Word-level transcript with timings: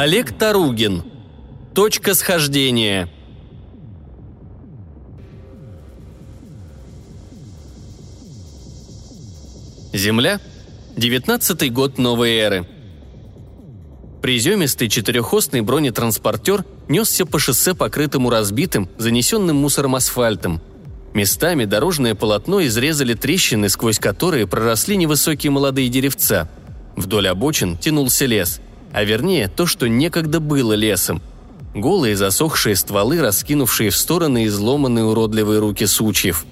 Олег 0.00 0.30
Таругин. 0.30 1.02
Точка 1.74 2.14
схождения. 2.14 3.08
Земля. 9.92 10.40
19 10.96 11.72
год 11.72 11.98
новой 11.98 12.36
эры. 12.36 12.68
Приземистый 14.22 14.88
четырехосный 14.88 15.62
бронетранспортер 15.62 16.64
несся 16.88 17.26
по 17.26 17.40
шоссе, 17.40 17.74
покрытому 17.74 18.30
разбитым, 18.30 18.88
занесенным 18.98 19.56
мусором 19.56 19.96
асфальтом. 19.96 20.62
Местами 21.12 21.64
дорожное 21.64 22.14
полотно 22.14 22.64
изрезали 22.64 23.14
трещины, 23.14 23.68
сквозь 23.68 23.98
которые 23.98 24.46
проросли 24.46 24.96
невысокие 24.96 25.50
молодые 25.50 25.88
деревца. 25.88 26.48
Вдоль 26.94 27.26
обочин 27.26 27.76
тянулся 27.76 28.26
лес, 28.26 28.60
а 28.92 29.04
вернее 29.04 29.48
то, 29.48 29.66
что 29.66 29.88
некогда 29.88 30.40
было 30.40 30.72
лесом. 30.72 31.22
Голые 31.74 32.16
засохшие 32.16 32.76
стволы, 32.76 33.20
раскинувшие 33.20 33.90
в 33.90 33.96
стороны 33.96 34.46
изломанные 34.46 35.04
уродливые 35.04 35.60
руки 35.60 35.86
сучьев. 35.86 36.46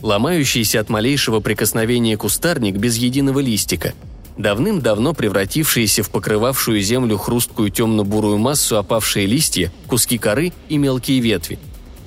Ломающийся 0.00 0.80
от 0.80 0.88
малейшего 0.88 1.40
прикосновения 1.40 2.16
кустарник 2.16 2.76
без 2.76 2.96
единого 2.96 3.40
листика– 3.40 3.94
давным-давно 4.40 5.14
превратившиеся 5.14 6.02
в 6.02 6.10
покрывавшую 6.10 6.80
землю 6.80 7.18
хрусткую 7.18 7.70
темно-бурую 7.70 8.38
массу 8.38 8.78
опавшие 8.78 9.26
листья, 9.26 9.72
куски 9.86 10.18
коры 10.18 10.52
и 10.68 10.78
мелкие 10.78 11.20
ветви. 11.20 11.58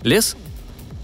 Лес? 0.03 0.36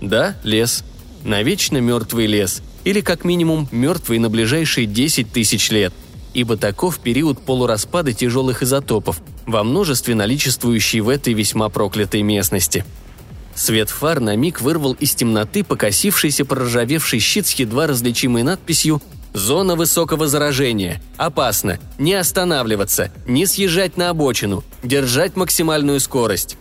Да, 0.02 0.36
лес. 0.44 0.84
Навечно 1.24 1.78
мертвый 1.78 2.26
лес. 2.26 2.62
Или 2.84 3.02
как 3.02 3.26
минимум 3.26 3.68
мертвый 3.72 4.20
на 4.20 4.30
ближайшие 4.30 4.88
10 4.88 5.32
тысяч 5.32 5.70
лет. 5.70 5.94
Ибо 6.34 6.58
таков 6.58 7.00
период 7.00 7.40
полураспада 7.40 8.14
тяжелых 8.14 8.64
изотопов, 8.64 9.22
во 9.46 9.64
множестве 9.64 10.16
наличествующий 10.16 11.00
в 11.00 11.10
этой 11.10 11.34
весьма 11.34 11.70
проклятой 11.70 12.22
местности. 12.22 12.86
Свет 13.56 13.90
фар 13.90 14.20
на 14.20 14.36
миг 14.36 14.62
вырвал 14.62 14.94
из 14.94 15.16
темноты 15.16 15.64
покосившийся 15.64 16.46
проржавевший 16.46 17.20
щит 17.20 17.48
с 17.48 17.54
едва 17.54 17.88
различимой 17.88 18.44
надписью 18.44 19.02
Зона 19.34 19.76
высокого 19.76 20.28
заражения. 20.28 21.02
Опасно. 21.18 21.80
Не 21.98 22.16
останавливаться. 22.16 23.12
Не 23.28 23.46
съезжать 23.46 23.96
на 23.96 24.10
обочину. 24.10 24.64
Держать 24.84 25.36
максимальную 25.36 26.00
скорость. 26.00 26.58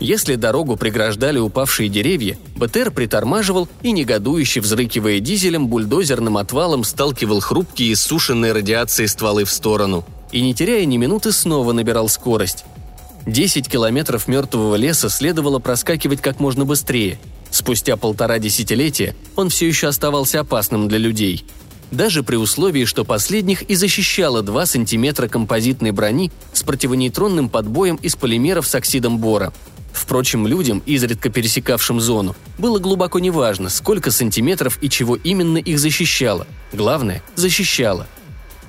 Если 0.00 0.36
дорогу 0.36 0.76
преграждали 0.76 1.38
упавшие 1.38 1.88
деревья, 1.88 2.38
БТР 2.56 2.92
притормаживал 2.92 3.68
и, 3.82 3.90
негодующе 3.90 4.60
взрыкивая 4.60 5.18
дизелем, 5.18 5.66
бульдозерным 5.66 6.36
отвалом 6.36 6.84
сталкивал 6.84 7.40
хрупкие 7.40 7.94
иссушенные 7.94 8.52
радиацией 8.52 9.08
стволы 9.08 9.44
в 9.44 9.50
сторону. 9.50 10.04
И, 10.30 10.40
не 10.40 10.54
теряя 10.54 10.84
ни 10.84 10.96
минуты, 10.96 11.32
снова 11.32 11.72
набирал 11.72 12.08
скорость. 12.08 12.64
Десять 13.26 13.68
километров 13.68 14.28
мертвого 14.28 14.76
леса 14.76 15.08
следовало 15.08 15.58
проскакивать 15.58 16.20
как 16.20 16.38
можно 16.38 16.64
быстрее. 16.64 17.18
Спустя 17.50 17.96
полтора 17.96 18.38
десятилетия 18.38 19.16
он 19.34 19.48
все 19.48 19.66
еще 19.66 19.88
оставался 19.88 20.40
опасным 20.40 20.88
для 20.88 20.98
людей– 20.98 21.44
даже 21.90 22.22
при 22.22 22.36
условии, 22.36 22.84
что 22.84 23.04
последних 23.04 23.62
и 23.62 23.74
защищало 23.74 24.42
2 24.42 24.66
сантиметра 24.66 25.28
композитной 25.28 25.90
брони 25.90 26.30
с 26.52 26.62
противонейтронным 26.62 27.48
подбоем 27.48 27.96
из 27.96 28.14
полимеров 28.14 28.66
с 28.66 28.74
оксидом 28.74 29.18
бора. 29.18 29.52
Впрочем, 29.92 30.46
людям, 30.46 30.82
изредка 30.86 31.30
пересекавшим 31.30 32.00
зону, 32.00 32.36
было 32.56 32.78
глубоко 32.78 33.18
неважно, 33.18 33.68
сколько 33.68 34.10
сантиметров 34.10 34.78
и 34.80 34.88
чего 34.88 35.16
именно 35.16 35.58
их 35.58 35.78
защищало. 35.78 36.46
Главное– 36.72 37.22
защищало. 37.34 38.06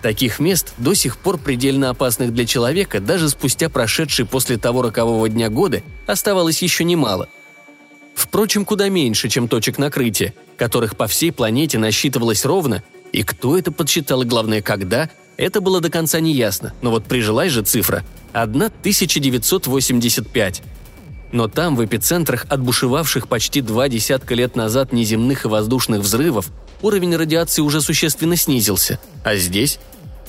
Таких 0.02 0.40
мест, 0.40 0.74
до 0.78 0.94
сих 0.94 1.18
пор 1.18 1.38
предельно 1.38 1.90
опасных 1.90 2.34
для 2.34 2.46
человека, 2.46 3.02
даже 3.02 3.30
спустя 3.30 3.70
прошедшие 3.70 4.26
после 4.26 4.58
того 4.58 4.82
рокового 4.82 5.28
дня 5.28 5.50
годы, 5.50 5.84
оставалось 6.08 6.62
еще 6.62 6.84
немало. 6.84 7.28
Впрочем, 8.16 8.66
куда 8.66 8.90
меньше, 8.90 9.30
чем 9.30 9.48
точек 9.48 9.78
накрытия, 9.78 10.34
которых 10.58 10.96
по 10.96 11.08
всей 11.08 11.32
планете 11.32 11.78
насчитывалось 11.78 12.46
ровно 12.46 12.84
и 13.12 13.24
кто 13.24 13.58
это 13.58 13.72
подсчитал, 13.72 14.22
и 14.22 14.26
главное, 14.26 14.62
когда, 14.62 15.10
это 15.36 15.62
было 15.62 15.82
до 15.82 15.90
конца 15.90 16.20
неясно, 16.20 16.74
но 16.82 16.92
вот 16.92 17.06
прижилась 17.06 17.52
же 17.52 17.64
цифра– 17.64 18.04
1985. 18.34 20.62
Но 21.32 21.48
там, 21.48 21.76
в 21.76 21.86
эпицентрах 21.86 22.46
отбушевавших 22.50 23.28
почти 23.28 23.62
два 23.62 23.88
десятка 23.88 24.34
лет 24.34 24.56
назад 24.56 24.92
неземных 24.94 25.46
и 25.46 25.48
воздушных 25.48 26.02
взрывов, 26.02 26.48
уровень 26.82 27.16
радиации 27.16 27.62
уже 27.62 27.82
существенно 27.82 28.36
снизился. 28.36 29.00
А 29.24 29.36
здесь 29.36 29.80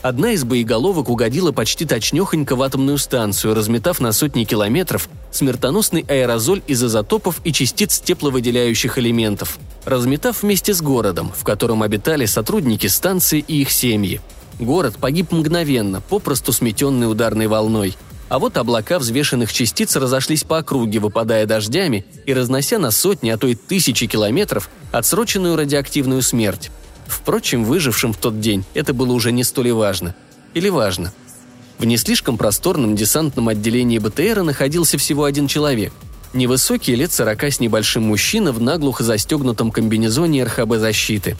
Одна 0.02 0.32
из 0.32 0.44
боеголовок 0.44 1.10
угодила 1.10 1.52
почти 1.52 1.84
точнёхонько 1.84 2.56
в 2.56 2.62
атомную 2.62 2.96
станцию, 2.96 3.54
разметав 3.54 4.00
на 4.00 4.12
сотни 4.12 4.44
километров 4.44 5.10
смертоносный 5.30 6.06
аэрозоль 6.08 6.62
из 6.66 6.82
изотопов 6.82 7.42
и 7.44 7.52
частиц 7.52 8.00
тепловыделяющих 8.00 8.98
элементов, 8.98 9.58
разметав 9.84 10.42
вместе 10.42 10.72
с 10.72 10.80
городом, 10.80 11.30
в 11.36 11.44
котором 11.44 11.82
обитали 11.82 12.24
сотрудники 12.24 12.86
станции 12.86 13.44
и 13.46 13.60
их 13.60 13.70
семьи. 13.70 14.22
Город 14.58 14.96
погиб 14.98 15.32
мгновенно, 15.32 16.00
попросту 16.00 16.54
сметенный 16.54 17.10
ударной 17.10 17.46
волной. 17.46 17.94
А 18.30 18.38
вот 18.38 18.56
облака 18.56 19.00
взвешенных 19.00 19.52
частиц 19.52 19.96
разошлись 19.96 20.44
по 20.44 20.58
округе, 20.58 21.00
выпадая 21.00 21.46
дождями 21.46 22.06
и 22.26 22.32
разнося 22.32 22.78
на 22.78 22.92
сотни, 22.92 23.28
а 23.28 23.36
то 23.36 23.48
и 23.48 23.56
тысячи 23.56 24.06
километров 24.06 24.70
отсроченную 24.92 25.56
радиоактивную 25.56 26.22
смерть. 26.22 26.70
Впрочем, 27.08 27.64
выжившим 27.64 28.12
в 28.12 28.18
тот 28.18 28.38
день 28.38 28.64
это 28.72 28.94
было 28.94 29.12
уже 29.12 29.32
не 29.32 29.42
столь 29.42 29.72
важно. 29.72 30.14
Или 30.54 30.68
важно. 30.68 31.12
В 31.78 31.84
не 31.84 31.96
слишком 31.96 32.38
просторном 32.38 32.94
десантном 32.94 33.48
отделении 33.48 33.98
БТРа 33.98 34.44
находился 34.44 34.96
всего 34.96 35.24
один 35.24 35.48
человек. 35.48 35.92
Невысокий, 36.32 36.94
лет 36.94 37.10
сорока 37.10 37.50
с 37.50 37.58
небольшим 37.58 38.04
мужчина 38.04 38.52
в 38.52 38.60
наглухо 38.60 39.02
застегнутом 39.02 39.72
комбинезоне 39.72 40.44
РХБ 40.44 40.76
защиты. 40.76 41.36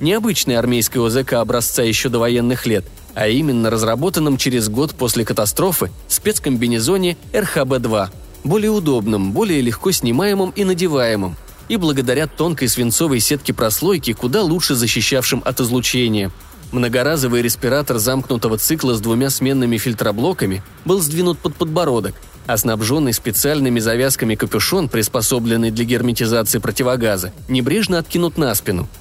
Необычный 0.00 0.56
армейский 0.56 1.00
ОЗК 1.00 1.34
образца 1.34 1.82
еще 1.82 2.08
до 2.08 2.18
военных 2.18 2.64
лет, 2.64 2.86
а 3.18 3.26
именно 3.26 3.68
разработанном 3.68 4.36
через 4.36 4.68
год 4.68 4.94
после 4.94 5.24
катастрофы 5.24 5.90
спецкомбинезоне 6.06 7.16
РХБ-2, 7.32 8.10
более 8.44 8.70
удобным, 8.70 9.32
более 9.32 9.60
легко 9.60 9.90
снимаемым 9.90 10.50
и 10.50 10.62
надеваемым– 10.64 11.36
и 11.68 11.76
благодаря 11.76 12.26
тонкой 12.26 12.68
свинцовой 12.68 13.20
сетке 13.20 13.52
прослойки, 13.52 14.12
куда 14.12 14.42
лучше 14.42 14.74
защищавшим 14.74 15.42
от 15.44 15.60
излучения. 15.60 16.30
Многоразовый 16.72 17.42
респиратор 17.42 17.98
замкнутого 17.98 18.56
цикла 18.56 18.94
с 18.94 19.00
двумя 19.00 19.30
сменными 19.30 19.76
фильтроблоками 19.78 20.62
был 20.84 21.00
сдвинут 21.00 21.38
под 21.38 21.56
подбородок, 21.56 22.14
а 22.46 22.56
снабженный 22.56 23.12
специальными 23.12 23.80
завязками 23.80 24.34
капюшон, 24.34 24.88
приспособленный 24.88 25.70
для 25.70 25.84
герметизации 25.84 26.58
противогаза, 26.58 27.32
небрежно 27.48 27.98
откинут 27.98 28.38
на 28.38 28.54
спину– 28.54 28.88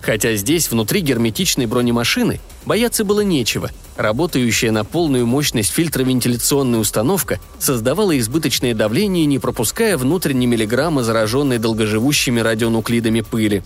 Хотя 0.00 0.34
здесь, 0.34 0.70
внутри 0.70 1.00
герметичной 1.00 1.66
бронемашины, 1.66 2.40
бояться 2.64 3.04
было 3.04 3.20
нечего. 3.20 3.70
Работающая 3.96 4.70
на 4.70 4.84
полную 4.84 5.26
мощность 5.26 5.72
фильтровентиляционная 5.72 6.80
установка 6.80 7.38
создавала 7.58 8.18
избыточное 8.18 8.74
давление, 8.74 9.26
не 9.26 9.38
пропуская 9.38 9.98
внутрь 9.98 10.32
ни 10.32 10.46
миллиграмма 10.46 11.02
зараженной 11.02 11.58
долгоживущими 11.58 12.40
радионуклидами 12.40 13.20
пыли. 13.20 13.62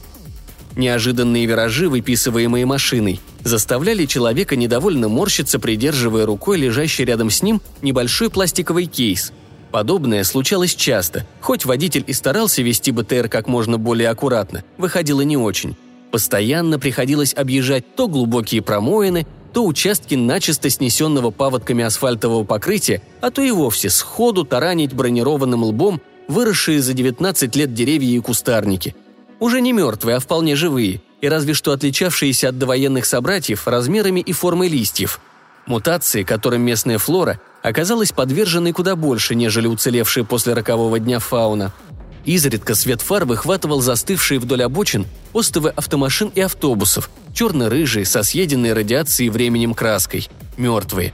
Неожиданные 0.74 1.46
виражи, 1.46 1.88
выписываемые 1.88 2.66
машиной, 2.66 3.20
заставляли 3.44 4.06
человека 4.06 4.56
недовольно 4.56 5.08
морщиться, 5.08 5.60
придерживая 5.60 6.26
рукой 6.26 6.58
лежащий 6.58 7.04
рядом 7.04 7.30
с 7.30 7.42
ним 7.42 7.62
небольшой 7.80 8.28
пластиковый 8.28 8.86
кейс. 8.86 9.32
Подобное 9.70 10.24
случалось 10.24 10.74
часто, 10.74 11.26
хоть 11.40 11.64
водитель 11.64 12.04
и 12.06 12.12
старался 12.12 12.62
вести 12.62 12.90
БТР 12.90 13.28
как 13.28 13.46
можно 13.46 13.78
более 13.78 14.08
аккуратно, 14.08 14.64
выходило 14.78 15.20
не 15.20 15.36
очень. 15.36 15.76
Постоянно 16.14 16.78
приходилось 16.78 17.34
объезжать 17.34 17.96
то 17.96 18.06
глубокие 18.06 18.62
промоины, 18.62 19.26
то 19.52 19.66
участки 19.66 20.14
начисто 20.14 20.70
снесенного 20.70 21.32
паводками 21.32 21.82
асфальтового 21.82 22.44
покрытия, 22.44 23.02
а 23.20 23.32
то 23.32 23.42
и 23.42 23.50
вовсе 23.50 23.90
сходу 23.90 24.44
таранить 24.44 24.92
бронированным 24.92 25.64
лбом 25.64 26.00
выросшие 26.28 26.80
за 26.82 26.92
19 26.92 27.56
лет 27.56 27.74
деревья 27.74 28.16
и 28.16 28.20
кустарники. 28.20 28.94
Уже 29.40 29.60
не 29.60 29.72
мертвые, 29.72 30.18
а 30.18 30.20
вполне 30.20 30.54
живые, 30.54 31.02
и 31.20 31.28
разве 31.28 31.52
что 31.52 31.72
отличавшиеся 31.72 32.50
от 32.50 32.58
довоенных 32.58 33.06
собратьев 33.06 33.66
размерами 33.66 34.20
и 34.20 34.32
формой 34.32 34.68
листьев. 34.68 35.18
Мутации, 35.66 36.22
которым 36.22 36.62
местная 36.62 36.98
флора 36.98 37.40
оказалась 37.64 38.12
подверженной 38.12 38.70
куда 38.70 38.94
больше, 38.94 39.34
нежели 39.34 39.66
уцелевшая 39.66 40.22
после 40.22 40.54
рокового 40.54 41.00
дня 41.00 41.18
фауна– 41.18 41.72
Изредка 42.24 42.74
свет 42.74 43.02
фар 43.02 43.26
выхватывал 43.26 43.80
застывшие 43.80 44.40
вдоль 44.40 44.62
обочин 44.62 45.06
остовы 45.32 45.70
автомашин 45.70 46.30
и 46.34 46.40
автобусов, 46.40 47.10
черно-рыжие, 47.34 48.06
со 48.06 48.22
съеденной 48.22 48.72
радиацией 48.72 49.28
временем 49.28 49.74
краской, 49.74 50.28
мертвые. 50.56 51.12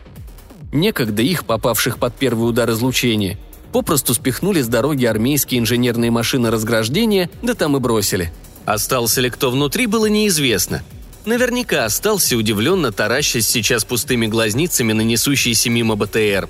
Некогда 0.73 1.23
их, 1.23 1.45
попавших 1.45 1.99
под 1.99 2.15
первый 2.15 2.49
удар 2.49 2.71
излучения, 2.71 3.39
попросту 3.73 4.15
спихнули 4.15 4.63
с 4.63 4.69
дороги 4.69 5.05
армейские 5.05 5.61
инженерные 5.61 6.13
машины 6.13 6.51
разграждения, 6.51 7.29
да 7.43 7.55
там 7.55 7.77
и 7.77 7.81
бросили. 7.81 8.33
Остался 8.65 9.21
ли 9.21 9.31
кто 9.31 9.51
внутри, 9.51 9.87
было 9.87 10.07
неизвестно. 10.07 10.83
наверняка 11.25 11.85
остался 11.87 12.37
удивленно 12.37 12.93
таращась 12.93 13.49
сейчас 13.49 13.85
пустыми 13.85 14.27
глазницами 14.27 14.93
на 14.93 15.01
несущийся 15.01 15.71
мимо 15.71 15.97
БТР. 15.97 16.49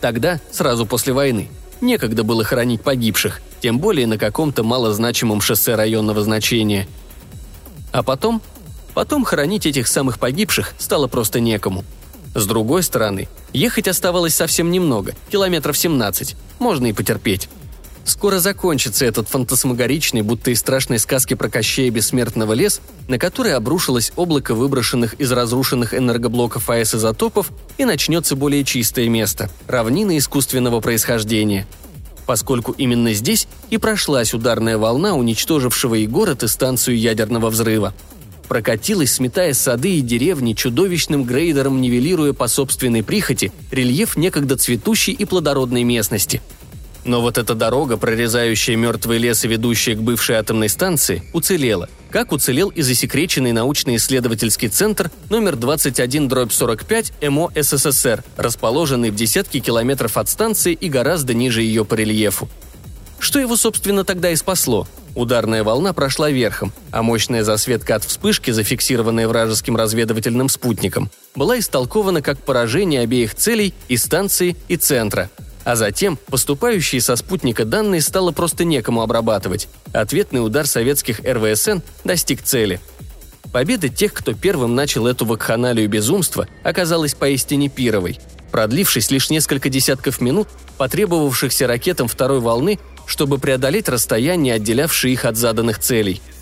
Тогда, 0.00 0.40
сразу 0.50 0.86
после 0.86 1.12
войны, 1.12 1.50
некогда 1.80 2.22
было 2.22 2.42
хоронить 2.42 2.80
погибших, 2.80 3.42
тем 3.60 3.78
более 3.78 4.06
на 4.06 4.18
каком-то 4.18 4.62
малозначимом 4.62 5.40
шоссе 5.40 5.74
районного 5.74 6.22
значения. 6.22 6.86
А 7.92 8.02
потом? 8.02 8.42
Потом 8.94 9.24
хоронить 9.24 9.66
этих 9.66 9.88
самых 9.88 10.18
погибших 10.18 10.74
стало 10.78 11.06
просто 11.06 11.40
некому. 11.40 11.84
С 12.34 12.46
другой 12.46 12.82
стороны, 12.82 13.28
ехать 13.52 13.88
оставалось 13.88 14.34
совсем 14.34 14.70
немного, 14.70 15.14
километров 15.30 15.76
17, 15.76 16.36
можно 16.58 16.86
и 16.86 16.92
потерпеть. 16.92 17.48
Скоро 18.04 18.40
закончится 18.40 19.04
этот 19.04 19.28
фантасмагоричный, 19.28 20.22
будто 20.22 20.50
из 20.50 20.60
страшной 20.60 20.98
сказки 20.98 21.34
про 21.34 21.50
Кощея 21.50 21.90
Бессмертного 21.90 22.54
лес, 22.54 22.80
на 23.06 23.18
который 23.18 23.52
обрушилось 23.52 24.12
облако 24.16 24.54
выброшенных 24.54 25.14
из 25.14 25.30
разрушенных 25.30 25.92
энергоблоков 25.92 26.70
АЭС-изотопов 26.70 27.50
и 27.76 27.84
начнется 27.84 28.34
более 28.34 28.64
чистое 28.64 29.10
место– 29.10 29.50
равнина 29.66 30.16
искусственного 30.16 30.80
происхождения. 30.80 31.66
Поскольку 32.28 32.72
именно 32.72 33.14
здесь 33.14 33.48
и 33.70 33.78
прошлась 33.78 34.34
ударная 34.34 34.76
волна, 34.76 35.14
уничтожившего 35.14 35.94
и 35.94 36.06
город, 36.06 36.42
и 36.42 36.46
станцию 36.46 36.98
ядерного 36.98 37.48
взрыва. 37.48 37.94
Прокатилась, 38.48 39.12
сметая 39.12 39.54
сады 39.54 39.96
и 39.96 40.02
деревни, 40.02 40.52
чудовищным 40.52 41.24
грейдером 41.24 41.80
нивелируя 41.80 42.34
по 42.34 42.46
собственной 42.46 43.02
прихоти 43.02 43.50
рельеф 43.70 44.18
некогда 44.18 44.58
цветущей 44.58 45.14
и 45.14 45.24
плодородной 45.24 45.84
местности– 45.84 46.42
но 47.08 47.22
вот 47.22 47.38
эта 47.38 47.54
дорога, 47.54 47.96
прорезающая 47.96 48.76
мертвый 48.76 49.18
лес 49.18 49.44
и 49.44 49.48
ведущая 49.48 49.94
к 49.94 50.02
бывшей 50.02 50.36
атомной 50.36 50.68
станции, 50.68 51.22
уцелела. 51.32 51.88
Как 52.10 52.32
уцелел 52.32 52.68
и 52.68 52.82
засекреченный 52.82 53.52
научно-исследовательский 53.52 54.68
центр 54.68 55.10
номер 55.30 55.54
21-45 55.54 57.30
МО 57.30 57.50
СССР, 57.56 58.22
расположенный 58.36 59.10
в 59.10 59.14
десятки 59.14 59.58
километров 59.60 60.18
от 60.18 60.28
станции 60.28 60.74
и 60.74 60.88
гораздо 60.88 61.32
ниже 61.32 61.62
ее 61.62 61.84
по 61.84 61.94
рельефу. 61.94 62.48
Что 63.18 63.40
его, 63.40 63.56
собственно, 63.56 64.04
тогда 64.04 64.30
и 64.30 64.36
спасло? 64.36 64.86
Ударная 65.14 65.64
волна 65.64 65.92
прошла 65.94 66.30
верхом, 66.30 66.72
а 66.92 67.02
мощная 67.02 67.42
засветка 67.42 67.96
от 67.96 68.04
вспышки, 68.04 68.50
зафиксированная 68.50 69.26
вражеским 69.26 69.76
разведывательным 69.76 70.48
спутником, 70.48 71.10
была 71.34 71.58
истолкована 71.58 72.22
как 72.22 72.38
поражение 72.38 73.00
обеих 73.00 73.34
целей 73.34 73.74
и 73.88 73.96
станции, 73.96 74.56
и 74.68 74.76
центра– 74.76 75.30
а 75.68 75.76
затем 75.76 76.16
поступающие 76.16 76.98
со 76.98 77.14
спутника 77.14 77.66
данные 77.66 78.00
стало 78.00 78.32
просто 78.32 78.64
некому 78.64 79.02
обрабатывать. 79.02 79.68
Ответный 79.92 80.42
удар 80.42 80.66
советских 80.66 81.20
РВСН 81.20 81.80
достиг 82.04 82.40
цели. 82.40 82.80
Победа 83.52 83.90
тех, 83.90 84.14
кто 84.14 84.32
первым 84.32 84.74
начал 84.74 85.06
эту 85.06 85.26
вакханалию 85.26 85.86
безумства, 85.86 86.48
оказалась 86.62 87.12
поистине 87.12 87.68
пировой. 87.68 88.18
Продлившись 88.50 89.10
лишь 89.10 89.28
несколько 89.28 89.68
десятков 89.68 90.22
минут, 90.22 90.48
потребовавшихся 90.78 91.66
ракетам 91.66 92.08
второй 92.08 92.40
волны, 92.40 92.78
чтобы 93.04 93.36
преодолеть 93.36 93.90
расстояние, 93.90 94.54
отделявшее 94.54 95.12
их 95.12 95.26
от 95.26 95.36
заданных 95.36 95.80
целей– 95.80 96.22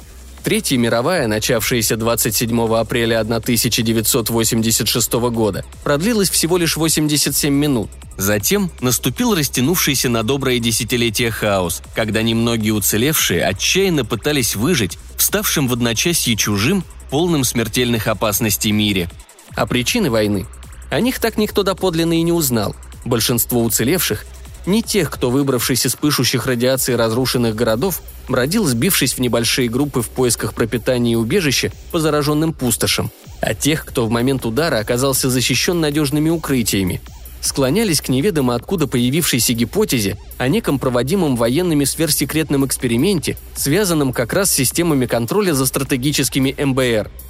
Третья 0.47 0.79
мировая, 0.79 1.27
начавшаяся 1.27 1.97
27 1.97 2.77
апреля 2.77 3.19
1986 3.19 5.13
года, 5.15 5.65
продлилась 5.83 6.31
всего 6.31 6.57
лишь 6.57 6.77
87 6.77 7.53
минут. 7.53 7.91
Затем 8.17 8.71
наступил 8.81 9.35
растянувшийся 9.35 10.09
на 10.09 10.23
доброе 10.23 10.61
десятилетие 10.61 11.33
хаос, 11.33 11.83
когда 11.97 12.23
немногие 12.23 12.75
уцелевшие 12.75 13.45
отчаянно 13.45 14.05
пытались 14.05 14.55
выжить 14.55 15.01
в 15.17 15.23
ставшем 15.23 15.67
в 15.67 15.73
одночасье 15.73 16.37
чужим, 16.37 16.85
полным 17.11 17.43
смертельных 17.43 18.07
опасностей 18.07 18.71
мире. 18.71 19.11
А 19.57 19.67
причины 19.67 20.13
войны? 20.13 20.47
О 20.91 21.01
них 21.01 21.19
так 21.19 21.39
никто 21.39 21.65
доподлинно 21.65 22.21
и 22.21 22.23
не 22.23 22.31
узнал. 22.31 22.77
Большинство 23.05 23.65
уцелевших 23.65 24.25
не 24.67 24.83
тех, 24.83 25.11
кто, 25.11 25.31
выбравшись 25.31 25.87
из 25.87 25.95
пышущих 25.95 26.47
радиацией 26.47 26.97
разрушенных 26.97 27.55
городов, 27.55 28.03
бродил, 28.29 28.65
сбившись 28.67 29.15
в 29.15 29.19
небольшие 29.19 29.69
группы 29.69 30.03
в 30.03 30.09
поисках 30.09 30.55
пропитания 30.55 31.13
и 31.13 31.17
убежища 31.17 31.73
по 31.93 31.99
зараженным 31.99 32.53
пустошам, 32.53 33.11
а 33.41 33.55
тех, 33.55 33.85
кто 33.85 34.07
в 34.07 34.11
момент 34.11 34.45
удара 34.45 34.79
оказался 34.79 35.31
защищен 35.31 35.81
надежными 35.81 36.31
укрытиями. 36.31 37.01
Склонялись 37.41 38.01
к 38.01 38.09
неведомо 38.09 38.55
откуда 38.55 38.87
появившейся 38.89 39.53
гипотезе 39.53 40.19
о 40.39 40.49
неком 40.49 40.79
проводимом 40.79 41.37
военными 41.37 41.85
сверхсекретном 41.85 42.67
эксперименте, 42.67 43.37
связанном 43.55 44.13
как 44.13 44.33
раз 44.33 44.51
с 44.51 44.55
системами 44.55 45.07
контроля 45.07 45.53
за 45.53 45.67
стратегическими 45.67 46.55
МБР– 46.59 47.11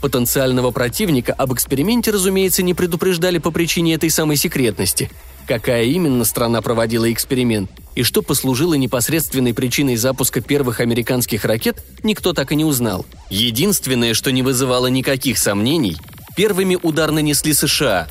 Потенциального 0.00 0.70
противника 0.70 1.32
об 1.32 1.52
эксперименте, 1.52 2.10
разумеется, 2.10 2.62
не 2.62 2.74
предупреждали 2.74 3.38
по 3.38 3.50
причине 3.50 3.94
этой 3.94 4.10
самой 4.10 4.36
секретности. 4.36 5.10
Какая 5.46 5.84
именно 5.84 6.24
страна 6.24 6.60
проводила 6.60 7.10
эксперимент 7.12 7.70
и 7.94 8.02
что 8.02 8.20
послужило 8.20 8.74
непосредственной 8.74 9.54
причиной 9.54 9.96
запуска 9.96 10.40
первых 10.40 10.80
американских 10.80 11.44
ракет, 11.44 11.82
никто 12.02 12.32
так 12.32 12.50
и 12.50 12.56
не 12.56 12.64
узнал. 12.64 13.06
Единственное, 13.30 14.12
что 14.12 14.32
не 14.32 14.42
вызывало 14.42 14.88
никаких 14.88 15.38
сомнений, 15.38 15.96
первыми 16.36 16.76
удар 16.82 17.12
нанесли 17.12 17.52
США. 17.52 18.08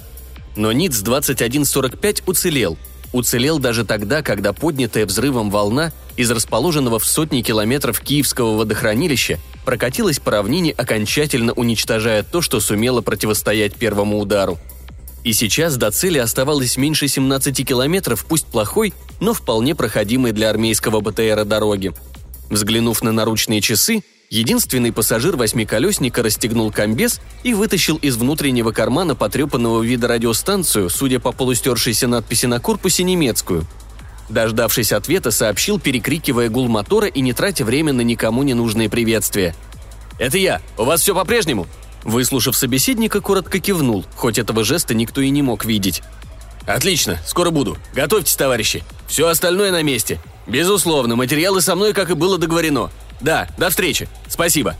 Но 0.56 0.72
НИЦ-2145 0.72 2.24
уцелел. 2.26 2.78
Уцелел 3.12 3.60
даже 3.60 3.86
тогда, 3.86 4.22
когда 4.22 4.54
поднятая 4.54 5.06
взрывом 5.06 5.52
волна 5.52 5.92
из 6.16 6.32
расположенного 6.32 7.00
в 7.00 7.06
сотни 7.06 7.42
километров 7.42 8.00
Киевского 8.00 8.58
водохранилища 8.58 9.40
прокатилась 9.66 10.20
по 10.20 10.32
равнине, 10.32 10.72
окончательно 10.72 11.52
уничтожая 11.52 12.24
то, 12.24 12.42
что 12.42 12.62
сумело 12.62 13.02
противостоять 13.02 13.76
первому 13.76 14.20
удару– 14.20 14.58
и 15.26 15.34
сейчас 15.34 15.76
до 15.76 15.90
цели 15.90 16.20
оставалось 16.20 16.78
меньше 16.78 17.08
17 17.08 17.68
километров, 17.68 18.26
пусть 18.26 18.46
плохой, 18.46 18.94
но 19.20 19.34
вполне 19.34 19.74
проходимой 19.74 20.34
для 20.34 20.52
армейского 20.52 21.02
БТРа 21.02 21.44
дороги. 21.44 21.94
Взглянув 22.52 23.02
на 23.02 23.12
наручные 23.12 23.60
часы, 23.60 24.04
единственный 24.30 24.94
пассажир 24.94 25.36
восьмиколесника 25.36 26.22
расстегнул 26.22 26.72
комбез 26.72 27.20
и 27.44 27.56
вытащил 27.56 27.96
из 27.98 28.18
внутреннего 28.18 28.72
кармана 28.72 29.16
потрепанного 29.16 29.82
вида 29.82 30.08
радиостанцию, 30.08 30.92
судя 30.92 31.20
по 31.20 31.32
полустершейся 31.32 32.08
надписи 32.08 32.46
на 32.46 32.60
корпусе, 32.60 33.04
немецкую. 33.04 33.66
Дождавшись 34.30 34.92
ответа, 34.92 35.32
сообщил, 35.32 35.80
перекрикивая 35.80 36.50
гул 36.50 36.68
мотора 36.68 37.08
и 37.08 37.22
не 37.22 37.34
тратя 37.34 37.66
время 37.66 37.94
на 37.94 38.02
никому 38.02 38.44
не 38.44 38.54
нужные 38.54 38.90
приветствия. 38.90 39.56
«Это 40.20 40.38
я! 40.38 40.62
У 40.78 40.84
вас 40.84 41.02
все 41.02 41.16
по-прежнему?» 41.16 41.66
Выслушав 42.06 42.56
собеседника, 42.56 43.20
коротко 43.20 43.60
кивнул, 43.60 44.06
хоть 44.16 44.38
этого 44.38 44.64
жеста 44.64 44.94
никто 44.94 45.22
и 45.22 45.30
не 45.32 45.42
мог 45.42 45.66
видеть. 45.66 46.04
«Отлично, 46.68 47.20
скоро 47.26 47.50
буду. 47.50 47.78
Готовьтесь, 47.94 48.36
товарищи. 48.36 48.84
Все 49.08 49.28
остальное 49.28 49.72
на 49.72 49.82
месте. 49.82 50.20
Безусловно, 50.48 51.16
материалы 51.16 51.62
со 51.62 51.76
мной, 51.76 51.94
как 51.94 52.12
и 52.12 52.14
было 52.14 52.38
договорено. 52.38 52.92
Да, 53.22 53.48
до 53.58 53.72
встречи. 53.72 54.08
Спасибо». 54.28 54.76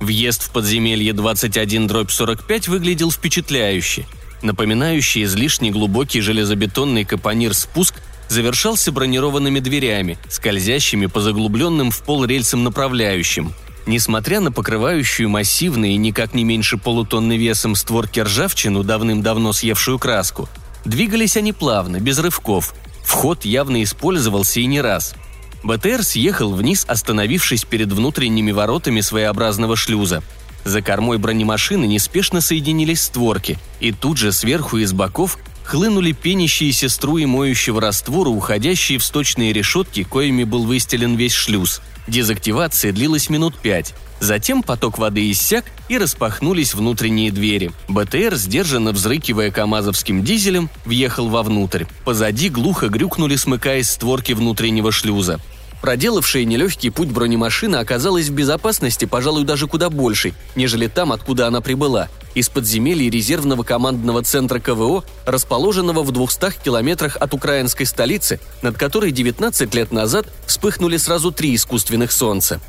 Въезд 0.00 0.42
в 0.42 0.50
подземелье 0.50 1.12
21-45 1.12 2.70
выглядел 2.70 3.10
впечатляюще. 3.10 4.06
Напоминающий 4.42 5.24
излишне 5.24 5.70
глубокий 5.70 6.20
железобетонный 6.20 7.04
капонир 7.04 7.54
спуск 7.54 7.94
завершался 8.28 8.92
бронированными 8.92 9.58
дверями, 9.58 10.18
скользящими 10.28 11.06
по 11.06 11.20
заглубленным 11.20 11.90
в 11.90 12.02
пол 12.02 12.26
рельсам 12.26 12.62
направляющим– 12.62 13.54
Несмотря 13.88 14.40
на 14.40 14.52
покрывающую 14.52 15.30
массивные, 15.30 15.96
никак 15.96 16.34
не 16.34 16.44
меньше 16.44 16.76
полутонны 16.76 17.38
весом 17.38 17.74
створки 17.74 18.20
ржавчину, 18.20 18.84
давным-давно 18.84 19.54
съевшую 19.54 19.98
краску, 19.98 20.46
двигались 20.84 21.38
они 21.38 21.54
плавно, 21.54 21.98
без 21.98 22.18
рывков. 22.18 22.74
Вход 23.02 23.46
явно 23.46 23.82
использовался 23.82 24.60
и 24.60 24.66
не 24.66 24.82
раз. 24.82 25.14
БТР 25.62 26.02
съехал 26.02 26.52
вниз, 26.52 26.84
остановившись 26.86 27.64
перед 27.64 27.90
внутренними 27.90 28.52
воротами 28.52 29.00
своеобразного 29.00 29.74
шлюза. 29.74 30.22
За 30.64 30.82
кормой 30.82 31.16
бронемашины 31.16 31.86
неспешно 31.86 32.42
соединились 32.42 33.00
створки, 33.00 33.58
и 33.80 33.92
тут 33.92 34.18
же 34.18 34.32
сверху 34.32 34.76
и 34.76 34.84
с 34.84 34.92
боков 34.92 35.38
хлынули 35.64 36.12
пенящиеся 36.12 36.90
струи 36.90 37.24
моющего 37.24 37.80
раствора, 37.80 38.28
уходящие 38.28 38.98
в 38.98 39.02
сточные 39.02 39.54
решетки, 39.54 40.04
коими 40.04 40.44
был 40.44 40.64
выстелен 40.64 41.16
весь 41.16 41.32
шлюз– 41.32 41.80
Дезактивация 42.08 42.92
длилась 42.92 43.28
минут 43.28 43.54
пять. 43.54 43.94
Затем 44.18 44.62
поток 44.62 44.98
воды 44.98 45.30
иссяк 45.30 45.66
и 45.88 45.98
распахнулись 45.98 46.74
внутренние 46.74 47.30
двери. 47.30 47.70
БТР, 47.86 48.34
сдержанно 48.34 48.92
взрыкивая 48.92 49.50
камазовским 49.50 50.24
дизелем, 50.24 50.70
въехал 50.84 51.28
вовнутрь. 51.28 51.84
Позади 52.04 52.48
глухо 52.48 52.88
грюкнули, 52.88 53.36
смыкаясь 53.36 53.90
створки 53.90 54.32
внутреннего 54.32 54.90
шлюза. 54.90 55.38
Проделавшая 55.80 56.44
нелегкий 56.44 56.90
путь 56.90 57.08
бронемашина 57.08 57.78
оказалась 57.78 58.28
в 58.28 58.32
безопасности, 58.32 59.04
пожалуй, 59.04 59.44
даже 59.44 59.68
куда 59.68 59.90
большей, 59.90 60.34
нежели 60.56 60.88
там, 60.88 61.12
откуда 61.12 61.46
она 61.46 61.60
прибыла, 61.60 62.08
из 62.34 62.48
подземелья 62.48 63.10
резервного 63.10 63.62
командного 63.62 64.22
центра 64.22 64.58
КВО, 64.58 65.04
расположенного 65.24 66.02
в 66.02 66.10
200 66.10 66.62
километрах 66.64 67.16
от 67.16 67.32
украинской 67.32 67.84
столицы, 67.84 68.40
над 68.60 68.76
которой 68.76 69.12
19 69.12 69.74
лет 69.74 69.92
назад 69.92 70.26
вспыхнули 70.46 70.96
сразу 70.96 71.30
три 71.30 71.54
искусственных 71.54 72.10
солнца. 72.10 72.60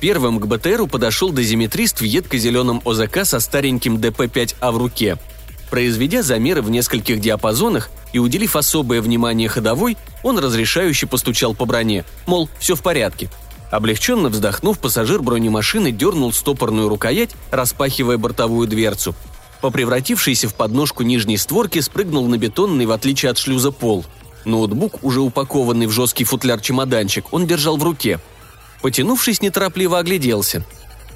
Первым 0.00 0.40
к 0.40 0.46
БТРу 0.46 0.86
подошел 0.86 1.30
дозиметрист 1.30 2.00
в 2.00 2.04
едко-зеленом 2.04 2.80
ОЗК 2.84 3.24
со 3.24 3.38
стареньким 3.38 3.96
ДП-5А 3.96 4.72
в 4.72 4.76
руке. 4.76 5.18
Произведя 5.70 6.22
замеры 6.22 6.60
в 6.60 6.70
нескольких 6.70 7.20
диапазонах 7.20 7.90
и 8.12 8.18
уделив 8.18 8.56
особое 8.56 9.00
внимание 9.00 9.48
ходовой, 9.48 9.96
он 10.22 10.38
разрешающе 10.38 11.06
постучал 11.06 11.54
по 11.54 11.64
броне, 11.64 12.04
мол, 12.26 12.48
все 12.58 12.74
в 12.74 12.82
порядке. 12.82 13.30
Облегченно 13.70 14.28
вздохнув, 14.28 14.78
пассажир 14.78 15.22
бронемашины 15.22 15.92
дернул 15.92 16.32
стопорную 16.32 16.88
рукоять, 16.88 17.30
распахивая 17.50 18.18
бортовую 18.18 18.68
дверцу. 18.68 19.14
По 19.60 19.70
превратившейся 19.70 20.48
в 20.48 20.54
подножку 20.54 21.02
нижней 21.02 21.38
створки 21.38 21.80
спрыгнул 21.80 22.26
на 22.26 22.36
бетонный, 22.36 22.86
в 22.86 22.92
отличие 22.92 23.30
от 23.30 23.38
шлюза, 23.38 23.70
пол. 23.70 24.04
Ноутбук, 24.44 25.04
уже 25.04 25.20
упакованный 25.20 25.86
в 25.86 25.92
жесткий 25.92 26.24
футляр-чемоданчик, 26.24 27.26
он 27.30 27.46
держал 27.46 27.76
в 27.76 27.82
руке– 27.82 28.18
Потянувшись, 28.82 29.40
неторопливо 29.40 29.98
огляделся. 29.98 30.64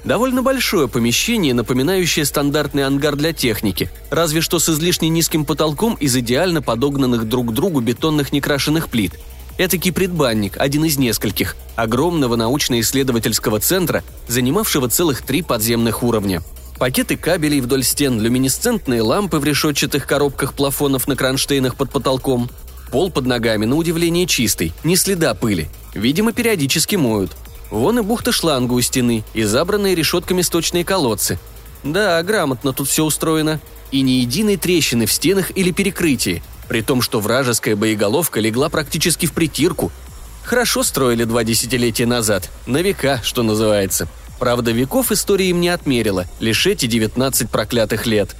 Довольно 0.03 0.41
большое 0.41 0.87
помещение, 0.87 1.53
напоминающее 1.53 2.25
стандартный 2.25 2.85
ангар 2.85 3.15
для 3.15 3.33
техники, 3.33 3.89
разве 4.09 4.41
что 4.41 4.59
с 4.59 4.69
излишне 4.69 5.09
низким 5.09 5.45
потолком 5.45 5.95
из 5.95 6.15
идеально 6.15 6.61
подогнанных 6.61 7.27
друг 7.27 7.49
к 7.49 7.53
другу 7.53 7.81
бетонных 7.81 8.31
некрашенных 8.31 8.89
плит. 8.89 9.13
Этакий 9.57 9.91
предбанник, 9.91 10.55
один 10.57 10.85
из 10.85 10.97
нескольких, 10.97 11.57
огромного 11.75 12.35
научно-исследовательского 12.35 13.59
центра, 13.59 14.03
занимавшего 14.27 14.87
целых 14.87 15.23
три 15.23 15.41
подземных 15.41 16.03
уровня. 16.03 16.41
Пакеты 16.77 17.17
кабелей 17.17 17.59
вдоль 17.59 17.83
стен, 17.83 18.21
люминесцентные 18.21 19.01
лампы 19.01 19.39
в 19.39 19.43
решетчатых 19.43 20.05
коробках 20.05 20.53
плафонов 20.53 21.07
на 21.07 21.15
кронштейнах 21.15 21.75
под 21.75 21.89
потолком. 21.89 22.51
Пол 22.91 23.09
под 23.09 23.25
ногами, 23.25 23.65
на 23.65 23.75
удивление, 23.75 24.27
чистый, 24.27 24.73
ни 24.83 24.93
следа 24.93 25.33
пыли. 25.33 25.67
Видимо, 25.95 26.33
периодически 26.33 26.95
моют– 26.95 27.31
Вон 27.69 27.99
и 27.99 28.01
бухта 28.01 28.31
шланга 28.31 28.73
у 28.73 28.81
стены, 28.81 29.23
и 29.33 29.43
забранные 29.43 29.95
решетками 29.95 30.41
сточные 30.41 30.85
колодцы. 30.85 31.39
Да, 31.83 32.21
грамотно 32.23 32.73
тут 32.73 32.87
все 32.87 33.03
устроено. 33.03 33.59
И 33.91 34.01
ни 34.01 34.11
единой 34.11 34.57
трещины 34.57 35.05
в 35.05 35.13
стенах 35.13 35.55
или 35.55 35.71
перекрытии, 35.71 36.43
при 36.67 36.81
том, 36.81 37.01
что 37.01 37.21
вражеская 37.21 37.75
боеголовка 37.75 38.39
легла 38.41 38.67
практически 38.67 39.25
в 39.25 39.33
притирку. 39.33 39.91
Хорошо 40.43 40.83
строили 40.83 41.23
два 41.23 41.43
десятилетия 41.43 42.05
назад, 42.05 42.49
на 42.65 42.81
века, 42.81 43.21
что 43.23 43.43
называется. 43.43 44.07
Правда, 44.39 44.71
веков 44.71 45.11
история 45.11 45.49
им 45.49 45.61
не 45.61 45.69
отмерила, 45.69 46.25
лишь 46.39 46.67
эти 46.67 46.85
19 46.85 47.49
проклятых 47.49 48.05
лет. 48.05 48.35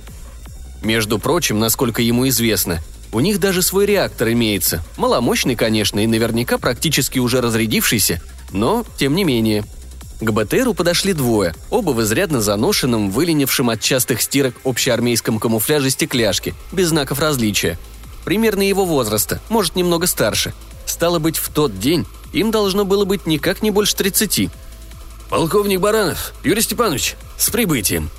Между 0.84 1.18
прочим, 1.18 1.60
насколько 1.60 2.02
ему 2.02 2.28
известно, 2.28 2.80
у 3.12 3.20
них 3.20 3.40
даже 3.40 3.62
свой 3.62 3.86
реактор 3.86 4.30
имеется. 4.32 4.84
Маломощный, 4.98 5.56
конечно, 5.56 6.00
и 6.00 6.08
наверняка 6.08 6.58
практически 6.58 7.20
уже 7.20 7.42
разрядившийся, 7.42 8.22
но 8.52 8.86
тем 8.98 9.16
не 9.16 9.24
менее. 9.24 9.64
К 10.20 10.32
БТРу 10.32 10.74
подошли 10.74 11.14
двое, 11.14 11.54
оба 11.70 11.92
в 11.92 12.02
изрядно 12.02 12.42
заношенном, 12.42 13.12
выленившем 13.12 13.70
от 13.70 13.82
частых 13.82 14.22
стирок 14.22 14.56
общеармейском 14.64 15.40
камуфляже 15.40 15.92
стекляшки, 15.92 16.56
без 16.72 16.88
знаков 16.88 17.20
различия. 17.20 17.78
Примерно 18.26 18.68
его 18.68 18.84
возраста, 18.84 19.40
может, 19.50 19.76
немного 19.76 20.08
старше. 20.08 20.54
Стало 20.88 21.20
быть, 21.20 21.38
в 21.38 21.50
тот 21.50 21.80
день 21.80 22.08
им 22.34 22.50
должно 22.50 22.84
было 22.84 23.06
быть 23.06 23.28
никак 23.28 23.62
не 23.62 23.70
больше 23.70 23.96
30. 23.96 24.50
«Полковник 25.30 25.80
Баранов, 25.80 26.34
Юрий 26.44 26.62
Степанович, 26.62 27.16
с 27.38 27.50
прибытием!» 27.52 28.10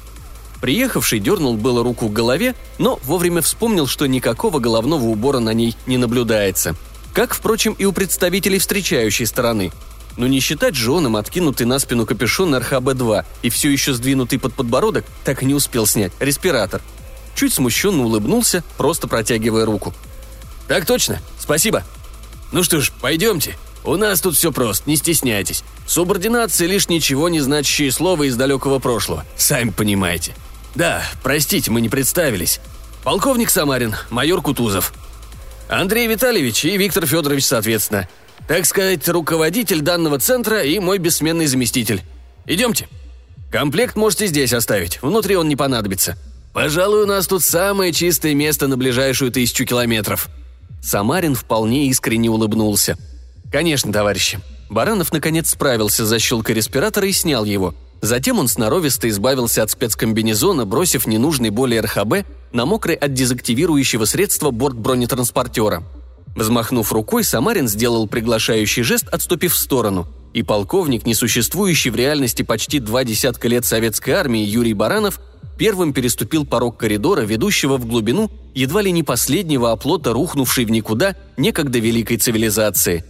Приехавший 0.61 1.19
дернул 1.19 1.57
было 1.57 1.83
руку 1.83 2.09
к 2.09 2.13
голове, 2.13 2.55
но 2.79 2.99
вовремя 3.05 3.43
вспомнил, 3.43 3.87
что 3.87 4.07
никакого 4.07 4.61
головного 4.61 5.05
убора 5.05 5.39
на 5.41 5.53
ней 5.53 5.77
не 5.87 5.99
наблюдается. 5.99 6.77
Как, 7.13 7.35
впрочем, 7.35 7.75
и 7.79 7.85
у 7.85 7.93
представителей 7.93 8.59
встречающей 8.59 9.27
стороны– 9.27 9.73
но 10.19 10.27
не 10.27 10.41
считать 10.41 10.75
женом 10.75 11.17
откинутый 11.17 11.65
на 11.65 11.79
спину 11.79 12.05
капюшон 12.05 12.55
РХБ-2 12.55 13.25
и 13.43 13.49
все 13.49 13.71
еще 13.71 13.95
сдвинутый 13.95 14.39
под 14.39 14.53
подбородок 14.53 15.07
так 15.25 15.43
и 15.43 15.47
не 15.47 15.55
успел 15.55 15.87
снять 15.87 16.13
респиратор. 16.19 16.83
Чуть 17.35 17.55
смущенно 17.55 18.03
улыбнулся, 18.03 18.65
просто 18.77 19.07
протягивая 19.07 19.65
руку. 19.65 19.95
«Так 20.67 20.85
точно, 20.85 21.21
спасибо. 21.39 21.85
Ну 22.51 22.65
что 22.65 22.81
ж, 22.81 22.93
пойдемте. 23.01 23.57
У 23.85 23.97
нас 23.97 24.21
тут 24.21 24.37
все 24.37 24.51
просто, 24.51 24.91
не 24.91 24.97
стесняйтесь. 24.97 25.63
Субординация– 25.87 26.67
лишь 26.69 26.89
ничего 26.89 27.29
не 27.29 27.41
значащее 27.41 27.93
слово 27.93 28.25
из 28.25 28.35
далекого 28.35 28.81
прошлого, 28.81 29.25
сами 29.37 29.71
понимаете. 29.71 30.35
Да, 30.75 31.03
простите, 31.23 31.71
мы 31.71 31.81
не 31.81 31.89
представились. 31.89 32.61
Полковник 33.05 33.51
Самарин, 33.51 33.95
майор 34.11 34.43
Кутузов. 34.43 34.93
Андрей 35.69 36.09
Витальевич 36.09 36.65
и 36.65 36.77
Виктор 36.77 37.07
Федорович, 37.07 37.45
соответственно– 37.47 38.09
так 38.49 38.65
сказать, 38.65 39.07
руководитель 39.07 39.83
данного 39.83 40.19
центра 40.19 40.63
и 40.63 40.79
мой 40.79 40.97
бессменный 40.97 41.47
заместитель. 41.47 42.03
Идемте. 42.47 42.89
Комплект 43.53 43.95
можете 43.95 44.27
здесь 44.27 44.55
оставить, 44.55 45.03
внутри 45.03 45.37
он 45.37 45.49
не 45.49 45.57
понадобится. 45.57 46.17
Пожалуй, 46.55 47.03
у 47.03 47.07
нас 47.07 47.27
тут 47.27 47.45
самое 47.45 47.93
чистое 47.93 48.35
место 48.35 48.67
на 48.67 48.79
ближайшую 48.79 49.31
тысячу 49.31 49.67
километров». 49.67 50.29
Самарин 50.83 51.35
вполне 51.35 51.89
искренне 51.89 52.31
улыбнулся. 52.31 52.97
«Конечно, 53.53 53.93
товарищи». 53.93 54.41
Баранов 54.71 55.13
наконец 55.13 55.51
справился 55.51 56.07
с 56.07 56.09
защелкой 56.09 56.55
респиратора 56.55 57.07
и 57.07 57.13
снял 57.13 57.45
его. 57.45 57.75
Затем 58.01 58.39
он 58.39 58.49
сноровисто 58.49 59.09
избавился 59.09 59.63
от 59.63 59.71
спецкомбинезона, 59.71 60.65
бросив 60.65 61.07
ненужный 61.07 61.51
более 61.51 61.81
РХБ 61.83 62.27
на 62.53 62.65
мокрый 62.65 62.95
от 62.95 63.13
дезактивирующего 63.13 64.07
средства 64.07 64.51
борт 64.51 64.77
бронетранспортера– 64.77 65.83
Взмахнув 66.39 66.93
рукой, 66.93 67.25
Самарин 67.25 67.67
сделал 67.67 68.07
приглашающий 68.07 68.85
жест, 68.85 69.09
отступив 69.09 69.53
в 69.53 69.59
сторону, 69.59 70.07
и 70.33 70.45
полковник, 70.45 71.05
несуществующий 71.05 71.91
в 71.91 71.97
реальности 71.97 72.43
почти 72.43 72.79
два 72.79 73.03
десятка 73.03 73.49
лет 73.49 73.65
советской 73.65 74.11
армии 74.11 74.45
Юрий 74.45 74.73
Баранов, 74.73 75.19
первым 75.59 75.93
переступил 75.93 76.47
порог 76.47 76.77
коридора, 76.77 77.23
ведущего 77.23 77.77
в 77.77 77.87
глубину 77.87 78.31
едва 78.55 78.83
ли 78.83 78.93
не 78.93 79.03
последнего 79.03 79.73
оплота 79.73 80.13
рухнувшей 80.13 80.65
в 80.65 80.71
никуда 80.71 81.17
некогда 81.37 81.81
великой 81.81 82.19
цивилизации. 82.19 83.05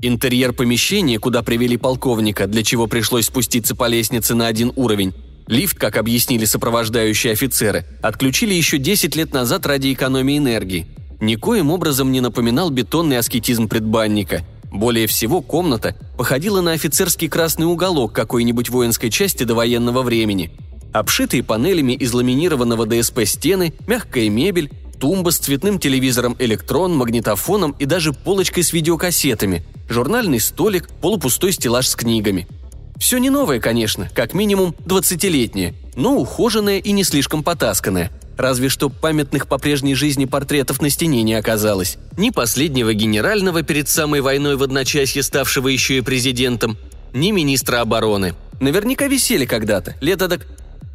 Интерьер 0.00 0.54
помещения, 0.54 1.18
куда 1.18 1.42
привели 1.42 1.76
полковника, 1.76 2.46
для 2.46 2.62
чего 2.62 2.86
пришлось 2.86 3.26
спуститься 3.26 3.74
по 3.74 3.86
лестнице 3.88 4.34
на 4.34 4.46
один 4.46 4.72
уровень, 4.74 5.12
Лифт, 5.50 5.76
как 5.76 5.96
объяснили 5.96 6.44
сопровождающие 6.44 7.32
офицеры, 7.32 7.84
отключили 8.02 8.54
еще 8.54 8.78
10 8.78 9.16
лет 9.16 9.32
назад 9.32 9.66
ради 9.66 9.92
экономии 9.92 10.38
энергии. 10.38 10.86
Никоим 11.20 11.72
образом 11.72 12.12
не 12.12 12.20
напоминал 12.20 12.70
бетонный 12.70 13.18
аскетизм 13.18 13.66
предбанника. 13.66 14.44
Более 14.70 15.08
всего 15.08 15.42
комната 15.42 15.96
походила 16.16 16.60
на 16.60 16.70
офицерский 16.70 17.28
красный 17.28 17.66
уголок 17.66 18.12
какой-нибудь 18.12 18.70
воинской 18.70 19.10
части 19.10 19.42
до 19.42 19.56
военного 19.56 20.02
времени. 20.02 20.52
Обшитые 20.92 21.42
панелями 21.42 21.94
из 21.94 22.14
ламинированного 22.14 22.86
ДСП 22.86 23.24
стены, 23.24 23.74
мягкая 23.88 24.28
мебель, 24.28 24.70
тумба 25.00 25.30
с 25.30 25.38
цветным 25.38 25.80
телевизором 25.80 26.36
«Электрон», 26.38 26.96
магнитофоном 26.96 27.72
и 27.72 27.86
даже 27.86 28.12
полочкой 28.12 28.62
с 28.62 28.72
видеокассетами, 28.72 29.64
журнальный 29.88 30.38
столик, 30.38 30.88
полупустой 31.00 31.50
стеллаж 31.50 31.88
с 31.88 31.96
книгами– 31.96 32.46
все 33.00 33.16
не 33.16 33.30
новое, 33.30 33.60
конечно, 33.60 34.10
как 34.14 34.34
минимум 34.34 34.74
20-летнее, 34.84 35.74
но 35.96 36.16
ухоженное 36.16 36.78
и 36.78 36.92
не 36.92 37.02
слишком 37.02 37.42
потасканное. 37.42 38.12
Разве 38.36 38.68
что 38.68 38.90
памятных 38.90 39.48
по 39.48 39.58
прежней 39.58 39.94
жизни 39.94 40.26
портретов 40.26 40.82
на 40.82 40.90
стене 40.90 41.22
не 41.22 41.34
оказалось. 41.34 41.96
Ни 42.18 42.28
последнего 42.28 42.92
генерального 42.92 43.62
перед 43.62 43.88
самой 43.88 44.20
войной 44.20 44.56
в 44.56 44.62
одночасье 44.62 45.22
ставшего 45.22 45.68
еще 45.68 45.96
и 45.96 46.02
президентом, 46.02 46.76
ни 47.14 47.30
министра 47.30 47.80
обороны. 47.80 48.34
Наверняка 48.60 49.08
висели 49.08 49.46
когда-то, 49.46 49.96
лет 50.02 50.18
так... 50.18 50.46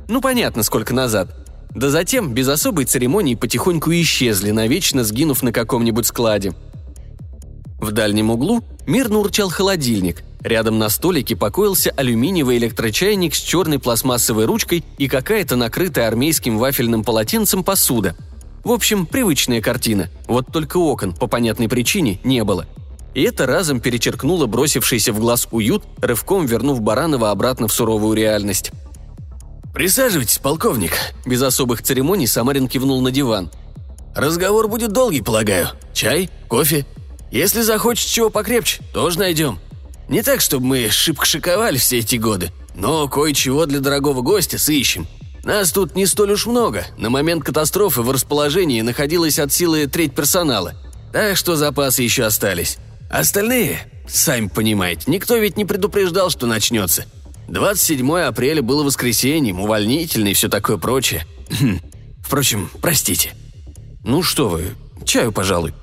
Ну, 0.07 0.21
понятно, 0.21 0.62
сколько 0.62 0.93
назад. 0.93 1.35
Да 1.71 1.89
затем, 1.89 2.33
без 2.33 2.47
особой 2.47 2.85
церемонии, 2.85 3.33
потихоньку 3.33 3.91
исчезли, 3.91 4.51
навечно 4.51 5.03
сгинув 5.03 5.41
на 5.41 5.51
каком-нибудь 5.51 6.05
складе. 6.05 6.53
В 7.79 7.91
дальнем 7.91 8.29
углу 8.29 8.63
мирно 8.85 9.17
урчал 9.17 9.50
холодильник– 9.50 10.24
Рядом 10.45 10.77
на 10.77 10.89
столике 10.89 11.35
покоился 11.35 11.89
алюминиевый 11.89 12.57
электрочайник 12.57 13.33
с 13.33 13.39
черной 13.39 13.79
пластмассовой 13.79 14.45
ручкой 14.45 14.85
и 14.99 15.07
какая-то 15.07 15.55
накрытая 15.55 16.07
армейским 16.07 16.59
вафельным 16.59 17.03
полотенцем 17.03 17.63
посуда. 17.63 18.15
В 18.63 18.71
общем, 18.71 19.07
привычная 19.07 19.59
картина, 19.59 20.11
вот 20.27 20.45
только 20.53 20.77
окон, 20.77 21.15
по 21.15 21.25
понятной 21.25 21.67
причине, 21.67 22.19
не 22.23 22.43
было. 22.43 22.67
И 23.15 23.23
это 23.23 23.47
разом 23.47 23.79
перечеркнуло 23.79 24.45
бросившийся 24.45 25.13
в 25.13 25.19
глаз 25.19 25.47
уют, 25.49 25.83
рывком 25.97 26.45
вернув 26.45 26.79
Баранова 26.79 27.31
обратно 27.31 27.67
в 27.67 27.73
суровую 27.73 28.15
реальность. 28.15 28.71
«Присаживайтесь, 29.73 30.37
полковник»,– 30.37 30.91
без 31.25 31.41
особых 31.41 31.81
церемоний 31.81 32.27
Самарин 32.27 32.67
кивнул 32.67 33.01
на 33.01 33.09
диван. 33.09 33.49
«Разговор 34.13 34.67
будет 34.67 34.93
долгий, 34.93 35.21
полагаю. 35.21 35.69
Чай? 35.91 36.29
Кофе? 36.47 36.85
Если 37.31 37.63
захочешь 37.63 38.05
чего 38.05 38.29
покрепче, 38.29 38.83
тоже 38.93 39.17
найдем. 39.17 39.59
Не 40.07 40.21
так, 40.21 40.41
чтобы 40.41 40.65
мы 40.65 40.89
шибко 40.89 41.25
шиковали 41.25 41.77
все 41.77 42.00
эти 42.00 42.15
годы, 42.17 42.51
но 42.75 43.07
кое-чего 43.07 43.65
для 43.65 43.79
дорогого 43.79 44.21
гостя 44.21 44.57
сыщем. 44.57 45.07
Нас 45.43 45.71
тут 45.71 45.95
не 45.95 46.05
столь 46.05 46.33
уж 46.33 46.45
много. 46.45 46.85
На 46.97 47.09
момент 47.09 47.43
катастрофы 47.43 48.01
в 48.01 48.12
расположении 48.12 48.81
находилась 48.81 49.39
от 49.39 49.53
силы 49.53 49.88
треть 49.88 50.15
персонала. 50.15 50.74
Так 51.13 51.38
что 51.38 51.55
запасы 51.55 52.01
еще 52.01 52.24
остались. 52.24 52.77
Остальные 53.09 53.79
Сами 54.07 54.47
понимаете, 54.47 55.03
никто 55.07 55.35
ведь 55.38 55.57
не 55.57 55.65
предупреждал, 55.65 56.29
что 56.29 56.45
начнется. 56.45 57.05
27 57.47 58.19
апреля 58.19 58.62
было 58.62 58.83
воскресеньем, 58.83 59.59
увольнительный 59.59 60.31
и 60.31 60.33
все 60.33 60.50
такое 60.50 60.77
прочее. 60.77 61.25
Хм. 61.50 61.79
Впрочем, 62.21 62.69
простите. 62.81 63.33
Ну 64.03 64.24
что 64.24 64.50
вы, 64.50 64.75
чаю, 65.05 65.31
пожалуй. 65.31 65.74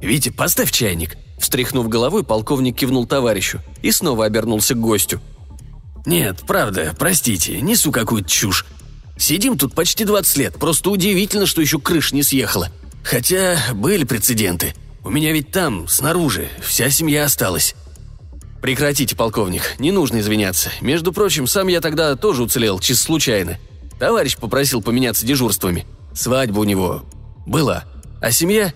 Витя, 0.00 0.30
поставь 0.30 0.70
чайник. 0.70 1.16
Встряхнув 1.44 1.90
головой, 1.90 2.24
полковник 2.24 2.74
кивнул 2.74 3.06
товарищу 3.06 3.60
и 3.82 3.90
снова 3.90 4.24
обернулся 4.24 4.74
к 4.74 4.80
гостю. 4.80 5.20
«Нет, 6.06 6.42
правда, 6.46 6.94
простите, 6.98 7.60
несу 7.60 7.92
какую-то 7.92 8.30
чушь. 8.30 8.64
Сидим 9.18 9.58
тут 9.58 9.74
почти 9.74 10.06
20 10.06 10.36
лет, 10.38 10.54
просто 10.54 10.88
удивительно, 10.88 11.44
что 11.44 11.60
еще 11.60 11.78
крыш 11.78 12.12
не 12.12 12.22
съехала. 12.22 12.70
Хотя 13.02 13.58
были 13.74 14.04
прецеденты. 14.04 14.74
У 15.04 15.10
меня 15.10 15.32
ведь 15.32 15.50
там, 15.50 15.86
снаружи, 15.86 16.48
вся 16.66 16.88
семья 16.88 17.24
осталась». 17.24 17.74
«Прекратите, 18.62 19.14
полковник, 19.14 19.74
не 19.78 19.92
нужно 19.92 20.20
извиняться. 20.20 20.70
Между 20.80 21.12
прочим, 21.12 21.46
сам 21.46 21.68
я 21.68 21.82
тогда 21.82 22.16
тоже 22.16 22.42
уцелел, 22.42 22.80
чисто 22.80 23.04
случайно. 23.04 23.58
Товарищ 23.98 24.38
попросил 24.38 24.80
поменяться 24.80 25.26
дежурствами. 25.26 25.84
Свадьба 26.14 26.60
у 26.60 26.64
него 26.64 27.04
была. 27.44 27.84
А 28.22 28.30
семья? 28.30 28.72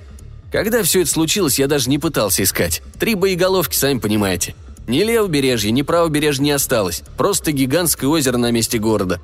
Когда 0.50 0.82
все 0.82 1.02
это 1.02 1.10
случилось, 1.10 1.58
я 1.58 1.66
даже 1.66 1.90
не 1.90 1.98
пытался 1.98 2.42
искать. 2.42 2.82
Три 2.98 3.14
боеголовки, 3.14 3.76
сами 3.76 3.98
понимаете. 3.98 4.54
Ни 4.86 5.02
левобережья, 5.02 5.70
ни 5.70 5.82
правобережья 5.82 6.42
не 6.42 6.52
осталось. 6.52 7.02
Просто 7.16 7.52
гигантское 7.52 8.08
озеро 8.08 8.38
на 8.38 8.50
месте 8.50 8.78
города. 8.78 9.20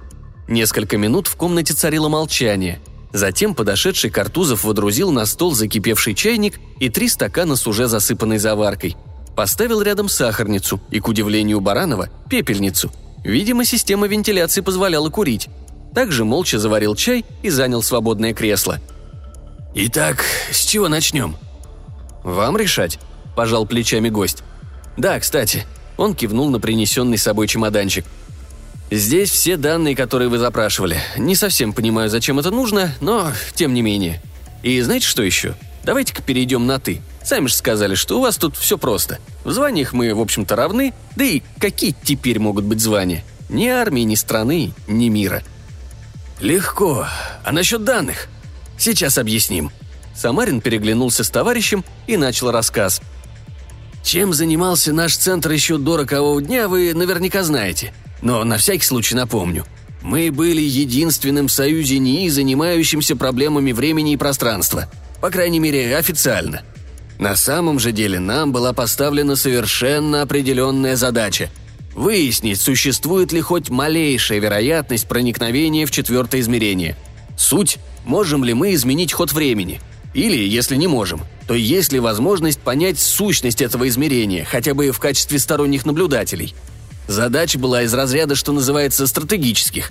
Несколько 0.49 0.99
минут 0.99 1.27
в 1.27 1.37
комнате 1.37 1.73
царило 1.73 2.09
молчание. 2.09 2.81
Затем 3.13 3.55
подошедший 3.55 4.11
Картузов 4.11 4.65
водрузил 4.65 5.11
на 5.11 5.25
стол 5.25 5.55
закипевший 5.55 6.15
чайник 6.15 6.61
и 6.81 6.91
три 6.91 7.09
стакана 7.09 7.57
с 7.57 7.67
уже 7.67 7.87
засыпанной 7.87 8.39
заваркой– 8.39 8.97
Поставил 9.35 9.83
рядом 9.83 10.09
сахарницу 10.09 10.81
и, 10.91 11.01
к 11.01 11.09
удивлению 11.09 11.61
Баранова, 11.61 12.09
пепельницу. 12.31 12.93
Видимо, 13.25 13.65
система 13.65 14.07
вентиляции 14.07 14.61
позволяла 14.61 15.11
курить. 15.11 15.49
Также 15.95 16.25
молча 16.25 16.59
заварил 16.59 16.95
чай 16.95 17.25
и 17.43 17.51
занял 17.51 17.83
свободное 17.83 18.35
кресло. 18.35 18.81
«Итак, 19.77 20.25
с 20.53 20.65
чего 20.65 20.89
начнем?» 20.89 21.37
«Вам 22.23 22.57
решать»,– 22.57 22.99
пожал 23.37 23.67
плечами 23.67 24.09
гость. 24.09 24.45
«Да, 24.97 25.19
кстати»,– 25.19 25.67
он 25.97 26.15
кивнул 26.15 26.49
на 26.49 26.61
принесенный 26.61 27.19
собой 27.19 27.49
чемоданчик. 27.49 28.05
«Здесь 28.93 29.31
все 29.31 29.57
данные, 29.57 29.97
которые 29.97 30.29
вы 30.29 30.39
запрашивали. 30.39 30.99
Не 31.17 31.35
совсем 31.35 31.73
понимаю, 31.73 32.09
зачем 32.09 32.39
это 32.39 32.53
нужно, 32.53 32.95
но 33.01 33.33
тем 33.55 33.75
не 33.75 33.83
менее. 33.83 34.23
И 34.63 34.81
знаете, 34.81 35.07
что 35.07 35.25
еще? 35.25 35.57
Давайте-ка 35.83 36.23
перейдем 36.23 36.67
на 36.67 36.79
«ты». 36.79 37.03
Сами 37.25 37.49
же 37.49 37.55
сказали, 37.55 37.97
что 37.97 38.19
у 38.19 38.23
вас 38.23 38.37
тут 38.37 38.57
все 38.57 38.79
просто. 38.79 39.19
В 39.43 39.51
званиях 39.51 39.93
мы, 39.93 40.15
в 40.15 40.21
общем-то, 40.21 40.55
равны, 40.55 40.95
да 41.17 41.25
и 41.25 41.43
какие 41.59 41.95
теперь 42.03 42.39
могут 42.39 42.65
быть 42.65 42.81
звания? 42.81 43.25
Ни 43.49 43.67
армии, 43.67 44.03
ни 44.03 44.15
страны, 44.15 44.73
ни 44.87 45.09
мира. 45.09 45.43
Легко. 46.41 47.07
А 47.43 47.53
насчет 47.53 47.83
данных? 47.83 48.29
Сейчас 48.79 49.19
объясним. 49.19 49.71
Самарин 50.15 50.61
переглянулся 50.61 51.25
с 51.25 51.31
товарищем 51.31 51.85
и 52.07 52.17
начал 52.17 52.51
рассказ. 52.51 53.01
Чем 54.03 54.33
занимался 54.33 54.93
наш 54.93 55.17
центр 55.17 55.51
еще 55.51 55.79
до 55.79 55.97
рокового 55.97 56.41
дня, 56.43 56.69
вы 56.69 56.93
наверняка 56.95 57.43
знаете. 57.43 57.93
Но 58.23 58.45
на 58.45 58.59
всякий 58.59 58.85
случай 58.85 59.15
напомню. 59.15 59.65
Мы 60.03 60.31
были 60.31 60.61
единственным 60.61 61.49
в 61.49 61.53
Союзе 61.53 61.99
НИИ, 61.99 62.29
занимающимся 62.29 63.17
проблемами 63.17 63.73
времени 63.73 64.13
и 64.13 64.19
пространства. 64.19 64.91
По 65.21 65.31
крайней 65.31 65.61
мере, 65.61 65.97
официально– 65.97 66.63
на 67.19 67.37
самом 67.37 67.79
же 67.79 67.93
деле 67.93 68.19
нам 68.19 68.53
была 68.53 68.73
поставлена 68.73 69.37
совершенно 69.37 70.23
определенная 70.23 70.97
задача– 70.97 71.51
выяснить, 71.95 72.61
существует 72.61 73.33
ли 73.33 73.41
хоть 73.41 73.71
малейшая 73.71 74.41
вероятность 74.41 75.07
проникновения 75.07 75.87
в 75.87 75.93
четвертое 75.93 76.41
измерение. 76.41 76.97
Суть– 77.37 77.79
можем 78.05 78.45
ли 78.45 78.55
мы 78.55 78.75
изменить 78.75 79.13
ход 79.13 79.33
времени? 79.33 79.81
Или, 80.13 80.37
если 80.37 80.77
не 80.77 80.87
можем, 80.87 81.23
то 81.47 81.55
есть 81.55 81.93
ли 81.93 81.99
возможность 81.99 82.61
понять 82.61 82.99
сущность 82.99 83.61
этого 83.61 83.89
измерения, 83.89 84.45
хотя 84.45 84.75
бы 84.75 84.91
в 84.91 84.99
качестве 84.99 85.39
сторонних 85.39 85.85
наблюдателей? 85.85 86.55
Задача 87.09 87.59
была 87.59 87.83
из 87.83 87.93
разряда, 87.93 88.35
что 88.35 88.53
называется, 88.53 89.07
стратегических. 89.07 89.91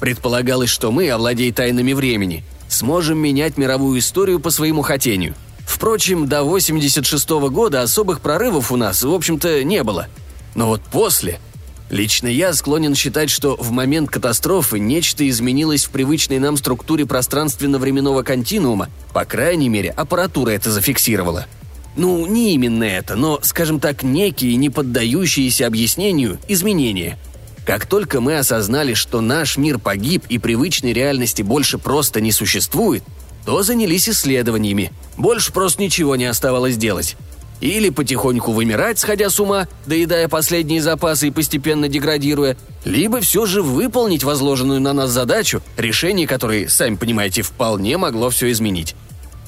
Предполагалось, 0.00 0.70
что 0.70 0.92
мы, 0.92 1.10
овладея 1.10 1.52
тайнами 1.52 1.92
времени, 1.92 2.44
сможем 2.68 3.18
менять 3.18 3.56
мировую 3.56 3.98
историю 3.98 4.40
по 4.40 4.50
своему 4.50 4.82
хотению– 4.82 5.34
Впрочем, 5.66 6.26
до 6.28 6.44
86 6.44 7.28
-го 7.28 7.50
года 7.50 7.82
особых 7.82 8.20
прорывов 8.20 8.72
у 8.72 8.76
нас, 8.76 9.02
в 9.02 9.12
общем-то, 9.12 9.64
не 9.64 9.82
было. 9.82 10.06
Но 10.54 10.68
вот 10.68 10.80
после... 10.80 11.40
Лично 11.88 12.26
я 12.26 12.52
склонен 12.52 12.94
считать, 12.94 13.30
что 13.30 13.56
в 13.56 13.70
момент 13.70 14.10
катастрофы 14.10 14.78
нечто 14.78 15.28
изменилось 15.28 15.84
в 15.84 15.90
привычной 15.90 16.38
нам 16.40 16.56
структуре 16.56 17.06
пространственно-временного 17.06 18.22
континуума, 18.22 18.88
по 19.12 19.24
крайней 19.24 19.68
мере, 19.68 19.90
аппаратура 19.90 20.50
это 20.50 20.70
зафиксировала. 20.70 21.46
Ну, 21.94 22.26
не 22.26 22.54
именно 22.54 22.84
это, 22.84 23.14
но, 23.14 23.38
скажем 23.42 23.80
так, 23.80 24.02
некие, 24.02 24.56
не 24.56 24.68
поддающиеся 24.68 25.66
объяснению, 25.66 26.38
изменения. 26.48 27.18
Как 27.64 27.86
только 27.86 28.20
мы 28.20 28.36
осознали, 28.38 28.94
что 28.94 29.20
наш 29.20 29.56
мир 29.56 29.78
погиб 29.78 30.24
и 30.28 30.38
привычной 30.38 30.92
реальности 30.92 31.42
больше 31.42 31.78
просто 31.78 32.20
не 32.20 32.32
существует, 32.32 33.02
то 33.44 33.62
занялись 33.62 34.08
исследованиями. 34.08 34.92
Больше 35.16 35.52
просто 35.52 35.80
ничего 35.82 36.16
не 36.16 36.26
оставалось 36.26 36.76
делать. 36.76 37.16
Или 37.60 37.88
потихоньку 37.88 38.52
вымирать, 38.52 38.98
сходя 38.98 39.30
с 39.30 39.40
ума, 39.40 39.66
доедая 39.86 40.28
последние 40.28 40.82
запасы 40.82 41.28
и 41.28 41.30
постепенно 41.30 41.88
деградируя, 41.88 42.56
либо 42.84 43.20
все 43.20 43.46
же 43.46 43.62
выполнить 43.62 44.24
возложенную 44.24 44.80
на 44.80 44.92
нас 44.92 45.10
задачу, 45.10 45.62
решение 45.76 46.26
которой, 46.26 46.68
сами 46.68 46.96
понимаете, 46.96 47.42
вполне 47.42 47.96
могло 47.96 48.30
все 48.30 48.50
изменить. 48.50 48.94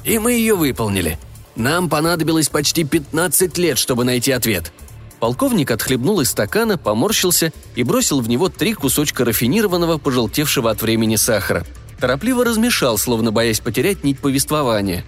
И 0.04 0.18
мы 0.18 0.32
ее 0.32 0.54
выполнили. 0.54 1.18
Нам 1.54 1.88
понадобилось 1.90 2.48
почти 2.48 2.84
15 2.84 3.58
лет, 3.58 3.78
чтобы 3.78 4.04
найти 4.04 4.32
ответ. 4.32 4.72
Полковник 5.20 5.70
отхлебнул 5.70 6.20
из 6.20 6.30
стакана, 6.30 6.78
поморщился 6.78 7.52
и 7.74 7.82
бросил 7.82 8.20
в 8.20 8.28
него 8.28 8.48
три 8.48 8.72
кусочка 8.72 9.24
рафинированного, 9.24 9.98
пожелтевшего 9.98 10.70
от 10.70 10.80
времени 10.80 11.16
сахара– 11.16 11.66
торопливо 11.98 12.44
размешал, 12.44 12.96
словно 12.98 13.32
боясь 13.32 13.60
потерять 13.60 14.04
нить 14.04 14.18
повествования. 14.20 15.04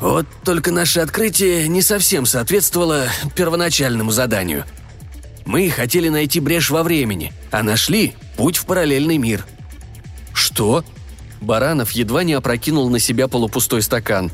«Вот 0.00 0.26
только 0.44 0.72
наше 0.72 1.00
открытие 1.00 1.68
не 1.68 1.82
совсем 1.82 2.26
соответствовало 2.26 3.08
первоначальному 3.36 4.10
заданию. 4.10 4.64
Мы 5.44 5.68
хотели 5.70 6.08
найти 6.08 6.40
брешь 6.40 6.70
во 6.70 6.82
времени, 6.82 7.32
а 7.50 7.62
нашли 7.62 8.14
путь 8.36 8.56
в 8.56 8.66
параллельный 8.66 9.18
мир». 9.18 9.46
«Что?» 10.32 10.84
Баранов 11.40 11.92
едва 11.92 12.22
не 12.22 12.34
опрокинул 12.34 12.88
на 12.90 12.98
себя 12.98 13.28
полупустой 13.28 13.82
стакан. 13.82 14.30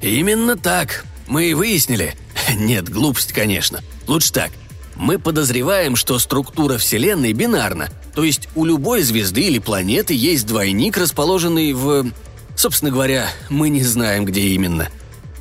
«Именно 0.00 0.56
так. 0.56 1.04
Мы 1.26 1.46
и 1.46 1.54
выяснили. 1.54 2.14
Нет, 2.54 2.88
глупость, 2.88 3.32
конечно. 3.32 3.80
Лучше 4.06 4.32
так. 4.32 4.50
Мы 4.96 5.18
подозреваем, 5.18 5.94
что 5.94 6.18
структура 6.18 6.78
Вселенной 6.78 7.32
бинарна, 7.32 7.88
то 8.14 8.24
есть 8.24 8.48
у 8.56 8.64
любой 8.64 9.02
звезды 9.02 9.42
или 9.42 9.60
планеты 9.60 10.14
есть 10.14 10.46
двойник, 10.46 10.96
расположенный 10.96 11.72
в... 11.72 12.10
Собственно 12.58 12.90
говоря, 12.90 13.28
мы 13.48 13.68
не 13.68 13.84
знаем, 13.84 14.24
где 14.24 14.40
именно. 14.40 14.88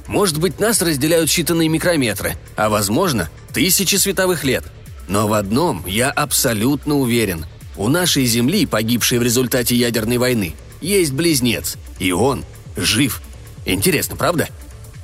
Может 0.06 0.40
быть, 0.40 0.60
нас 0.60 0.84
разделяют 0.84 1.32
считанные 1.32 1.68
микрометры, 1.68 2.36
а 2.56 2.70
возможно, 2.70 3.28
тысячи 3.54 3.96
световых 3.96 4.44
лет. 4.44 4.64
Но 5.08 5.28
в 5.28 5.34
одном 5.34 5.84
я 5.88 6.12
абсолютно 6.12 6.94
уверен. 6.94 7.48
У 7.76 7.88
нашей 7.88 8.26
Земли, 8.26 8.68
погибшей 8.68 9.18
в 9.18 9.24
результате 9.24 9.76
ядерной 9.76 10.20
войны, 10.20 10.54
есть 10.80 11.12
близнец, 11.12 11.78
и 11.98 12.12
он 12.12 12.46
жив. 12.76 13.24
Интересно, 13.66 14.16
правда? 14.16 14.48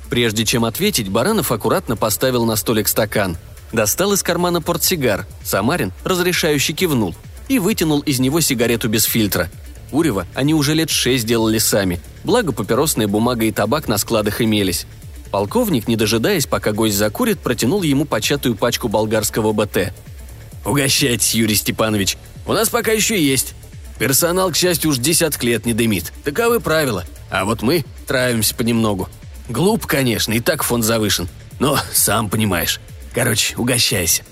Прежде 0.08 0.44
чем 0.44 0.64
ответить, 0.64 1.08
Баранов 1.08 1.50
аккуратно 1.50 1.96
поставил 1.96 2.44
на 2.44 2.54
столик 2.54 2.86
стакан. 2.86 3.38
Достал 3.72 4.12
из 4.12 4.22
кармана 4.22 4.62
портсигар. 4.62 5.26
Самарин, 5.42 5.92
разрешающий, 6.04 6.74
кивнул– 6.74 7.16
и 7.48 7.58
вытянул 7.58 8.00
из 8.00 8.20
него 8.20 8.40
сигарету 8.40 8.88
без 8.88 9.04
фильтра. 9.04 9.50
Курева 9.94 10.26
они 10.34 10.54
уже 10.54 10.74
лет 10.74 10.90
шесть 10.90 11.24
делали 11.24 11.58
сами, 11.58 12.00
благо 12.24 12.50
папиросная 12.50 13.06
бумага 13.06 13.44
и 13.44 13.52
табак 13.52 13.86
на 13.86 13.96
складах 13.96 14.40
имелись. 14.40 14.86
Полковник, 15.30 15.86
не 15.86 15.94
дожидаясь, 15.94 16.46
пока 16.46 16.72
гость 16.72 16.96
закурит, 16.96 17.38
протянул 17.38 17.84
ему 17.84 18.04
початую 18.04 18.56
пачку 18.56 18.88
болгарского 18.88 19.52
БТ. 19.52 19.94
«Угощайтесь, 20.64 21.36
Юрий 21.36 21.54
Степанович. 21.54 22.16
У 22.44 22.52
нас 22.52 22.70
пока 22.70 22.90
еще 22.90 23.24
есть. 23.24 23.54
Персонал, 23.96 24.50
к 24.50 24.56
счастью, 24.56 24.90
уж 24.90 24.98
десяток 24.98 25.44
лет 25.44 25.64
не 25.64 25.74
дымит. 25.74 26.12
Таковы 26.24 26.58
правила. 26.58 27.04
А 27.30 27.44
вот 27.44 27.62
мы 27.62 27.84
травимся 28.08 28.56
понемногу. 28.56 29.08
Глуп, 29.48 29.86
конечно, 29.86 30.32
и 30.32 30.40
так 30.40 30.64
фонд 30.64 30.82
завышен. 30.82 31.28
Но 31.60 31.78
сам 31.92 32.30
понимаешь. 32.30 32.80
Короче, 33.12 33.54
угощайся». 33.56 34.24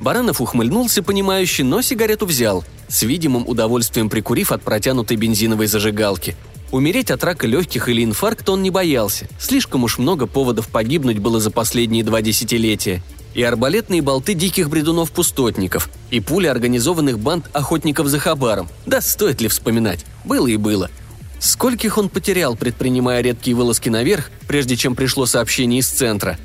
Баранов 0.00 0.40
ухмыльнулся, 0.40 1.04
понимающе, 1.04 1.62
но 1.62 1.80
сигарету 1.80 2.26
взял, 2.26 2.64
с 2.90 3.02
видимым 3.02 3.48
удовольствием 3.48 4.10
прикурив 4.10 4.52
от 4.52 4.62
протянутой 4.62 5.16
бензиновой 5.16 5.66
зажигалки. 5.66 6.36
Умереть 6.72 7.10
от 7.10 7.24
рака 7.24 7.46
легких 7.46 7.88
или 7.88 8.04
инфаркта 8.04 8.52
он 8.52 8.62
не 8.62 8.70
боялся. 8.70 9.28
Слишком 9.38 9.84
уж 9.84 9.98
много 9.98 10.26
поводов 10.26 10.68
погибнуть 10.68 11.18
было 11.18 11.40
за 11.40 11.50
последние 11.50 12.04
два 12.04 12.20
десятилетия. 12.22 13.02
И 13.34 13.42
арбалетные 13.42 14.02
болты 14.02 14.34
диких 14.34 14.68
бредунов-пустотников, 14.68 15.88
и 16.10 16.18
пули 16.18 16.48
организованных 16.48 17.18
банд 17.20 17.48
охотников 17.52 18.08
за 18.08 18.18
хабаром. 18.18 18.68
Да 18.86 19.00
стоит 19.00 19.40
ли 19.40 19.48
вспоминать? 19.48 20.04
Было 20.24 20.48
и 20.48 20.56
было. 20.56 20.90
Скольких 21.38 21.96
он 21.96 22.08
потерял, 22.08 22.56
предпринимая 22.56 23.20
редкие 23.22 23.56
вылазки 23.56 23.88
наверх, 23.88 24.30
прежде 24.46 24.76
чем 24.76 24.94
пришло 24.94 25.26
сообщение 25.26 25.80
из 25.80 25.88
центра. 25.88 26.38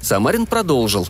Самарин 0.00 0.46
продолжил. 0.46 1.08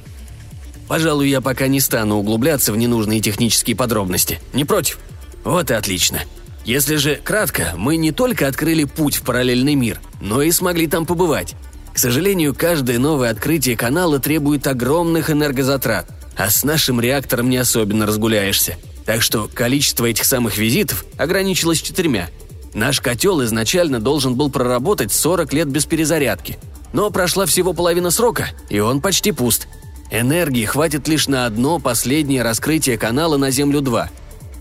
«Пожалуй, 0.89 1.29
я 1.29 1.41
пока 1.41 1.69
не 1.69 1.81
стану 1.81 2.17
углубляться 2.17 2.73
в 2.73 2.77
ненужные 2.77 3.21
технические 3.21 3.77
подробности. 3.77 4.41
Не 4.53 4.65
против? 4.65 4.99
Вот 5.45 5.71
и 5.71 5.75
отлично. 5.75 6.21
Если 6.65 6.97
же 6.97 7.17
кратко, 7.17 7.73
мы 7.77 7.97
не 7.97 8.13
только 8.13 8.47
открыли 8.47 8.85
путь 8.85 9.17
в 9.17 9.23
параллельный 9.23 9.75
мир, 9.75 10.01
но 10.21 10.43
и 10.43 10.51
смогли 10.51 10.87
там 10.87 11.07
побывать. 11.07 11.55
К 11.95 11.99
сожалению, 11.99 12.55
каждое 12.55 12.99
новое 12.99 13.31
открытие 13.31 13.77
канала 13.77 14.19
требует 14.19 14.67
огромных 14.67 15.31
энергозатрат, 15.31 16.07
а 16.37 16.51
с 16.51 16.65
нашим 16.65 17.01
реактором 17.01 17.51
не 17.51 17.57
особенно 17.57 18.07
разгуляешься. 18.07 18.77
Так 19.05 19.23
что 19.23 19.49
количество 19.53 20.05
этих 20.05 20.25
самых 20.25 20.59
визитов 20.59 21.07
ограничилось 21.17 21.81
четырьмя. 21.81 22.29
Наш 22.75 23.01
котел 23.01 23.43
изначально 23.45 23.99
должен 23.99 24.35
был 24.35 24.51
проработать 24.51 25.13
40 25.13 25.53
лет 25.55 25.69
без 25.69 25.87
перезарядки. 25.87 26.59
Но 26.93 27.11
прошла 27.11 27.47
всего 27.47 27.73
половина 27.73 28.11
срока, 28.11 28.49
и 28.69 28.79
он 28.79 29.01
почти 29.01 29.33
пуст. 29.33 29.67
Энергии 30.11 30.65
хватит 30.65 31.09
лишь 31.09 31.29
на 31.29 31.47
одно 31.47 31.79
последнее 31.79 32.43
раскрытие 32.43 32.99
канала 32.99 33.37
на 33.37 33.51
Землю-2– 33.51 34.09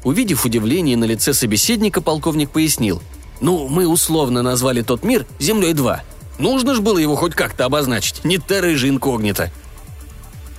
Увидев 0.08 0.46
удивление 0.46 0.96
на 0.96 1.04
лице 1.04 1.34
собеседника, 1.34 2.02
полковник 2.02 2.52
пояснил. 2.52 3.02
«Ну, 3.42 3.68
мы 3.68 3.86
условно 3.86 4.42
назвали 4.42 4.82
тот 4.82 5.04
мир 5.04 5.26
Землей-2. 5.40 6.00
Нужно 6.40 6.76
же 6.76 6.82
было 6.82 6.98
его 6.98 7.18
хоть 7.18 7.36
как-то 7.36 7.66
обозначить, 7.66 8.24
не 8.24 8.38
терра 8.38 8.74
же 8.78 8.88
инкогнито». 8.88 9.52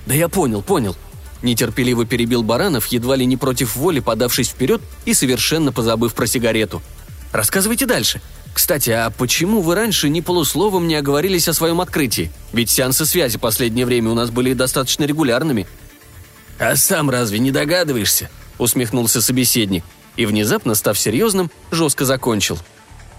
«Да 0.05 0.13
я 0.13 0.29
понял, 0.29 0.61
понял», 0.61 0.95
Нетерпеливо 1.41 2.05
перебил 2.05 2.43
Баранов, 2.43 2.85
едва 2.87 3.15
ли 3.15 3.25
не 3.25 3.37
против 3.37 3.75
воли 3.75 4.01
подавшись 4.01 4.49
вперед 4.49 4.81
и 5.05 5.15
совершенно 5.15 5.71
позабыв 5.71 6.13
про 6.13 6.27
сигарету. 6.27 6.83
«Рассказывайте 7.31 7.87
дальше. 7.87 8.21
Кстати, 8.53 8.89
а 8.89 9.09
почему 9.09 9.61
вы 9.61 9.75
раньше 9.75 10.09
ни 10.09 10.21
полусловом 10.21 10.87
не 10.87 10.95
оговорились 10.95 11.47
о 11.47 11.53
своем 11.53 11.81
открытии? 11.81 12.31
Ведь 12.51 12.69
сеансы 12.69 13.05
связи 13.05 13.37
последнее 13.37 13.85
время 13.85 14.11
у 14.11 14.15
нас 14.15 14.29
были 14.29 14.53
достаточно 14.53 15.03
регулярными». 15.05 15.67
«А 16.59 16.75
сам 16.75 17.09
разве 17.09 17.39
не 17.39 17.51
догадываешься?» 17.51 18.29
усмехнулся 18.59 19.21
собеседник 19.21 19.83
и, 20.15 20.25
внезапно 20.25 20.75
став 20.75 20.99
серьезным, 20.99 21.49
жестко 21.71 22.05
закончил. 22.05 22.59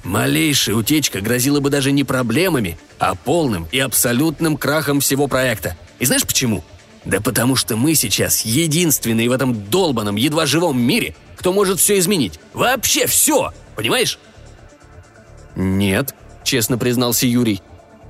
Малейшая 0.05 0.77
утечка 0.77 1.21
грозила 1.21 1.61
бы 1.61 1.71
даже 1.71 1.93
не 1.93 2.05
проблемами, 2.05 2.79
а 2.99 3.15
полным 3.15 3.67
и 3.73 3.79
абсолютным 3.79 4.57
крахом 4.57 5.01
всего 5.01 5.27
проекта. 5.27 5.77
И 5.99 6.05
знаешь 6.05 6.27
почему? 6.27 6.63
Да 7.05 7.21
потому 7.21 7.57
что 7.57 7.77
мы 7.77 7.95
сейчас 7.95 8.43
единственные 8.43 9.29
в 9.29 9.33
этом 9.33 9.69
долбанном, 9.71 10.17
едва 10.17 10.47
живом 10.47 10.81
мире, 10.81 11.17
кто 11.37 11.53
может 11.53 11.81
все 11.81 11.99
изменить. 11.99 12.39
Вообще 12.53 13.07
все! 13.07 13.53
Понимаешь? 13.77 14.19
«Нет»,— 15.57 16.15
честно 16.45 16.79
признался 16.79 17.27
Юрий. 17.27 17.63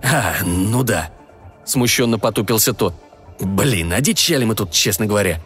«А, 0.02 0.36
ну 0.44 0.82
да»,— 0.82 1.10
смущенно 1.64 2.18
потупился 2.18 2.72
тот. 2.72 2.94
«Блин, 3.40 3.92
одичали 3.92 4.44
мы 4.44 4.54
тут, 4.54 4.72
честно 4.72 5.06
говоря. 5.06 5.40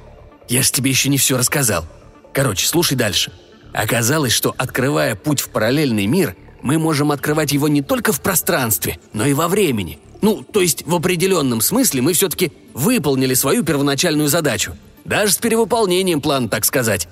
Я 0.49 0.63
ж 0.63 0.71
тебе 0.71 0.91
еще 0.91 1.09
не 1.09 1.19
все 1.19 1.37
рассказал. 1.37 1.85
Короче, 2.33 2.67
слушай 2.67 2.97
дальше. 2.97 3.33
Оказалось, 3.73 4.33
что 4.33 4.55
открывая 4.57 5.15
путь 5.15 5.41
в 5.41 5.49
параллельный 5.49 6.07
мир, 6.07 6.37
мы 6.63 6.79
можем 6.79 7.13
открывать 7.13 7.53
его 7.53 7.69
не 7.69 7.83
только 7.83 8.13
в 8.13 8.21
пространстве, 8.21 8.99
но 9.13 9.27
и 9.27 9.35
во 9.35 9.49
времени. 9.49 9.99
Ну, 10.23 10.43
то 10.43 10.61
есть 10.61 10.87
в 10.87 10.95
определенном 10.95 11.61
смысле 11.61 12.01
мы 12.01 12.13
все-таки 12.15 12.53
выполнили 12.73 13.35
свою 13.35 13.65
первоначальную 13.65 14.29
задачу. 14.29 14.75
Даже 15.05 15.33
с 15.33 15.39
перевыполнением 15.39 16.21
плана, 16.21 16.49
так 16.49 16.65
сказать. 16.65 17.09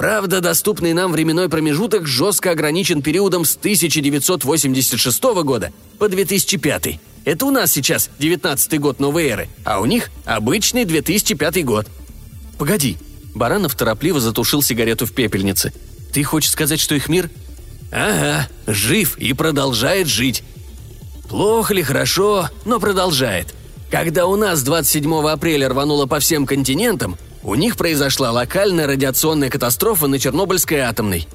Правда, 0.00 0.40
доступный 0.40 0.94
нам 0.94 1.12
временной 1.12 1.48
промежуток 1.48 2.06
жестко 2.06 2.52
ограничен 2.52 3.02
периодом 3.02 3.44
с 3.44 3.54
1986 3.54 5.22
года 5.44 5.72
по 5.98 6.08
2005. 6.08 6.98
Это 7.26 7.46
у 7.46 7.50
нас 7.50 7.70
сейчас 7.70 8.08
19 8.18 8.80
год 8.80 8.98
новой 8.98 9.28
эры, 9.28 9.48
а 9.62 9.80
у 9.80 9.84
них 9.84 10.10
обычный 10.24 10.86
2005 10.86 11.64
год– 11.64 11.86
«Погоди!» 12.60 12.98
Баранов 13.34 13.74
торопливо 13.74 14.20
затушил 14.20 14.60
сигарету 14.60 15.06
в 15.06 15.12
пепельнице. 15.12 15.72
«Ты 16.12 16.22
хочешь 16.22 16.50
сказать, 16.50 16.78
что 16.78 16.94
их 16.94 17.08
мир...» 17.08 17.30
«Ага, 17.90 18.48
жив 18.66 19.16
и 19.16 19.32
продолжает 19.32 20.08
жить. 20.08 20.42
Плохо 21.26 21.72
ли, 21.72 21.82
хорошо, 21.82 22.50
но 22.66 22.78
продолжает. 22.78 23.54
Когда 23.90 24.26
у 24.26 24.36
нас 24.36 24.62
27 24.62 25.26
апреля 25.30 25.70
рвануло 25.70 26.04
по 26.04 26.20
всем 26.20 26.44
континентам, 26.44 27.16
у 27.42 27.54
них 27.54 27.76
произошла 27.76 28.30
локальная 28.30 28.86
радиационная 28.86 29.50
катастрофа 29.50 30.06
на 30.06 30.18
Чернобыльской 30.18 30.78
атомной. 30.78 31.26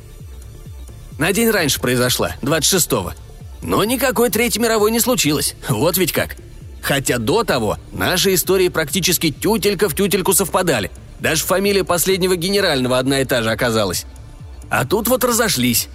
На 1.18 1.32
день 1.34 1.50
раньше 1.50 1.80
произошла, 1.80 2.36
26-го. 2.42 3.14
Но 3.62 3.84
никакой 3.84 4.30
Третьей 4.30 4.62
мировой 4.62 4.92
не 4.92 5.00
случилось. 5.00 5.56
Вот 5.70 5.98
ведь 5.98 6.12
как. 6.12 6.36
Хотя 6.82 7.18
до 7.18 7.44
того 7.44 7.78
наши 7.92 8.34
истории 8.34 8.68
практически 8.68 9.32
тютелька 9.32 9.90
в 9.90 9.96
тютельку 9.96 10.34
совпадали– 10.34 10.92
даже 11.20 11.44
фамилия 11.44 11.84
последнего 11.84 12.36
генерального 12.36 12.98
одна 12.98 13.22
и 13.22 13.26
та 13.26 13.42
же 13.42 13.52
оказалась. 13.52 14.06
А 14.70 14.86
тут 14.86 15.08
вот 15.08 15.24
разошлись. 15.24 15.88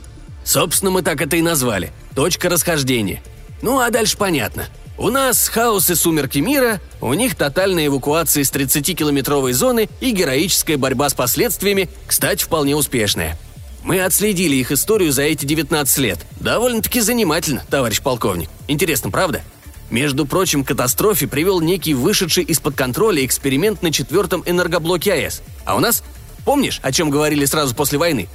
Собственно, 0.44 0.90
мы 0.90 1.02
так 1.02 1.20
это 1.20 1.36
и 1.36 1.42
назвали. 1.42 1.92
Точка 2.14 2.48
расхождения. 2.48 3.22
Ну 3.62 3.78
а 3.78 3.90
дальше 3.90 4.16
понятно. 4.16 4.66
У 5.00 5.08
нас 5.08 5.48
хаос 5.48 5.88
и 5.88 5.94
сумерки 5.94 6.40
мира, 6.40 6.78
у 7.00 7.14
них 7.14 7.34
тотальная 7.34 7.86
эвакуация 7.86 8.42
из 8.42 8.52
30-километровой 8.52 9.54
зоны 9.54 9.88
и 9.98 10.10
героическая 10.10 10.76
борьба 10.76 11.08
с 11.08 11.14
последствиями, 11.14 11.88
кстати, 12.06 12.44
вполне 12.44 12.76
успешная. 12.76 13.38
Мы 13.82 14.02
отследили 14.02 14.56
их 14.56 14.72
историю 14.72 15.10
за 15.10 15.22
эти 15.22 15.46
19 15.46 15.98
лет. 16.00 16.18
Довольно-таки 16.38 17.00
занимательно, 17.00 17.64
товарищ 17.70 18.02
полковник. 18.02 18.50
Интересно, 18.68 19.10
правда? 19.10 19.40
Между 19.88 20.26
прочим, 20.26 20.64
катастрофе 20.64 21.26
привел 21.26 21.62
некий 21.62 21.94
вышедший 21.94 22.44
из-под 22.44 22.74
контроля 22.74 23.24
эксперимент 23.24 23.80
на 23.80 23.92
четвертом 23.92 24.42
энергоблоке 24.44 25.14
АЭС. 25.14 25.40
А 25.64 25.76
у 25.76 25.80
нас? 25.80 26.02
Помнишь, 26.44 26.78
о 26.82 26.92
чем 26.92 27.08
говорили 27.08 27.46
сразу 27.46 27.74
после 27.74 27.98
войны? 27.98 28.28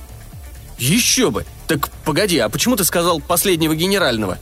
Еще 0.79 1.29
бы! 1.29 1.45
Так 1.67 1.91
погоди, 2.03 2.39
а 2.39 2.49
почему 2.49 2.75
ты 2.75 2.85
сказал 2.85 3.19
последнего 3.19 3.75
генерального? 3.75 4.39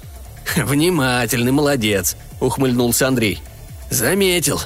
Внимательный, 0.55 1.51
молодец, 1.51 2.15
ухмыльнулся 2.39 3.07
Андрей. 3.07 3.41
Заметил. 3.89 4.61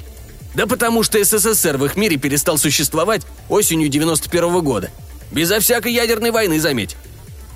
Да 0.55 0.65
потому 0.65 1.03
что 1.03 1.23
СССР 1.23 1.77
в 1.77 1.85
их 1.85 1.95
мире 1.95 2.17
перестал 2.17 2.57
существовать 2.57 3.23
осенью 3.49 3.89
91 3.89 4.45
-го 4.45 4.61
года. 4.61 4.89
Безо 5.31 5.59
всякой 5.59 5.93
ядерной 5.93 6.31
войны, 6.31 6.59
заметь. 6.59 6.95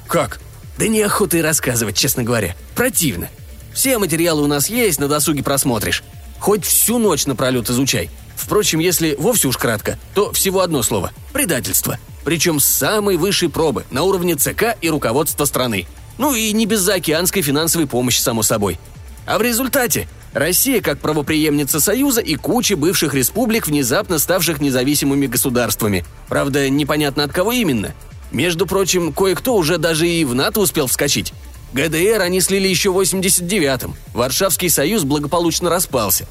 Как? 0.07 0.39
Да 0.77 0.87
неохота 0.87 1.37
и 1.37 1.41
рассказывать, 1.41 1.97
честно 1.97 2.23
говоря. 2.23 2.55
Противно. 2.75 3.29
Все 3.73 3.97
материалы 3.97 4.43
у 4.43 4.47
нас 4.47 4.69
есть, 4.69 4.99
на 4.99 5.07
досуге 5.07 5.43
просмотришь. 5.43 6.03
Хоть 6.39 6.65
всю 6.65 6.97
ночь 6.97 7.25
напролет 7.25 7.69
изучай. 7.69 8.09
Впрочем, 8.35 8.79
если 8.79 9.15
вовсе 9.17 9.47
уж 9.47 9.57
кратко, 9.57 9.97
то 10.13 10.31
всего 10.31 10.61
одно 10.61 10.83
слово– 10.83 11.11
предательство. 11.33 11.99
Причем 12.23 12.59
с 12.59 12.65
самой 12.65 13.17
высшей 13.17 13.49
пробы, 13.49 13.85
на 13.91 14.03
уровне 14.03 14.35
ЦК 14.35 14.75
и 14.81 14.89
руководства 14.89 15.45
страны. 15.45 15.87
Ну 16.21 16.35
и 16.35 16.53
не 16.53 16.67
без 16.67 16.81
заокеанской 16.81 17.41
финансовой 17.41 17.87
помощи, 17.87 18.19
само 18.19 18.43
собой. 18.43 18.77
А 19.25 19.39
в 19.39 19.41
результате 19.41 20.07
Россия 20.33 20.79
как 20.79 20.99
правоприемница 20.99 21.79
Союза 21.79 22.21
и 22.21 22.35
куча 22.35 22.77
бывших 22.77 23.15
республик, 23.15 23.65
внезапно 23.65 24.19
ставших 24.19 24.61
независимыми 24.61 25.25
государствами. 25.25 26.05
Правда, 26.29 26.69
непонятно 26.69 27.23
от 27.23 27.33
кого 27.33 27.51
именно. 27.53 27.95
Между 28.31 28.67
прочим, 28.67 29.13
кое-кто 29.13 29.55
уже 29.55 29.79
даже 29.79 30.07
и 30.07 30.23
в 30.23 30.35
НАТО 30.35 30.59
успел 30.59 30.85
вскочить. 30.85 31.33
ГДР 31.73 32.21
они 32.21 32.39
слили 32.39 32.67
еще 32.67 32.91
в 32.91 32.99
89-м. 32.99 33.95
Варшавский 34.13 34.69
союз 34.69 35.05
благополучно 35.05 35.71
распался. 35.71 36.27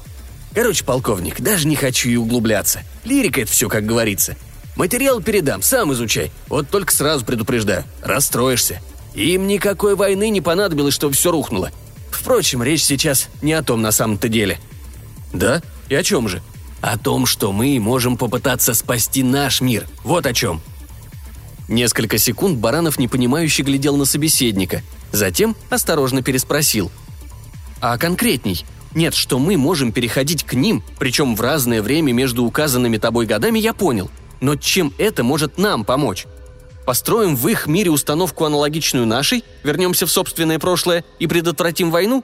Короче, 0.55 0.85
полковник, 0.85 1.41
даже 1.41 1.67
не 1.67 1.75
хочу 1.75 2.07
и 2.07 2.15
углубляться. 2.15 2.83
Лирика 3.03 3.41
это 3.41 3.51
все, 3.51 3.67
как 3.67 3.85
говорится. 3.85 4.37
Материал 4.77 5.21
передам, 5.21 5.61
сам 5.61 5.91
изучай. 5.91 6.31
Вот 6.47 6.69
только 6.69 6.93
сразу 6.93 7.25
предупреждаю. 7.25 7.83
Расстроишься. 8.01 8.79
Им 9.13 9.47
никакой 9.47 9.95
войны 9.95 10.29
не 10.29 10.41
понадобилось, 10.41 10.93
чтобы 10.93 11.13
все 11.13 11.31
рухнуло. 11.31 11.71
Впрочем, 12.09 12.63
речь 12.63 12.83
сейчас 12.83 13.29
не 13.41 13.53
о 13.53 13.63
том 13.63 13.81
на 13.81 13.91
самом-то 13.91 14.29
деле. 14.29 14.59
Да? 15.33 15.61
И 15.89 15.95
о 15.95 16.03
чем 16.03 16.27
же? 16.27 16.41
О 16.81 16.97
том, 16.97 17.25
что 17.25 17.51
мы 17.51 17.79
можем 17.79 18.17
попытаться 18.17 18.73
спасти 18.73 19.23
наш 19.23 19.61
мир. 19.61 19.87
Вот 20.03 20.25
о 20.25 20.33
чем. 20.33 20.61
Несколько 21.67 22.17
секунд 22.17 22.57
Баранов 22.57 22.99
непонимающе 22.99 23.63
глядел 23.63 23.95
на 23.95 24.05
собеседника, 24.05 24.81
затем 25.11 25.55
осторожно 25.69 26.21
переспросил. 26.21 26.91
«А 27.79 27.97
конкретней? 27.97 28.65
Нет, 28.93 29.13
что 29.13 29.39
мы 29.39 29.55
можем 29.57 29.93
переходить 29.93 30.43
к 30.43 30.53
ним, 30.53 30.83
причем 30.99 31.35
в 31.35 31.39
разное 31.39 31.81
время 31.81 32.11
между 32.11 32.43
указанными 32.43 32.97
тобой 32.97 33.25
годами, 33.25 33.57
я 33.57 33.73
понял. 33.73 34.11
Но 34.41 34.57
чем 34.57 34.93
это 34.97 35.23
может 35.23 35.57
нам 35.57 35.85
помочь?» 35.85 36.27
Построим 36.85 37.35
в 37.35 37.47
их 37.47 37.67
мире 37.67 37.91
установку 37.91 38.45
аналогичную 38.45 39.05
нашей, 39.05 39.43
вернемся 39.63 40.05
в 40.05 40.11
собственное 40.11 40.59
прошлое 40.59 41.03
и 41.19 41.27
предотвратим 41.27 41.91
войну? 41.91 42.23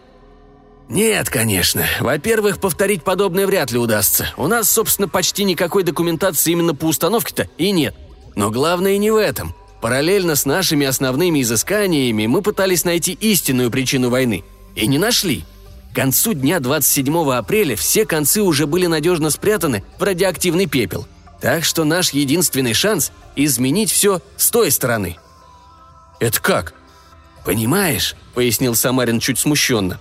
Нет, 0.90 1.30
конечно. 1.30 1.86
Во-первых, 2.00 2.60
повторить 2.60 3.04
подобное 3.04 3.46
вряд 3.46 3.72
ли 3.72 3.78
удастся. 3.78 4.34
У 4.38 4.48
нас, 4.48 4.72
собственно, 4.72 5.08
почти 5.08 5.44
никакой 5.44 5.84
документации 5.84 6.52
именно 6.52 6.74
по 6.74 6.86
установке-то 6.86 7.50
и 7.58 7.72
нет. 7.72 7.94
Но 8.36 8.52
главное 8.52 8.98
не 8.98 9.12
в 9.12 9.18
этом. 9.18 9.54
Параллельно 9.82 10.36
с 10.36 10.46
нашими 10.46 10.88
основными 10.88 11.42
изысканиями 11.42 12.26
мы 12.26 12.42
пытались 12.42 12.86
найти 12.86 13.14
истинную 13.14 13.70
причину 13.70 14.10
войны. 14.10 14.44
И 14.76 14.88
не 14.88 14.98
нашли. 14.98 15.44
К 15.92 15.96
концу 15.96 16.34
дня 16.34 16.60
27 16.60 17.32
апреля 17.34 17.76
все 17.76 18.06
концы 18.06 18.42
уже 18.42 18.66
были 18.66 18.88
надежно 18.88 19.30
спрятаны 19.30 19.84
в 20.00 20.04
радиоактивный 20.04 20.68
пепел– 20.68 21.06
так 21.42 21.64
что 21.64 21.84
наш 21.84 22.12
единственный 22.12 22.74
шанс– 22.74 23.12
изменить 23.36 23.92
все 23.92 24.22
с 24.36 24.50
той 24.50 24.72
стороны». 24.72 25.18
«Это 26.20 26.42
как?» 26.42 26.74
«Понимаешь»,– 27.46 28.16
пояснил 28.34 28.76
Самарин 28.76 29.20
чуть 29.20 29.40
смущенно. 29.40 30.00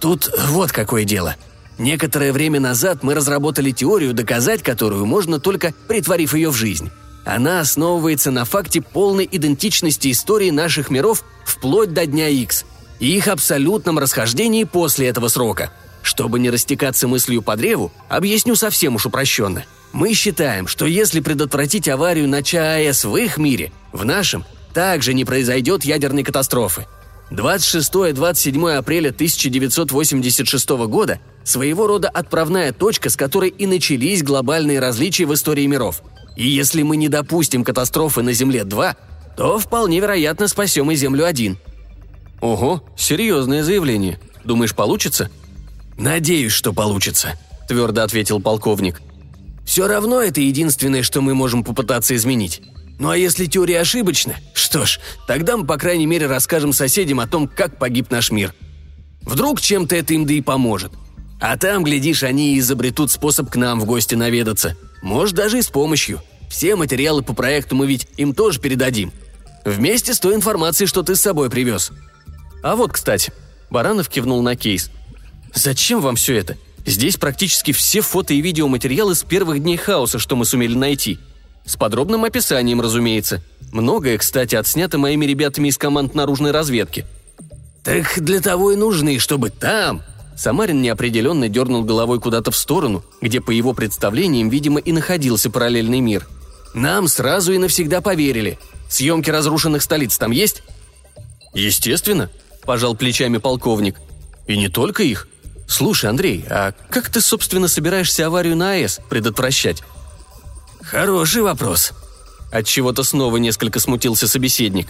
«Тут 0.00 0.30
вот 0.48 0.72
какое 0.72 1.04
дело. 1.04 1.36
Некоторое 1.78 2.32
время 2.32 2.60
назад 2.60 3.02
мы 3.02 3.14
разработали 3.14 3.70
теорию, 3.70 4.14
доказать 4.14 4.62
которую 4.62 5.06
можно 5.06 5.38
только 5.38 5.74
притворив 5.86 6.34
ее 6.34 6.50
в 6.50 6.56
жизнь. 6.56 6.90
Она 7.24 7.60
основывается 7.60 8.30
на 8.30 8.44
факте 8.44 8.80
полной 8.80 9.28
идентичности 9.30 10.10
истории 10.10 10.50
наших 10.50 10.90
миров 10.90 11.24
вплоть 11.44 11.92
до 11.92 12.06
дня 12.06 12.28
X 12.28 12.64
и 13.00 13.16
их 13.16 13.28
абсолютном 13.28 13.98
расхождении 13.98 14.64
после 14.64 15.08
этого 15.08 15.28
срока. 15.28 15.70
Чтобы 16.08 16.38
не 16.38 16.48
растекаться 16.48 17.06
мыслью 17.06 17.42
по 17.42 17.54
древу, 17.54 17.92
объясню 18.08 18.56
совсем 18.56 18.94
уж 18.94 19.04
упрощенно– 19.04 19.66
мы 19.92 20.14
считаем, 20.14 20.66
что 20.66 20.86
если 20.86 21.20
предотвратить 21.20 21.88
аварию 21.88 22.28
на 22.28 22.42
ЧАЭС 22.42 23.04
в 23.04 23.16
их 23.16 23.38
мире, 23.38 23.72
в 23.92 24.04
нашем 24.04 24.44
также 24.74 25.14
не 25.14 25.24
произойдет 25.24 25.84
ядерной 25.84 26.22
катастрофы. 26.22 26.86
26-27 27.30 28.76
апреля 28.76 29.10
1986 29.10 30.68
года– 30.86 31.20
своего 31.44 31.86
рода 31.86 32.08
отправная 32.08 32.72
точка, 32.72 33.10
с 33.10 33.16
которой 33.16 33.50
и 33.50 33.66
начались 33.66 34.22
глобальные 34.22 34.80
различия 34.80 35.26
в 35.26 35.34
истории 35.34 35.66
миров. 35.66 36.02
И 36.36 36.46
если 36.46 36.82
мы 36.82 36.96
не 36.96 37.08
допустим 37.08 37.64
катастрофы 37.64 38.22
на 38.22 38.32
Земле-2, 38.32 38.96
то 39.36 39.58
вполне 39.58 40.00
вероятно 40.00 40.48
спасем 40.48 40.90
и 40.90 40.94
Землю-1. 40.94 41.56
Ого, 42.40 42.82
серьезное 42.96 43.62
заявление. 43.62 44.18
Думаешь, 44.44 44.74
получится? 44.74 45.30
Надеюсь, 45.98 46.52
что 46.52 46.72
получится, 46.72 47.34
твердо 47.68 48.04
ответил 48.04 48.40
полковник. 48.40 49.02
Все 49.66 49.88
равно 49.88 50.22
это 50.22 50.40
единственное, 50.40 51.02
что 51.02 51.20
мы 51.20 51.34
можем 51.34 51.64
попытаться 51.64 52.14
изменить. 52.14 52.62
Ну 52.98 53.10
а 53.10 53.16
если 53.16 53.46
теория 53.46 53.80
ошибочна, 53.80 54.36
что 54.54 54.86
ж, 54.86 55.00
тогда 55.26 55.56
мы, 55.56 55.66
по 55.66 55.76
крайней 55.76 56.06
мере, 56.06 56.26
расскажем 56.26 56.72
соседям 56.72 57.20
о 57.20 57.26
том, 57.26 57.48
как 57.48 57.78
погиб 57.78 58.10
наш 58.10 58.30
мир. 58.30 58.54
Вдруг 59.22 59.60
чем-то 59.60 59.94
это 59.96 60.14
им 60.14 60.24
да 60.24 60.34
и 60.34 60.40
поможет. 60.40 60.92
А 61.40 61.56
там, 61.56 61.84
глядишь, 61.84 62.22
они 62.22 62.54
и 62.54 62.58
изобретут 62.60 63.10
способ 63.10 63.50
к 63.50 63.56
нам 63.56 63.80
в 63.80 63.84
гости 63.84 64.14
наведаться. 64.14 64.76
Может, 65.02 65.34
даже 65.34 65.58
и 65.58 65.62
с 65.62 65.68
помощью. 65.68 66.22
Все 66.48 66.76
материалы 66.76 67.22
по 67.22 67.34
проекту 67.34 67.76
мы 67.76 67.86
ведь 67.86 68.08
им 68.16 68.34
тоже 68.34 68.60
передадим. 68.60 69.12
Вместе 69.64 70.14
с 70.14 70.20
той 70.20 70.34
информацией, 70.34 70.86
что 70.86 71.02
ты 71.02 71.14
с 71.14 71.20
собой 71.20 71.50
привез. 71.50 71.92
А 72.62 72.74
вот, 72.74 72.92
кстати, 72.92 73.32
Баранов 73.70 74.08
кивнул 74.08 74.42
на 74.42 74.56
кейс. 74.56 74.90
Зачем 75.54 76.00
вам 76.00 76.16
все 76.16 76.36
это? 76.36 76.56
Здесь 76.86 77.16
практически 77.16 77.72
все 77.72 78.00
фото 78.00 78.34
и 78.34 78.40
видеоматериалы 78.40 79.14
с 79.14 79.22
первых 79.22 79.62
дней 79.62 79.76
хаоса, 79.76 80.18
что 80.18 80.36
мы 80.36 80.44
сумели 80.44 80.74
найти. 80.74 81.18
С 81.66 81.76
подробным 81.76 82.24
описанием, 82.24 82.80
разумеется. 82.80 83.42
Многое, 83.72 84.16
кстати, 84.16 84.54
отснято 84.54 84.96
моими 84.96 85.26
ребятами 85.26 85.68
из 85.68 85.76
команд 85.76 86.14
наружной 86.14 86.50
разведки. 86.50 87.04
«Так 87.84 88.22
для 88.22 88.40
того 88.40 88.72
и 88.72 88.76
нужны, 88.76 89.18
чтобы 89.18 89.50
там...» 89.50 90.02
Самарин 90.36 90.80
неопределенно 90.80 91.48
дернул 91.48 91.82
головой 91.82 92.20
куда-то 92.20 92.52
в 92.52 92.56
сторону, 92.56 93.04
где, 93.20 93.40
по 93.40 93.50
его 93.50 93.74
представлениям, 93.74 94.48
видимо, 94.48 94.78
и 94.78 94.92
находился 94.92 95.50
параллельный 95.50 96.00
мир. 96.00 96.28
«Нам 96.74 97.08
сразу 97.08 97.52
и 97.52 97.58
навсегда 97.58 98.00
поверили. 98.00 98.58
Съемки 98.88 99.30
разрушенных 99.30 99.82
столиц 99.82 100.16
там 100.16 100.30
есть?» 100.30 100.62
«Естественно»,– 101.54 102.30
пожал 102.64 102.94
плечами 102.94 103.38
полковник. 103.38 103.96
«И 104.46 104.56
не 104.56 104.68
только 104.68 105.02
их. 105.02 105.28
«Слушай, 105.68 106.08
Андрей, 106.08 106.44
а 106.48 106.72
как 106.88 107.10
ты, 107.10 107.20
собственно, 107.20 107.68
собираешься 107.68 108.26
аварию 108.26 108.56
на 108.56 108.72
АЭС 108.72 109.00
предотвращать?» 109.10 109.82
«Хороший 110.82 111.42
вопрос». 111.42 111.92
От 112.50 112.66
чего 112.66 112.92
то 112.94 113.02
снова 113.02 113.36
несколько 113.36 113.78
смутился 113.78 114.26
собеседник. 114.26 114.88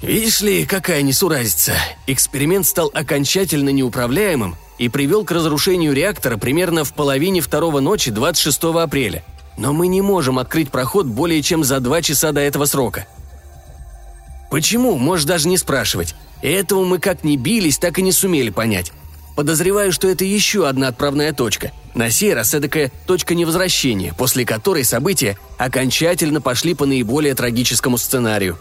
«Видишь 0.00 0.40
ли, 0.40 0.64
какая 0.64 1.02
несуразица. 1.02 1.74
Эксперимент 2.06 2.66
стал 2.66 2.90
окончательно 2.94 3.68
неуправляемым 3.68 4.56
и 4.78 4.88
привел 4.88 5.26
к 5.26 5.30
разрушению 5.32 5.92
реактора 5.92 6.38
примерно 6.38 6.84
в 6.84 6.94
половине 6.94 7.42
второго 7.42 7.80
ночи 7.80 8.10
26 8.10 8.64
апреля. 8.76 9.22
Но 9.58 9.74
мы 9.74 9.88
не 9.88 10.00
можем 10.00 10.38
открыть 10.38 10.70
проход 10.70 11.04
более 11.04 11.42
чем 11.42 11.62
за 11.62 11.78
два 11.80 12.00
часа 12.00 12.32
до 12.32 12.40
этого 12.40 12.64
срока. 12.64 13.06
Почему, 14.50 14.96
можешь 14.96 15.26
даже 15.26 15.46
не 15.46 15.58
спрашивать. 15.58 16.14
Этого 16.40 16.86
мы 16.86 16.98
как 16.98 17.22
ни 17.22 17.36
бились, 17.36 17.78
так 17.78 17.98
и 17.98 18.02
не 18.02 18.12
сумели 18.12 18.48
понять. 18.48 18.94
Подозреваю, 19.40 19.90
что 19.90 20.06
это 20.06 20.22
еще 20.22 20.68
одна 20.68 20.88
отправная 20.88 21.32
точка. 21.32 21.72
На 21.94 22.10
сей 22.10 22.34
раз 22.34 22.52
эдакая 22.52 22.92
точка 23.06 23.34
невозвращения, 23.34 24.12
после 24.12 24.44
которой 24.44 24.84
события 24.84 25.38
окончательно 25.56 26.42
пошли 26.42 26.74
по 26.74 26.84
наиболее 26.84 27.34
трагическому 27.34 27.96
сценарию. 27.96 28.58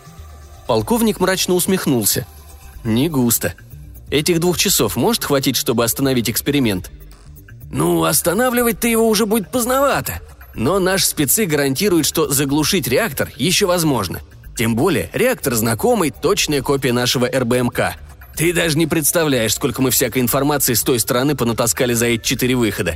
Полковник 0.67 1.19
мрачно 1.19 1.55
усмехнулся. 1.55 2.25
«Не 2.85 3.09
густо. 3.09 3.55
Этих 4.09 4.39
двух 4.39 4.57
часов 4.57 4.95
может 4.95 5.25
хватить, 5.25 5.57
чтобы 5.57 5.83
остановить 5.83 6.29
эксперимент?» 6.29 6.91
«Ну, 7.69 8.05
останавливать-то 8.05 8.87
его 8.87 9.05
уже 9.09 9.25
будет 9.25 9.51
поздновато. 9.51 10.21
Но 10.55 10.79
наш 10.79 11.03
спецы 11.03 11.45
гарантируют, 11.45 12.05
что 12.05 12.29
заглушить 12.29 12.87
реактор 12.87 13.29
еще 13.35 13.65
возможно. 13.65 14.21
Тем 14.57 14.77
более, 14.77 15.09
реактор 15.11 15.55
знакомый, 15.55 16.11
точная 16.11 16.61
копия 16.61 16.93
нашего 16.93 17.27
РБМК– 17.27 17.97
ты 18.39 18.53
даже 18.53 18.77
не 18.77 18.87
представляешь, 18.87 19.53
сколько 19.53 19.81
мы 19.81 19.91
всякой 19.91 20.21
информации 20.21 20.73
с 20.73 20.81
той 20.81 20.97
стороны 21.01 21.35
понатаскали 21.35 21.93
за 21.93 22.05
эти 22.05 22.23
четыре 22.23 22.55
выхода. 22.55 22.95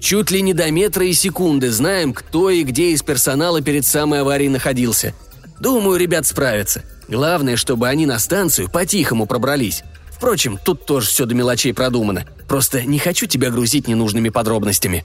Чуть 0.00 0.30
ли 0.30 0.40
не 0.40 0.54
до 0.54 0.70
метра 0.70 1.04
и 1.04 1.12
секунды 1.12 1.70
знаем, 1.70 2.14
кто 2.14 2.48
и 2.48 2.62
где 2.62 2.92
из 2.92 3.02
персонала 3.02 3.60
перед 3.60 3.84
самой 3.84 4.22
аварией 4.22 4.48
находился. 4.48 5.12
Думаю, 5.60 5.98
ребят 5.98 6.24
справятся. 6.24 6.84
Главное, 7.06 7.56
чтобы 7.56 7.86
они 7.86 8.06
на 8.06 8.18
станцию 8.18 8.70
по-тихому 8.70 9.26
пробрались. 9.26 9.82
Впрочем, 10.10 10.58
тут 10.64 10.86
тоже 10.86 11.08
все 11.08 11.26
до 11.26 11.34
мелочей 11.34 11.74
продумано. 11.74 12.24
Просто 12.48 12.82
не 12.82 12.98
хочу 12.98 13.26
тебя 13.26 13.50
грузить 13.50 13.88
ненужными 13.88 14.30
подробностями». 14.30 15.04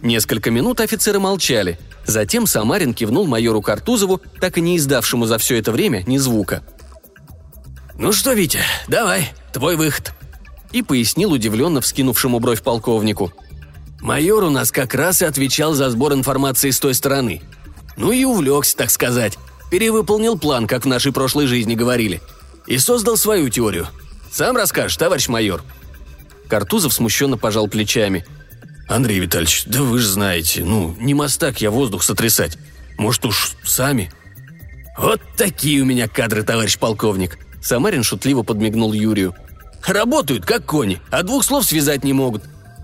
Несколько 0.00 0.50
минут 0.50 0.80
офицеры 0.80 1.18
молчали. 1.18 1.78
Затем 2.06 2.46
Самарин 2.46 2.94
кивнул 2.94 3.26
майору 3.26 3.60
Картузову, 3.60 4.22
так 4.40 4.56
и 4.56 4.62
не 4.62 4.78
издавшему 4.78 5.26
за 5.26 5.36
все 5.36 5.58
это 5.58 5.72
время 5.72 6.04
ни 6.06 6.16
звука– 6.16 6.62
«Ну 7.96 8.12
что, 8.12 8.32
Витя, 8.32 8.60
давай, 8.88 9.32
твой 9.52 9.76
выход», 9.76 10.12
и 10.72 10.82
пояснил 10.82 11.32
удивленно 11.32 11.80
вскинувшему 11.80 12.40
бровь 12.40 12.62
полковнику. 12.62 13.32
«Майор 14.00 14.42
у 14.44 14.50
нас 14.50 14.72
как 14.72 14.94
раз 14.94 15.22
и 15.22 15.24
отвечал 15.24 15.74
за 15.74 15.88
сбор 15.90 16.12
информации 16.12 16.70
с 16.70 16.80
той 16.80 16.94
стороны. 16.94 17.40
Ну 17.96 18.10
и 18.10 18.24
увлекся, 18.24 18.76
так 18.76 18.90
сказать. 18.90 19.38
Перевыполнил 19.70 20.36
план, 20.36 20.66
как 20.66 20.84
в 20.84 20.88
нашей 20.88 21.12
прошлой 21.12 21.46
жизни 21.46 21.76
говорили. 21.76 22.20
И 22.66 22.78
создал 22.78 23.16
свою 23.16 23.48
теорию. 23.48 23.86
Сам 24.32 24.56
расскажешь, 24.56 24.96
товарищ 24.96 25.28
майор». 25.28 25.62
Картузов 26.48 26.92
смущенно 26.92 27.38
пожал 27.38 27.68
плечами. 27.68 28.26
«Андрей 28.88 29.20
Витальевич, 29.20 29.62
да 29.66 29.82
вы 29.82 30.00
же 30.00 30.08
знаете, 30.08 30.64
ну, 30.64 30.94
не 30.98 31.14
мостак 31.14 31.60
я 31.60 31.70
воздух 31.70 32.02
сотрясать. 32.02 32.58
Может 32.98 33.24
уж 33.26 33.52
сами?» 33.62 34.10
«Вот 34.98 35.20
такие 35.36 35.80
у 35.82 35.84
меня 35.84 36.08
кадры, 36.08 36.42
товарищ 36.42 36.78
полковник», 36.78 37.38
Самарин 37.64 38.02
шутливо 38.02 38.42
подмигнул 38.42 38.92
Юрию. 38.92 39.34
«Работают, 39.86 40.44
как 40.44 40.66
кони, 40.66 41.00
а 41.10 41.22
двух 41.22 41.44
слов 41.44 41.64
связать 41.64 42.04
не 42.04 42.12
могут. 42.12 42.42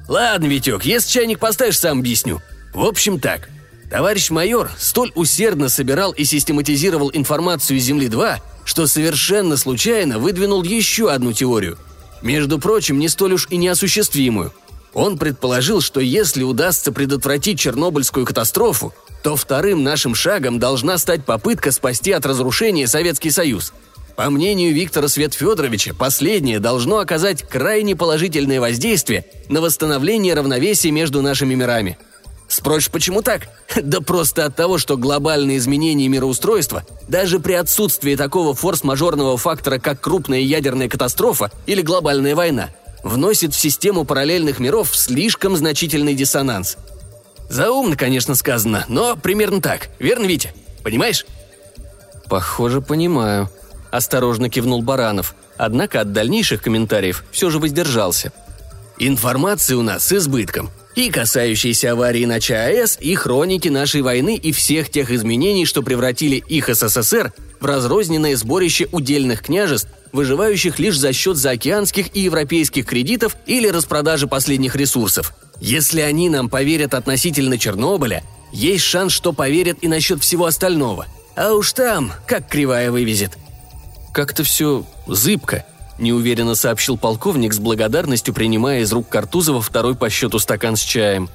Ладно, 0.08 0.46
Витек, 0.46 0.84
если 0.84 1.10
чайник 1.10 1.38
поставишь, 1.38 1.78
сам 1.78 2.00
объясню. 2.00 2.40
В 2.72 2.84
общем 2.84 3.20
так, 3.20 3.50
товарищ 3.90 4.30
майор 4.30 4.70
столь 4.78 5.12
усердно 5.14 5.68
собирал 5.68 6.12
и 6.12 6.24
систематизировал 6.24 7.10
информацию 7.12 7.76
из 7.76 7.84
Земли-2, 7.84 8.38
что 8.64 8.86
совершенно 8.86 9.58
случайно 9.58 10.18
выдвинул 10.18 10.62
еще 10.62 11.10
одну 11.10 11.32
теорию. 11.32 11.78
Между 12.22 12.58
прочим, 12.58 12.98
не 12.98 13.08
столь 13.08 13.34
уж 13.34 13.48
и 13.50 13.58
неосуществимую. 13.58 14.52
Он 14.94 15.18
предположил, 15.18 15.82
что 15.82 16.00
если 16.00 16.42
удастся 16.42 16.90
предотвратить 16.90 17.60
Чернобыльскую 17.60 18.24
катастрофу, 18.24 18.94
то 19.22 19.36
вторым 19.36 19.84
нашим 19.84 20.14
шагом 20.14 20.58
должна 20.58 20.96
стать 20.96 21.24
попытка 21.26 21.70
спасти 21.70 22.12
от 22.12 22.24
разрушения 22.24 22.86
Советский 22.86 23.30
Союз– 23.30 23.74
по 24.16 24.30
мнению 24.30 24.74
Виктора 24.74 25.08
Свет 25.08 25.34
Федоровича, 25.34 25.94
последнее 25.94 26.60
должно 26.60 26.98
оказать 26.98 27.42
крайне 27.42 27.96
положительное 27.96 28.60
воздействие 28.60 29.24
на 29.48 29.60
восстановление 29.60 30.34
равновесия 30.34 30.90
между 30.90 31.22
нашими 31.22 31.54
мирами. 31.54 31.98
Спросишь, 32.48 32.90
почему 32.90 33.22
так? 33.22 33.48
Да 33.82 34.00
просто 34.00 34.44
от 34.44 34.56
того, 34.56 34.78
что 34.78 34.96
глобальные 34.96 35.58
изменения 35.58 36.08
мироустройства, 36.08 36.84
даже 37.08 37.38
при 37.38 37.52
отсутствии 37.52 38.16
такого 38.16 38.54
форс-мажорного 38.54 39.36
фактора, 39.36 39.78
как 39.78 40.00
крупная 40.00 40.40
ядерная 40.40 40.88
катастрофа 40.88 41.52
или 41.66 41.80
глобальная 41.80 42.34
война, 42.34 42.70
вносит 43.04 43.54
в 43.54 43.60
систему 43.60 44.04
параллельных 44.04 44.58
миров 44.58 44.94
слишком 44.96 45.56
значительный 45.56 46.14
диссонанс. 46.14 46.76
Заумно, 47.48 47.96
конечно, 47.96 48.34
сказано, 48.34 48.84
но 48.88 49.16
примерно 49.16 49.60
так. 49.60 49.88
Верно, 49.98 50.26
Витя? 50.26 50.52
Понимаешь? 50.82 51.24
«Похоже, 52.30 52.80
понимаю»,– 52.80 53.50
осторожно 53.90 54.48
кивнул 54.48 54.82
Баранов, 54.82 55.34
однако 55.56 56.00
от 56.00 56.12
дальнейших 56.12 56.62
комментариев 56.62 57.24
все 57.30 57.50
же 57.50 57.58
воздержался. 57.58 58.32
«Информации 58.98 59.74
у 59.74 59.82
нас 59.82 60.04
с 60.04 60.12
избытком 60.12 60.70
и 60.94 61.10
касающиеся 61.10 61.92
аварии 61.92 62.24
на 62.24 62.40
ЧАЭС, 62.40 62.98
и 63.00 63.14
хроники 63.14 63.68
нашей 63.68 64.02
войны 64.02 64.36
и 64.36 64.52
всех 64.52 64.90
тех 64.90 65.10
изменений, 65.10 65.64
что 65.64 65.82
превратили 65.82 66.36
их 66.36 66.68
СССР 66.68 67.32
в 67.60 67.64
разрозненное 67.64 68.36
сборище 68.36 68.88
удельных 68.92 69.42
княжеств, 69.42 69.88
выживающих 70.12 70.78
лишь 70.78 70.98
за 70.98 71.12
счет 71.12 71.36
заокеанских 71.36 72.14
и 72.14 72.20
европейских 72.20 72.86
кредитов 72.86 73.36
или 73.46 73.68
распродажи 73.68 74.26
последних 74.26 74.76
ресурсов. 74.76 75.34
Если 75.60 76.00
они 76.00 76.28
нам 76.28 76.48
поверят 76.48 76.94
относительно 76.94 77.58
Чернобыля, 77.58 78.24
есть 78.52 78.84
шанс, 78.84 79.12
что 79.12 79.32
поверят 79.32 79.78
и 79.82 79.88
насчет 79.88 80.22
всего 80.22 80.46
остального. 80.46 81.06
А 81.36 81.52
уж 81.52 81.72
там, 81.72 82.12
как 82.26 82.48
кривая 82.48 82.90
вывезет. 82.90 83.32
Как-то 84.12 84.42
все 84.42 84.84
зыбко, 85.06 85.64
неуверенно 85.98 86.54
сообщил 86.54 86.96
полковник 86.96 87.52
с 87.52 87.58
благодарностью, 87.58 88.34
принимая 88.34 88.80
из 88.80 88.92
рук 88.92 89.08
Картузова 89.08 89.62
второй 89.62 89.94
по 89.94 90.10
счету 90.10 90.38
стакан 90.38 90.76
с 90.76 90.80
чаем. 90.80 91.28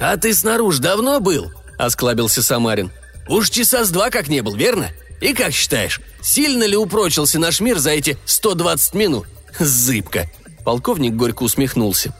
«А 0.00 0.16
ты 0.16 0.34
снаружи 0.34 0.80
давно 0.80 1.20
был?»– 1.20 1.52
осклабился 1.78 2.42
Самарин. 2.42 2.90
«Уж 3.28 3.50
часа 3.50 3.84
с 3.84 3.90
два 3.90 4.10
как 4.10 4.28
не 4.28 4.40
был, 4.40 4.56
верно? 4.56 4.90
И 5.20 5.34
как 5.34 5.52
считаешь, 5.52 6.00
сильно 6.22 6.64
ли 6.64 6.76
упрочился 6.76 7.38
наш 7.38 7.60
мир 7.60 7.78
за 7.78 7.90
эти 7.90 8.18
120 8.24 8.94
минут? 8.94 9.26
Зыбко!» 9.58 10.28
Полковник 10.64 11.14
горько 11.14 11.42
усмехнулся. 11.42 12.14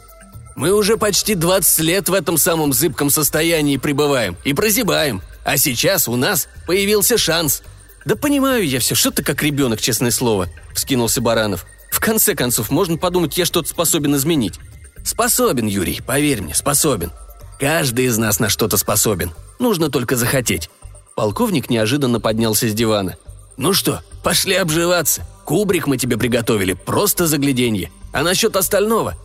«Мы 0.56 0.72
уже 0.72 0.96
почти 0.96 1.34
20 1.34 1.78
лет 1.80 2.08
в 2.08 2.14
этом 2.14 2.36
самом 2.36 2.72
зыбком 2.72 3.10
состоянии 3.10 3.78
пребываем 3.78 4.36
и 4.44 4.52
прозябаем, 4.52 5.22
а 5.42 5.56
сейчас 5.56 6.06
у 6.06 6.16
нас 6.16 6.48
появился 6.66 7.18
шанс– 7.18 7.62
«Да 8.04 8.16
понимаю 8.16 8.66
я 8.66 8.80
все, 8.80 8.94
что 8.94 9.10
ты 9.10 9.22
как 9.22 9.42
ребенок, 9.42 9.80
честное 9.80 10.10
слово»,— 10.10 10.48
вскинулся 10.74 11.20
Баранов. 11.20 11.66
«В 11.90 12.00
конце 12.00 12.34
концов, 12.34 12.70
можно 12.70 12.96
подумать, 12.96 13.36
я 13.36 13.44
что-то 13.44 13.68
способен 13.68 14.16
изменить». 14.16 14.58
«Способен, 15.04 15.66
Юрий, 15.66 16.00
поверь 16.06 16.42
мне, 16.42 16.54
способен. 16.54 17.10
Каждый 17.58 18.06
из 18.06 18.18
нас 18.18 18.38
на 18.38 18.48
что-то 18.48 18.76
способен. 18.76 19.32
Нужно 19.58 19.90
только 19.90 20.16
захотеть». 20.16 20.70
Полковник 21.14 21.68
неожиданно 21.68 22.20
поднялся 22.20 22.68
с 22.68 22.72
дивана. 22.72 23.16
«Ну 23.56 23.72
что, 23.74 24.02
пошли 24.22 24.54
обживаться. 24.54 25.26
Кубрик 25.44 25.86
мы 25.86 25.98
тебе 25.98 26.16
приготовили, 26.16 26.72
просто 26.72 27.26
загляденье. 27.26 27.90
А 28.12 28.22
насчет 28.22 28.56
остального? 28.56 29.16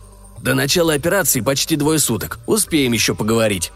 До 0.42 0.54
начала 0.54 0.92
операции 0.92 1.40
почти 1.40 1.76
двое 1.76 1.98
суток. 1.98 2.38
Успеем 2.46 2.92
еще 2.92 3.14
поговорить». 3.14 3.72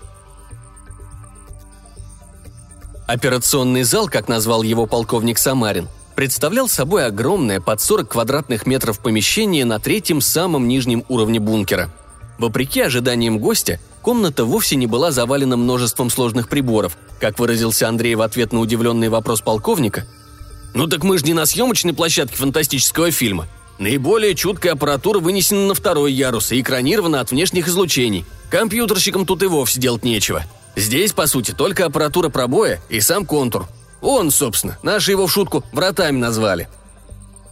Операционный 3.13 3.83
зал, 3.83 4.07
как 4.07 4.29
назвал 4.29 4.63
его 4.63 4.87
полковник 4.87 5.37
Самарин, 5.37 5.89
представлял 6.15 6.69
собой 6.69 7.05
огромное 7.05 7.61
под 7.61 7.81
40 7.81 8.09
квадратных 8.09 8.67
метров 8.67 9.01
помещение 9.01 9.65
на 9.65 9.81
третьем 9.81 10.21
самом 10.21 10.69
нижнем 10.69 11.05
уровне 11.09 11.41
бункера. 11.41 11.91
Вопреки 12.39 12.83
ожиданиям 12.83 13.41
гостя, 13.41 13.81
комната 14.01 14.45
вовсе 14.45 14.77
не 14.77 14.87
была 14.87 15.11
завалена 15.11 15.57
множеством 15.57 16.09
сложных 16.09 16.49
приборов, 16.49 16.97
как 17.19 17.41
выразился 17.41 17.89
Андрей 17.89 18.15
в 18.15 18.23
ответ 18.23 18.53
на 18.53 18.61
удивленный 18.61 19.09
вопрос 19.09 19.41
полковника. 19.41 20.07
«Ну 20.73 20.87
так 20.87 21.03
мы 21.03 21.19
же 21.19 21.25
не 21.25 21.35
на 21.35 21.47
съемочной 21.47 21.95
площадке 21.95 22.37
фантастического 22.37 23.11
фильма. 23.11 23.49
Наиболее 23.81 24.37
чуткая 24.37 24.75
аппаратура 24.75 25.19
вынесена 25.19 25.67
на 25.67 25.75
второй 25.75 26.13
ярус 26.13 26.53
и 26.53 26.61
экранирована 26.61 27.19
от 27.19 27.33
внешних 27.33 27.67
излучений. 27.67 28.25
Компьютерщикам 28.51 29.27
тут 29.27 29.43
и 29.43 29.47
вовсе 29.47 29.81
делать 29.81 30.05
нечего», 30.05 30.45
Здесь, 30.77 31.13
по 31.13 31.27
сути, 31.27 31.53
только 31.53 31.87
аппаратура 31.87 32.29
пробоя 32.29 32.81
и 32.89 33.01
сам 33.01 33.27
контур. 33.27 33.67
Он, 34.01 34.31
собственно, 34.31 34.79
наши 34.83 35.11
его 35.11 35.27
в 35.27 35.33
шутку 35.33 35.65
вратами 35.73 36.19
назвали. 36.19 36.69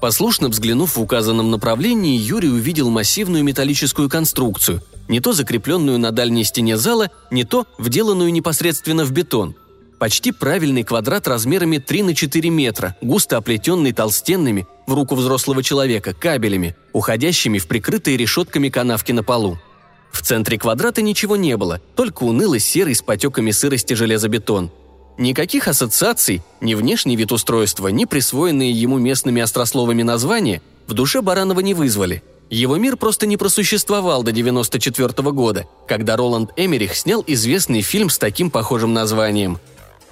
Послушно 0.00 0.48
взглянув 0.48 0.96
в 0.96 1.02
указанном 1.02 1.50
направлении, 1.50 2.18
Юрий 2.18 2.50
увидел 2.50 2.88
массивную 2.88 3.42
металлическую 3.42 4.08
конструкцию, 4.08 4.82
не 5.08 5.20
то 5.20 5.32
закрепленную 5.32 5.98
на 5.98 6.12
дальней 6.12 6.44
стене 6.44 6.76
зала, 6.76 7.10
не 7.30 7.44
то 7.44 7.66
вделанную 7.78 8.32
непосредственно 8.32 9.04
в 9.04 9.10
бетон. 9.10 9.56
Почти 9.98 10.30
правильный 10.30 10.84
квадрат 10.84 11.26
размерами 11.26 11.78
3 11.78 12.04
на 12.04 12.14
4 12.14 12.50
метра, 12.50 12.96
густо 13.00 13.36
оплетенный 13.36 13.92
толстенными, 13.92 14.68
в 14.86 14.94
руку 14.94 15.16
взрослого 15.16 15.64
человека, 15.64 16.14
кабелями, 16.14 16.76
уходящими 16.92 17.58
в 17.58 17.66
прикрытые 17.66 18.16
решетками 18.16 18.68
канавки 18.68 19.10
на 19.10 19.24
полу. 19.24 19.58
В 20.10 20.22
центре 20.22 20.58
квадрата 20.58 21.02
ничего 21.02 21.36
не 21.36 21.56
было, 21.56 21.80
только 21.94 22.24
унылый 22.24 22.60
серый 22.60 22.94
с 22.94 23.02
потеками 23.02 23.50
сырости 23.50 23.94
железобетон. 23.94 24.70
Никаких 25.18 25.66
ассоциаций, 25.66 26.42
ни 26.60 26.74
внешний 26.74 27.16
вид 27.16 27.32
устройства, 27.32 27.88
ни 27.88 28.04
присвоенные 28.04 28.70
ему 28.70 28.98
местными 28.98 29.42
острословами 29.42 30.02
названия 30.02 30.62
в 30.86 30.94
душе 30.94 31.22
Баранова 31.22 31.60
не 31.60 31.74
вызвали. 31.74 32.22
Его 32.50 32.76
мир 32.76 32.96
просто 32.96 33.26
не 33.26 33.36
просуществовал 33.36 34.22
до 34.22 34.32
94 34.32 35.08
-го 35.08 35.32
года, 35.32 35.66
когда 35.86 36.16
Роланд 36.16 36.50
Эмерих 36.56 36.94
снял 36.94 37.22
известный 37.26 37.82
фильм 37.82 38.08
с 38.08 38.18
таким 38.18 38.50
похожим 38.50 38.94
названием. 38.94 39.58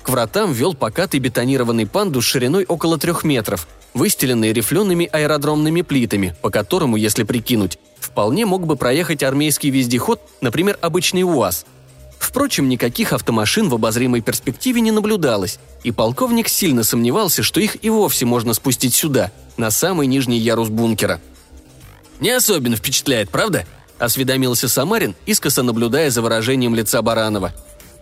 К 0.03 0.09
вратам 0.11 0.53
вел 0.53 0.75
покатый 0.75 1.19
бетонированный 1.19 1.87
пандус 1.87 2.25
шириной 2.25 2.65
около 2.67 2.99
трех 2.99 3.25
метров, 3.25 3.67
выстеленный 3.95 4.53
рифлеными 4.53 5.09
аэродромными 5.11 5.83
плитами, 5.83 6.37
по 6.43 6.51
которому, 6.51 6.97
если 6.97 7.23
прикинуть, 7.23 7.79
вполне 7.99 8.47
мог 8.47 8.67
бы 8.67 8.77
проехать 8.77 9.23
армейский 9.23 9.71
вездеход, 9.71 10.21
например, 10.41 10.79
обычный 10.81 11.23
УАЗ. 11.23 11.67
Впрочем, 12.19 12.69
никаких 12.69 13.13
автомашин 13.13 13.69
в 13.69 13.75
обозримой 13.75 14.21
перспективе 14.21 14.81
не 14.81 14.91
наблюдалось, 14.91 15.59
и 15.85 15.93
полковник 15.93 16.49
сильно 16.49 16.83
сомневался, 16.83 17.43
что 17.43 17.61
их 17.61 17.85
и 17.85 17.91
вовсе 17.91 18.25
можно 18.25 18.55
спустить 18.55 18.95
сюда, 18.95 19.33
на 19.57 19.71
самый 19.71 20.07
нижний 20.07 20.39
ярус 20.39 20.69
бункера. 20.69 21.21
«Не 22.21 22.31
особенно 22.31 22.77
впечатляет, 22.77 23.31
правда?»– 23.31 23.67
осведомился 23.99 24.69
Самарин, 24.69 25.15
искоса 25.27 25.63
наблюдая 25.63 26.11
за 26.11 26.23
выражением 26.23 26.75
лица 26.75 27.03
Баранова. 27.03 27.53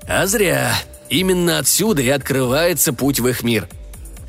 «А 0.06 0.26
зря. 0.26 0.74
Именно 1.08 1.58
отсюда 1.58 2.02
и 2.02 2.08
открывается 2.08 2.92
путь 2.92 3.20
в 3.20 3.28
их 3.28 3.42
мир. 3.42 3.68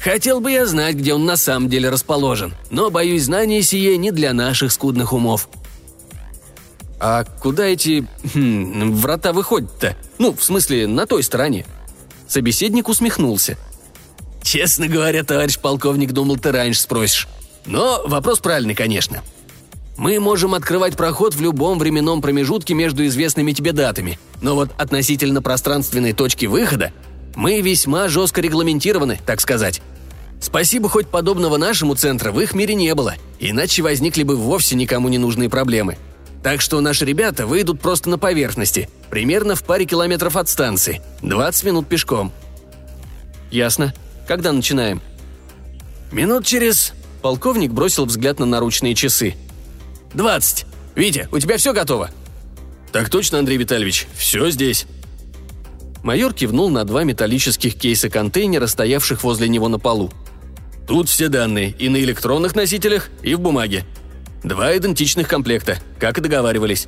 Хотел 0.06 0.40
бы 0.40 0.52
я 0.52 0.68
знать, 0.68 0.98
где 0.98 1.16
он 1.16 1.26
на 1.26 1.36
самом 1.36 1.68
деле 1.68 1.90
расположен, 1.90 2.54
но, 2.70 2.92
боюсь, 2.92 3.24
знание 3.24 3.64
сие 3.64 3.98
не 3.98 4.12
для 4.12 4.34
наших 4.34 4.72
скудных 4.72 5.14
умов. 5.14 5.50
«А 7.00 7.24
куда 7.24 7.66
эти... 7.66 8.06
Хм, 8.36 8.94
врата 8.94 9.34
выходят-то? 9.34 9.98
Ну, 10.20 10.36
в 10.36 10.44
смысле, 10.44 10.86
на 10.86 11.08
той 11.08 11.24
стороне?» 11.24 11.66
Собеседник 12.28 12.88
усмехнулся. 12.88 13.58
«Честно 14.44 14.88
говоря, 14.88 15.24
товарищ 15.24 15.58
полковник, 15.58 16.12
думал, 16.12 16.38
ты 16.38 16.52
раньше 16.52 16.82
спросишь. 16.82 17.28
Но 17.66 18.04
вопрос 18.06 18.38
правильный, 18.38 18.76
конечно. 18.76 19.24
Мы 19.98 20.20
можем 20.20 20.54
открывать 20.54 20.96
проход 20.96 21.34
в 21.34 21.42
любом 21.42 21.80
временном 21.80 22.22
промежутке 22.22 22.76
между 22.76 23.04
известными 23.08 23.54
тебе 23.54 23.72
датами, 23.72 24.20
но 24.44 24.54
вот 24.54 24.70
относительно 24.78 25.42
пространственной 25.42 26.14
точки 26.14 26.46
выхода 26.46 26.94
мы 27.36 27.60
весьма 27.62 28.08
жестко 28.08 28.40
регламентированы, 28.40 29.20
так 29.26 29.42
сказать. 29.42 29.82
Спасибо, 30.46 30.90
хоть 30.90 31.08
подобного 31.08 31.58
нашему 31.58 31.96
центру 31.96 32.32
в 32.32 32.40
их 32.40 32.54
мире 32.54 32.76
не 32.76 32.94
было, 32.94 33.16
иначе 33.40 33.82
возникли 33.82 34.24
бы 34.24 34.36
вовсе 34.36 34.76
никому 34.76 35.10
не 35.10 35.18
нужные 35.18 35.50
проблемы– 35.50 35.98
так 36.46 36.62
что 36.62 36.80
наши 36.80 37.06
ребята 37.06 37.48
выйдут 37.48 37.82
просто 37.82 38.08
на 38.08 38.20
поверхности, 38.20 38.88
примерно 39.10 39.56
в 39.56 39.64
паре 39.64 39.86
километров 39.86 40.38
от 40.38 40.48
станции. 40.48 41.02
20 41.24 41.64
минут 41.64 41.88
пешком. 41.88 42.32
Ясно. 43.50 43.96
Когда 44.28 44.52
начинаем? 44.52 45.02
Минут 46.12 46.46
через... 46.46 46.94
Полковник 47.24 47.72
бросил 47.72 48.06
взгляд 48.06 48.38
на 48.38 48.46
наручные 48.46 48.94
часы. 48.94 49.34
«Двадцать. 50.14 50.68
Витя, 50.94 51.28
у 51.32 51.40
тебя 51.40 51.58
все 51.58 51.74
готово?» 51.74 52.12
«Так 52.92 53.10
точно, 53.10 53.40
Андрей 53.40 53.58
Витальевич. 53.58 54.06
Все 54.16 54.52
здесь». 54.52 54.86
Майор 56.04 56.32
кивнул 56.32 56.70
на 56.70 56.84
два 56.84 57.04
металлических 57.06 57.74
кейса-контейнера, 57.74 58.68
стоявших 58.68 59.24
возле 59.24 59.50
него 59.50 59.68
на 59.68 59.80
полу. 59.80 60.12
«Тут 60.88 61.10
все 61.10 61.30
данные, 61.30 61.74
и 61.78 61.90
на 61.90 61.98
электронных 61.98 62.56
носителях, 62.56 63.10
и 63.24 63.36
в 63.36 63.40
бумаге. 63.40 63.86
Два 64.44 64.76
идентичных 64.78 65.28
комплекта, 65.28 65.80
как 66.00 66.18
и 66.18 66.22
договаривались». 66.22 66.88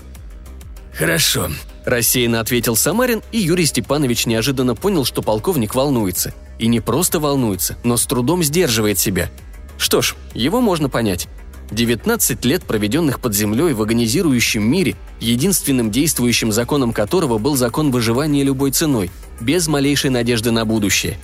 «Хорошо»,– 0.93 1.49
рассеянно 1.85 2.39
ответил 2.39 2.75
Самарин, 2.75 3.21
и 3.31 3.39
Юрий 3.39 3.65
Степанович 3.65 4.25
неожиданно 4.25 4.75
понял, 4.75 5.05
что 5.05 5.21
полковник 5.21 5.75
волнуется. 5.75 6.33
И 6.59 6.67
не 6.67 6.79
просто 6.79 7.19
волнуется, 7.19 7.77
но 7.83 7.97
с 7.97 8.05
трудом 8.05 8.43
сдерживает 8.43 8.97
себя. 8.97 9.29
Что 9.77 10.01
ж, 10.01 10.15
его 10.33 10.59
можно 10.59 10.89
понять. 10.89 11.27
19 11.71 12.45
лет, 12.45 12.63
проведенных 12.63 13.19
под 13.19 13.35
землей 13.35 13.73
в 13.73 13.81
агонизирующем 13.81 14.63
мире, 14.63 14.95
единственным 15.19 15.91
действующим 15.91 16.51
законом 16.51 16.93
которого 16.93 17.37
был 17.37 17.55
закон 17.55 17.91
выживания 17.91 18.43
любой 18.43 18.71
ценой, 18.71 19.11
без 19.39 19.67
малейшей 19.67 20.09
надежды 20.09 20.51
на 20.51 20.65
будущее. 20.65 21.19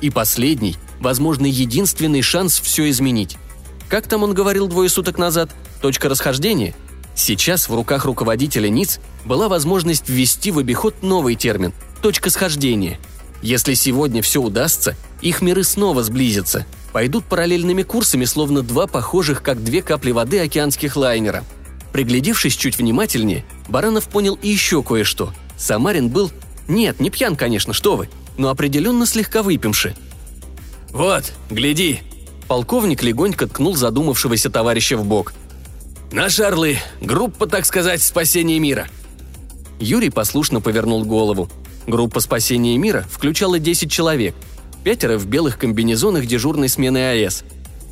И 0.00 0.10
последний, 0.10 0.76
возможно, 1.00 1.46
единственный 1.46 2.22
шанс 2.22 2.60
все 2.60 2.88
изменить. 2.90 3.36
Как 3.88 4.06
там 4.06 4.22
он 4.22 4.34
говорил 4.34 4.66
двое 4.66 4.88
суток 4.88 5.18
назад? 5.18 5.50
Точка 5.80 6.08
расхождения? 6.08 6.74
Сейчас 7.14 7.68
в 7.68 7.74
руках 7.74 8.04
руководителя 8.04 8.68
НИЦ 8.68 9.00
была 9.24 9.48
возможность 9.48 10.08
ввести 10.08 10.50
в 10.50 10.58
обиход 10.58 11.02
новый 11.02 11.36
термин– 11.36 11.72
точка 12.02 12.30
схождения. 12.30 12.98
Если 13.40 13.74
сегодня 13.74 14.20
все 14.22 14.40
удастся, 14.40 14.96
их 15.20 15.42
миры 15.42 15.64
снова 15.64 16.02
сблизятся– 16.02 16.66
пойдут 16.94 17.24
параллельными 17.24 17.82
курсами, 17.82 18.24
словно 18.24 18.62
два 18.62 18.86
похожих, 18.86 19.42
как 19.42 19.64
две 19.64 19.82
капли 19.82 20.12
воды 20.12 20.38
океанских 20.38 20.94
лайнера. 20.94 21.42
Приглядевшись 21.92 22.54
чуть 22.54 22.78
внимательнее, 22.78 23.44
Баранов 23.66 24.06
понял 24.06 24.38
и 24.40 24.48
еще 24.48 24.80
кое-что. 24.80 25.32
Самарин 25.56 26.08
был... 26.08 26.30
Нет, 26.68 27.00
не 27.00 27.10
пьян, 27.10 27.34
конечно, 27.34 27.72
что 27.72 27.96
вы, 27.96 28.08
но 28.36 28.48
определенно 28.48 29.06
слегка 29.06 29.42
выпивший. 29.42 29.94
«Вот, 30.90 31.32
гляди!» 31.50 32.00
Полковник 32.48 33.02
легонько 33.02 33.46
ткнул 33.46 33.74
задумавшегося 33.74 34.50
товарища 34.50 34.96
в 34.96 35.04
бок. 35.04 35.32
«Наши 36.12 36.42
орлы! 36.42 36.78
Группа, 37.00 37.46
так 37.46 37.64
сказать, 37.64 38.02
спасения 38.02 38.58
мира!» 38.58 38.86
Юрий 39.80 40.10
послушно 40.10 40.60
повернул 40.60 41.04
голову. 41.04 41.48
Группа 41.86 42.20
спасения 42.20 42.76
мира 42.78 43.04
включала 43.10 43.58
10 43.58 43.90
человек– 43.90 44.34
пятеро 44.84 45.18
в 45.18 45.26
белых 45.26 45.58
комбинезонах 45.58 46.26
дежурной 46.26 46.68
смены 46.68 46.98
АЭС. 46.98 47.42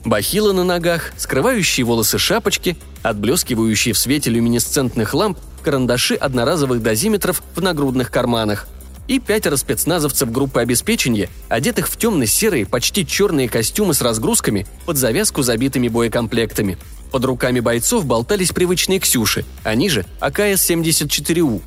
Бахилы 0.04 0.52
на 0.52 0.62
ногах, 0.62 1.12
скрывающие 1.16 1.84
волосы 1.84 2.18
шапочки, 2.18 2.76
отблескивающие 3.02 3.94
в 3.94 3.98
свете 3.98 4.30
люминесцентных 4.30 5.14
ламп 5.14 5.38
карандаши 5.62 6.14
одноразовых 6.14 6.82
дозиметров 6.82 7.42
в 7.54 7.62
нагрудных 7.62 8.10
карманах. 8.10 8.68
И 9.08 9.18
пятеро 9.18 9.56
спецназовцев 9.56 10.30
группы 10.30 10.60
обеспечения, 10.60 11.28
одетых 11.48 11.88
в 11.88 11.96
темно-серые, 11.96 12.66
почти 12.66 13.06
черные 13.06 13.48
костюмы 13.48 13.94
с 13.94 14.00
разгрузками, 14.00 14.66
под 14.86 14.96
завязку 14.96 15.42
забитыми 15.42 15.88
боекомплектами. 15.88 16.78
Под 17.10 17.24
руками 17.24 17.60
бойцов 17.60 18.06
болтались 18.06 18.52
привычные 18.52 19.00
«Ксюши», 19.00 19.44
они 19.64 19.88
же 19.88 20.06
АКС-74У. 20.20 21.60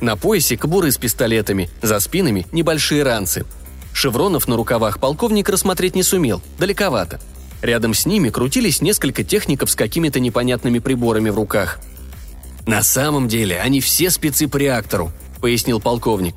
На 0.00 0.16
поясе 0.16 0.56
кобуры 0.56 0.90
с 0.90 0.98
пистолетами, 0.98 1.70
за 1.82 2.00
спинами 2.00 2.46
небольшие 2.50 3.02
ранцы– 3.02 3.44
Шевронов 3.92 4.48
на 4.48 4.56
рукавах 4.56 4.98
полковник 4.98 5.48
рассмотреть 5.48 5.94
не 5.94 6.02
сумел, 6.02 6.42
далековато. 6.58 7.20
Рядом 7.62 7.92
с 7.92 8.06
ними 8.06 8.30
крутились 8.30 8.80
несколько 8.80 9.24
техников 9.24 9.70
с 9.70 9.74
какими-то 9.74 10.20
непонятными 10.20 10.78
приборами 10.78 11.30
в 11.30 11.36
руках. 11.36 11.80
«На 12.66 12.82
самом 12.82 13.28
деле 13.28 13.60
они 13.60 13.80
все 13.80 14.10
спецы 14.10 14.48
по 14.48 14.56
реактору»,— 14.56 15.12
пояснил 15.40 15.80
полковник. 15.80 16.34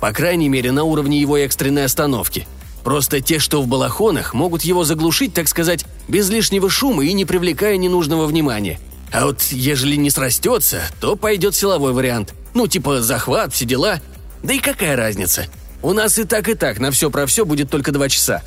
«По 0.00 0.12
крайней 0.12 0.48
мере, 0.48 0.72
на 0.72 0.84
уровне 0.84 1.20
его 1.20 1.36
экстренной 1.36 1.84
остановки. 1.84 2.46
Просто 2.84 3.20
те, 3.20 3.38
что 3.38 3.60
в 3.60 3.66
балахонах, 3.66 4.32
могут 4.34 4.62
его 4.62 4.84
заглушить, 4.84 5.34
так 5.34 5.48
сказать, 5.48 5.84
без 6.08 6.28
лишнего 6.30 6.70
шума 6.70 7.04
и 7.04 7.12
не 7.12 7.24
привлекая 7.24 7.76
ненужного 7.76 8.26
внимания. 8.26 8.80
А 9.12 9.26
вот 9.26 9.42
ежели 9.42 9.96
не 9.96 10.10
срастется, 10.10 10.82
то 11.00 11.16
пойдет 11.16 11.54
силовой 11.54 11.92
вариант. 11.92 12.34
Ну, 12.54 12.66
типа 12.66 13.02
захват, 13.02 13.52
все 13.52 13.64
дела. 13.64 14.00
Да 14.42 14.54
и 14.54 14.58
какая 14.58 14.96
разница? 14.96 15.46
У 15.82 15.92
нас 15.92 16.18
и 16.18 16.24
так, 16.24 16.48
и 16.48 16.54
так 16.54 16.78
на 16.78 16.90
все 16.90 17.10
про 17.10 17.26
все 17.26 17.44
будет 17.44 17.70
только 17.70 17.92
два 17.92 18.08
часа. 18.08 18.42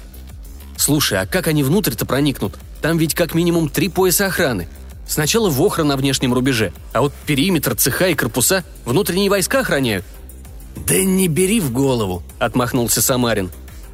Слушай, 0.77 1.19
а 1.19 1.25
как 1.25 1.47
они 1.47 1.63
внутрь-то 1.63 2.05
проникнут? 2.05 2.57
Там 2.81 2.97
ведь 2.97 3.13
как 3.13 3.33
минимум 3.33 3.69
три 3.69 3.89
пояса 3.89 4.27
охраны. 4.27 4.67
Сначала 5.07 5.49
вохра 5.49 5.83
на 5.83 5.97
внешнем 5.97 6.33
рубеже, 6.33 6.73
а 6.93 7.01
вот 7.01 7.13
периметр, 7.25 7.75
цеха 7.75 8.07
и 8.07 8.15
корпуса 8.15 8.63
внутренние 8.85 9.29
войска 9.29 9.59
охраняют. 9.59 10.05
«Да 10.75 10.95
не 11.03 11.27
бери 11.27 11.59
в 11.59 11.71
голову»,— 11.71 12.23
отмахнулся 12.39 13.01
Самарин. 13.01 13.51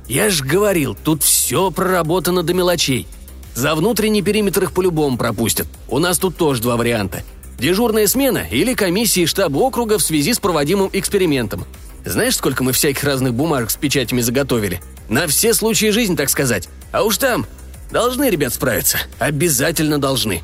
«Я 0.07 0.29
ж 0.29 0.41
говорил, 0.41 0.95
тут 1.03 1.23
все 1.23 1.71
проработано 1.71 2.43
до 2.43 2.53
мелочей. 2.53 3.07
За 3.55 3.75
внутренний 3.75 4.21
периметр 4.21 4.63
их 4.63 4.71
по-любому 4.71 5.17
пропустят. 5.17 5.67
У 5.87 5.99
нас 5.99 6.17
тут 6.17 6.37
тоже 6.37 6.61
два 6.61 6.77
варианта. 6.77 7.23
Дежурная 7.59 8.07
смена 8.07 8.45
или 8.49 8.73
комиссии 8.73 9.25
штаба 9.25 9.57
округа 9.57 9.97
в 9.97 10.01
связи 10.01 10.33
с 10.33 10.39
проводимым 10.39 10.89
экспериментом. 10.93 11.65
Знаешь, 12.05 12.37
сколько 12.37 12.63
мы 12.63 12.71
всяких 12.71 13.03
разных 13.03 13.33
бумажек 13.33 13.71
с 13.71 13.75
печатями 13.75 14.21
заготовили? 14.21 14.81
На 15.09 15.27
все 15.27 15.53
случаи 15.53 15.89
жизни, 15.89 16.15
так 16.15 16.29
сказать. 16.29 16.69
А 16.91 17.03
уж 17.03 17.17
там 17.17 17.45
должны 17.91 18.29
ребят 18.29 18.53
справиться. 18.53 18.99
Обязательно 19.19 19.99
должны. 19.99 20.41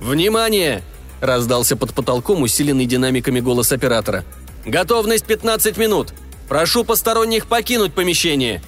«Внимание!»– 0.00 0.82
раздался 1.20 1.76
под 1.76 1.94
потолком 1.94 2.42
усиленный 2.42 2.86
динамиками 2.86 3.38
голос 3.38 3.70
оператора. 3.70 4.24
«Готовность 4.64 5.26
15 5.26 5.76
минут! 5.76 6.12
Прошу 6.48 6.84
посторонних 6.84 7.46
покинуть 7.46 7.94
помещение!» 7.94 8.62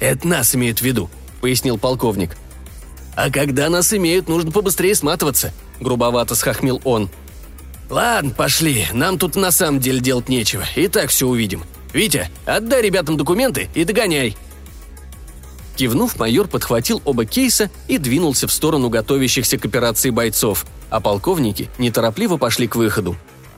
«Это 0.00 0.26
нас 0.26 0.54
имеют 0.54 0.78
в 0.78 0.82
виду»,– 0.82 1.10
пояснил 1.40 1.78
полковник. 1.78 2.36
«А 3.14 3.30
когда 3.30 3.68
нас 3.70 3.92
имеют, 3.92 4.28
нужно 4.28 4.50
побыстрее 4.50 4.94
сматываться»,– 4.94 5.52
грубовато 5.80 6.34
схохмил 6.34 6.80
он– 6.84 7.10
«Ладно, 7.88 8.30
пошли, 8.30 8.86
нам 8.92 9.18
тут 9.18 9.36
на 9.36 9.50
самом 9.50 9.80
деле 9.80 10.00
делать 10.00 10.28
нечего, 10.28 10.64
и 10.74 10.88
так 10.88 11.10
все 11.10 11.26
увидим. 11.26 11.62
Витя, 11.92 12.28
отдай 12.44 12.82
ребятам 12.82 13.16
документы 13.16 13.68
и 13.74 13.84
догоняй». 13.84 14.36
Кивнув, 15.76 16.18
майор 16.18 16.48
подхватил 16.48 17.02
оба 17.04 17.26
кейса 17.26 17.70
и 17.86 17.98
двинулся 17.98 18.48
в 18.48 18.52
сторону 18.52 18.88
готовящихся 18.88 19.58
к 19.58 19.66
операции 19.66 20.10
бойцов, 20.10 20.64
а 20.90 21.00
полковники 21.00 21.68
неторопливо 21.78 22.38
пошли 22.38 22.66
к 22.66 22.76
выходу. 22.76 23.16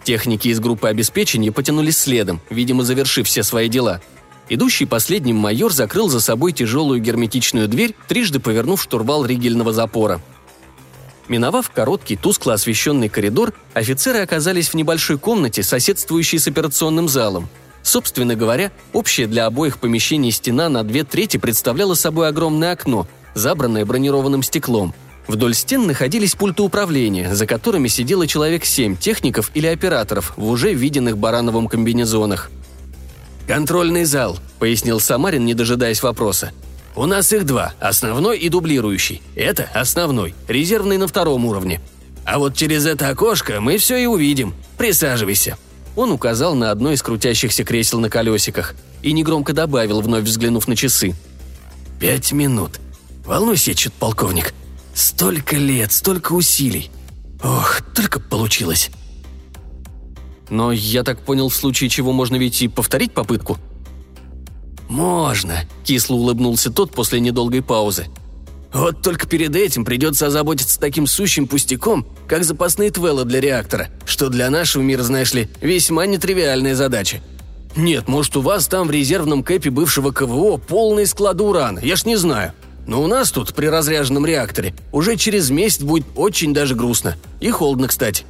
Техники 0.08 0.48
из 0.48 0.58
группы 0.58 0.88
обеспечения 0.88 1.52
потянулись 1.52 1.98
следом, 1.98 2.40
видимо, 2.48 2.82
завершив 2.82 3.26
все 3.26 3.42
свои 3.42 3.68
дела. 3.68 4.00
Идущий 4.48 4.86
последним 4.86 5.36
майор 5.36 5.70
закрыл 5.70 6.08
за 6.08 6.22
собой 6.22 6.52
тяжелую 6.52 7.02
герметичную 7.02 7.68
дверь, 7.68 7.94
трижды 8.08 8.40
повернув 8.40 8.80
штурвал 8.82 9.26
ригельного 9.26 9.74
запора– 9.74 10.22
Миновав 11.28 11.68
короткий, 11.68 12.16
тускло 12.16 12.54
освещенный 12.54 13.10
коридор, 13.10 13.52
офицеры 13.74 14.20
оказались 14.20 14.70
в 14.70 14.74
небольшой 14.74 15.18
комнате, 15.18 15.62
соседствующей 15.62 16.38
с 16.38 16.48
операционным 16.48 17.06
залом. 17.06 17.50
Собственно 17.82 18.34
говоря, 18.34 18.72
общая 18.94 19.26
для 19.26 19.44
обоих 19.44 19.76
помещений 19.76 20.30
стена 20.30 20.70
на 20.70 20.84
две 20.84 21.04
трети 21.04 21.36
представляла 21.36 21.92
собой 21.92 22.28
огромное 22.28 22.72
окно, 22.72 23.06
забранное 23.34 23.84
бронированным 23.84 24.42
стеклом. 24.42 24.94
Вдоль 25.28 25.54
стен 25.54 25.86
находились 25.86 26.34
пульты 26.34 26.62
управления, 26.62 27.34
за 27.34 27.46
которыми 27.46 27.88
сидело 27.88 28.26
человек 28.26 28.64
семь 28.64 28.96
техников 28.96 29.50
или 29.54 29.66
операторов 29.66 30.32
в 30.36 30.48
уже 30.48 30.72
виденных 30.72 31.18
Барановым 31.18 31.68
комбинезонах. 31.68 32.50
«Контрольный 33.46 34.04
зал»,— 34.04 34.38
пояснил 34.58 34.98
Самарин, 34.98 35.44
не 35.44 35.54
дожидаясь 35.54 36.02
вопроса. 36.02 36.52
У 36.98 37.06
нас 37.06 37.32
их 37.32 37.46
два, 37.46 37.74
основной 37.78 38.38
и 38.38 38.48
дублирующий. 38.48 39.22
Это 39.36 39.70
основной, 39.72 40.34
резервный 40.48 40.98
на 40.98 41.06
втором 41.06 41.44
уровне. 41.44 41.80
А 42.24 42.40
вот 42.40 42.56
через 42.56 42.86
это 42.86 43.08
окошко 43.08 43.60
мы 43.60 43.78
все 43.78 43.96
и 43.98 44.06
увидим. 44.06 44.52
Присаживайся». 44.76 45.56
Он 45.94 46.10
указал 46.10 46.56
на 46.56 46.72
одно 46.72 46.90
из 46.90 47.00
крутящихся 47.00 47.62
кресел 47.62 48.00
на 48.00 48.10
колесиках 48.10 48.74
и 49.02 49.12
негромко 49.12 49.52
добавил, 49.52 50.00
вновь 50.00 50.24
взглянув 50.24 50.66
на 50.66 50.74
часы. 50.74 51.14
«Пять 52.00 52.32
минут. 52.32 52.80
Волнуйся, 53.24 53.76
чуть 53.76 53.92
полковник. 53.92 54.52
Столько 54.98 55.54
лет, 55.54 55.92
столько 55.92 56.32
усилий. 56.32 56.90
Ох, 57.40 57.82
только 57.94 58.18
получилось». 58.18 58.90
«Но 60.50 60.72
я 60.72 61.04
так 61.04 61.20
понял, 61.20 61.50
в 61.50 61.54
случае 61.54 61.88
чего 61.88 62.10
можно 62.10 62.34
ведь 62.34 62.60
и 62.62 62.66
повторить 62.66 63.12
попытку?» 63.12 63.58
«Можно»,– 64.88 65.60
кисло 65.84 66.16
улыбнулся 66.16 66.72
тот 66.72 66.90
после 66.90 67.20
недолгой 67.20 67.62
паузы. 67.62 68.08
«Вот 68.72 69.00
только 69.00 69.28
перед 69.28 69.54
этим 69.54 69.84
придется 69.84 70.26
озаботиться 70.26 70.80
таким 70.80 71.06
сущим 71.06 71.46
пустяком, 71.46 72.04
как 72.26 72.42
запасные 72.42 72.90
твеллы 72.90 73.24
для 73.24 73.40
реактора, 73.40 73.90
что 74.04 74.28
для 74.28 74.50
нашего 74.50 74.82
мира, 74.82 75.04
знаешь 75.04 75.32
ли, 75.32 75.48
весьма 75.60 76.06
нетривиальная 76.06 76.74
задача. 76.74 77.22
Нет, 77.76 78.08
может, 78.08 78.36
у 78.36 78.40
вас 78.40 78.66
там 78.66 78.88
в 78.88 78.90
резервном 78.90 79.44
кэпе 79.44 79.70
бывшего 79.70 80.12
КВО 80.12 80.56
полные 80.56 81.06
склады 81.06 81.44
урана, 81.44 81.78
я 81.78 81.94
ж 81.94 82.04
не 82.04 82.16
знаю. 82.16 82.52
Но 82.88 83.00
у 83.00 83.06
нас 83.06 83.30
тут, 83.30 83.54
при 83.54 83.66
разряженном 83.66 84.26
реакторе, 84.26 84.74
уже 84.90 85.16
через 85.16 85.50
месяц 85.50 85.82
будет 85.82 86.06
очень 86.16 86.52
даже 86.52 86.74
грустно. 86.74 87.14
И 87.38 87.50
холодно, 87.50 87.86
кстати». 87.86 88.24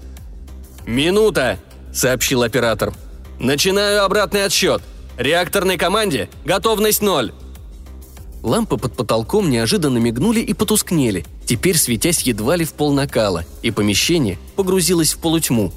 «Минута!»– 0.84 1.58
сообщил 1.94 2.42
оператор. 2.42 2.92
«Начинаю 3.38 4.04
обратный 4.04 4.44
отсчет!» 4.44 4.82
Реакторной 5.18 5.76
команде 5.76 6.30
готовность 6.44 7.02
ноль!» 7.02 7.32
Лампы 8.44 8.76
под 8.76 8.94
потолком 8.94 9.50
неожиданно 9.50 9.98
мигнули 9.98 10.38
и 10.38 10.54
потускнели, 10.54 11.26
теперь 11.44 11.76
светясь 11.76 12.20
едва 12.22 12.54
ли 12.54 12.64
в 12.64 12.72
пол 12.72 12.92
накала, 12.92 13.44
и 13.62 13.72
помещение 13.72 14.38
погрузилось 14.54 15.14
в 15.14 15.18
полутьму. 15.18 15.72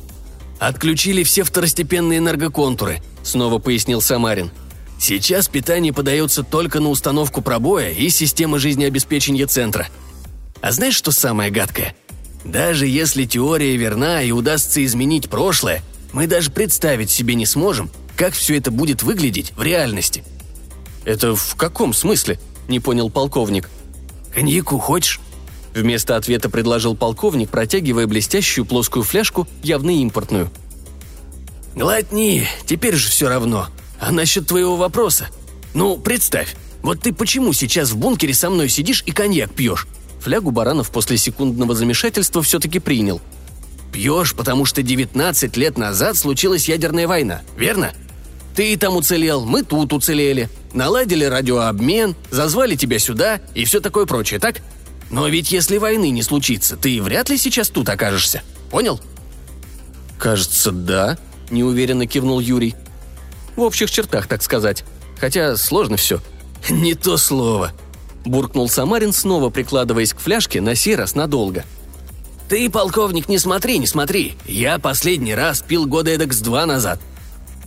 «Отключили 0.59 1.23
все 1.23 1.41
второстепенные 1.41 2.19
энергоконтуры»,— 2.19 3.01
снова 3.23 3.57
пояснил 3.57 3.99
Самарин. 3.99 4.51
«Сейчас 5.02 5.47
питание 5.47 5.91
подается 5.91 6.43
только 6.43 6.80
на 6.80 6.89
установку 6.89 7.41
пробоя 7.41 7.89
и 7.89 8.08
системы 8.10 8.60
жизнеобеспечения 8.60 9.47
центра». 9.47 9.88
А 10.62 10.72
знаешь, 10.72 10.93
что 10.93 11.12
самое 11.12 11.49
гадкое? 11.49 11.95
Даже 12.45 12.86
если 12.86 13.26
теория 13.26 13.76
верна 13.78 14.22
и 14.22 14.30
удастся 14.30 14.86
изменить 14.86 15.28
прошлое, 15.28 15.82
мы 16.14 16.28
даже 16.28 16.52
представить 16.52 17.10
себе 17.10 17.34
не 17.34 17.47
сможем, 17.47 17.89
как 18.16 18.36
все 18.36 18.56
это 18.56 18.70
будет 18.70 19.02
выглядеть 19.02 19.54
в 19.56 19.64
реальности. 19.64 20.24
«Это 21.04 21.36
в 21.36 21.56
каком 21.56 21.95
смысле?»– 21.95 22.39
не 22.68 22.80
понял 22.80 23.10
полковник. 23.10 23.72
«Коньяку 24.32 24.78
хочешь?» 24.78 25.20
Вместо 25.74 26.16
ответа 26.16 26.47
предложил 26.47 26.95
полковник, 26.95 27.49
протягивая 27.49 28.06
блестящую 28.06 28.66
плоскую 28.66 29.02
фляжку, 29.02 29.47
явно 29.64 29.89
импортную. 29.89 30.52
«Глотни, 31.74 32.47
теперь 32.68 32.95
же 32.95 33.10
все 33.10 33.30
равно. 33.30 33.68
А 34.02 34.12
насчет 34.12 34.47
твоего 34.47 34.76
вопроса? 34.78 35.28
Ну, 35.76 35.95
представь, 35.95 36.56
вот 36.82 37.02
ты 37.02 37.14
почему 37.14 37.54
сейчас 37.54 37.91
в 37.91 37.97
бункере 37.97 38.34
со 38.34 38.49
мной 38.49 38.68
сидишь 38.68 39.04
и 39.06 39.12
коньяк 39.12 39.54
пьешь? 39.54 39.88
Флягу 40.22 40.49
Баранов 40.49 40.89
после 40.89 41.18
секундного 41.18 41.76
замешательства 41.76 42.41
все-таки 42.41 42.80
принял. 42.80 43.22
«Пьешь, 43.91 44.34
потому 44.34 44.66
что 44.66 44.82
19 44.82 45.58
лет 45.58 45.78
назад 45.78 46.16
случилась 46.18 46.68
ядерная 46.68 47.08
война, 47.08 47.41
верно? 47.58 47.91
Ты 48.56 48.76
там 48.78 48.95
уцелел, 48.95 49.45
мы 49.45 49.64
тут 49.64 49.93
уцелели. 49.93 50.49
Наладили 50.74 51.26
радиообмен, 51.26 52.16
зазвали 52.32 52.76
тебя 52.76 52.99
сюда 52.99 53.41
и 53.54 53.66
все 53.66 53.82
такое 53.82 54.06
прочее, 54.06 54.39
так? 54.39 54.62
Но 55.10 55.28
ведь 55.28 55.52
если 55.52 55.78
войны 55.78 56.10
не 56.10 56.24
случится, 56.24 56.78
ты 56.78 57.02
вряд 57.02 57.30
ли 57.30 57.38
сейчас 57.38 57.70
тут 57.70 57.89
окажешься. 57.89 58.41
Понял?» 58.72 58.99
«Кажется, 60.18 60.72
да»,– 60.72 61.18
неуверенно 61.52 62.08
кивнул 62.08 62.39
Юрий. 62.39 62.76
«В 63.62 63.64
общих 63.64 63.91
чертах, 63.91 64.26
так 64.26 64.41
сказать. 64.41 64.84
Хотя 65.20 65.55
сложно 65.55 65.95
все». 65.95 66.20
«Не 66.72 66.95
то 66.95 67.16
слово», 67.18 67.72
буркнул 68.26 68.68
Самарин, 68.68 69.14
снова 69.14 69.51
прикладываясь 69.51 70.14
к 70.14 70.20
фляжке, 70.20 70.62
на 70.62 70.74
сей 70.74 70.95
раз 70.95 71.14
надолго. 71.14 71.64
«Ты, 72.49 72.72
полковник, 72.72 73.30
не 73.30 73.38
смотри, 73.38 73.78
не 73.78 73.86
смотри. 73.86 74.36
Я 74.47 74.80
последний 74.80 75.36
раз 75.36 75.62
пил 75.62 75.86
года 75.86 76.09
эдак 76.09 76.34
с 76.34 76.39
два 76.39 76.66
назад. 76.66 76.99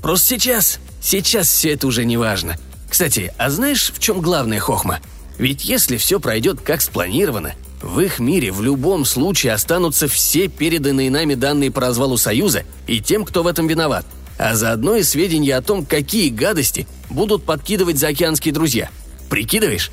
Просто 0.02 0.30
сейчас, 0.30 0.80
сейчас 1.00 1.46
все 1.46 1.74
это 1.74 1.86
уже 1.86 2.04
не 2.04 2.16
важно. 2.16 2.56
Кстати, 2.90 3.32
а 3.38 3.48
знаешь, 3.50 3.92
в 3.94 4.00
чем 4.00 4.20
главная 4.20 4.58
хохма? 4.58 4.98
Ведь 5.38 5.64
если 5.64 5.96
все 5.96 6.18
пройдет 6.18 6.60
как 6.60 6.82
спланировано, 6.82 7.54
в 7.80 8.00
их 8.00 8.18
мире 8.18 8.50
в 8.50 8.62
любом 8.62 9.04
случае 9.04 9.52
останутся 9.52 10.08
все 10.08 10.48
переданные 10.48 11.08
нами 11.08 11.36
данные 11.36 11.70
по 11.70 11.80
развалу 11.80 12.16
Союза 12.16 12.64
и 12.88 13.00
тем, 13.00 13.24
кто 13.24 13.44
в 13.44 13.46
этом 13.46 13.68
виноват, 13.68 14.04
а 14.38 14.54
заодно 14.54 14.96
и 14.96 15.02
сведения 15.02 15.56
о 15.56 15.62
том, 15.62 15.84
какие 15.84 16.28
гадости 16.28 16.86
будут 17.10 17.44
подкидывать 17.44 17.98
заокеанские 17.98 18.52
друзья. 18.52 18.90
Прикидываешь? 19.30 19.90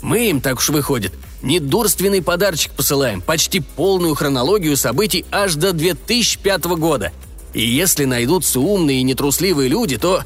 Мы 0.00 0.30
им, 0.30 0.40
так 0.40 0.58
уж 0.58 0.70
выходит, 0.70 1.12
недурственный 1.42 2.22
подарочек 2.22 2.72
посылаем, 2.72 3.20
почти 3.20 3.60
полную 3.60 4.14
хронологию 4.14 4.76
событий 4.76 5.24
аж 5.30 5.54
до 5.54 5.72
2005 5.72 6.64
года. 6.64 7.12
И 7.54 7.64
если 7.64 8.04
найдутся 8.04 8.60
умные 8.60 9.00
и 9.00 9.04
нетрусливые 9.04 9.68
люди, 9.68 9.98
то... 9.98 10.24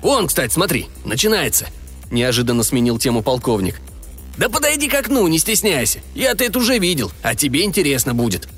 Вон, 0.00 0.28
кстати, 0.28 0.52
смотри, 0.52 0.86
начинается. 1.04 1.66
Неожиданно 2.10 2.62
сменил 2.62 2.98
тему 2.98 3.22
полковник. 3.22 3.80
Да 4.36 4.48
подойди 4.48 4.88
к 4.88 4.94
окну, 4.94 5.26
не 5.26 5.38
стесняйся. 5.38 6.00
Я-то 6.14 6.44
это 6.44 6.60
уже 6.60 6.78
видел, 6.78 7.10
а 7.22 7.34
тебе 7.34 7.64
интересно 7.64 8.14
будет. 8.14 8.48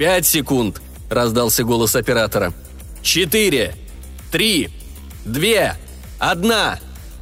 «Пять 0.00 0.26
секунд»,— 0.26 0.80
раздался 1.10 1.64
голос 1.64 1.94
оператора. 1.94 2.54
«Четыре, 3.02 3.74
три, 4.30 4.70
две, 5.24 5.76
одна. 6.18 6.78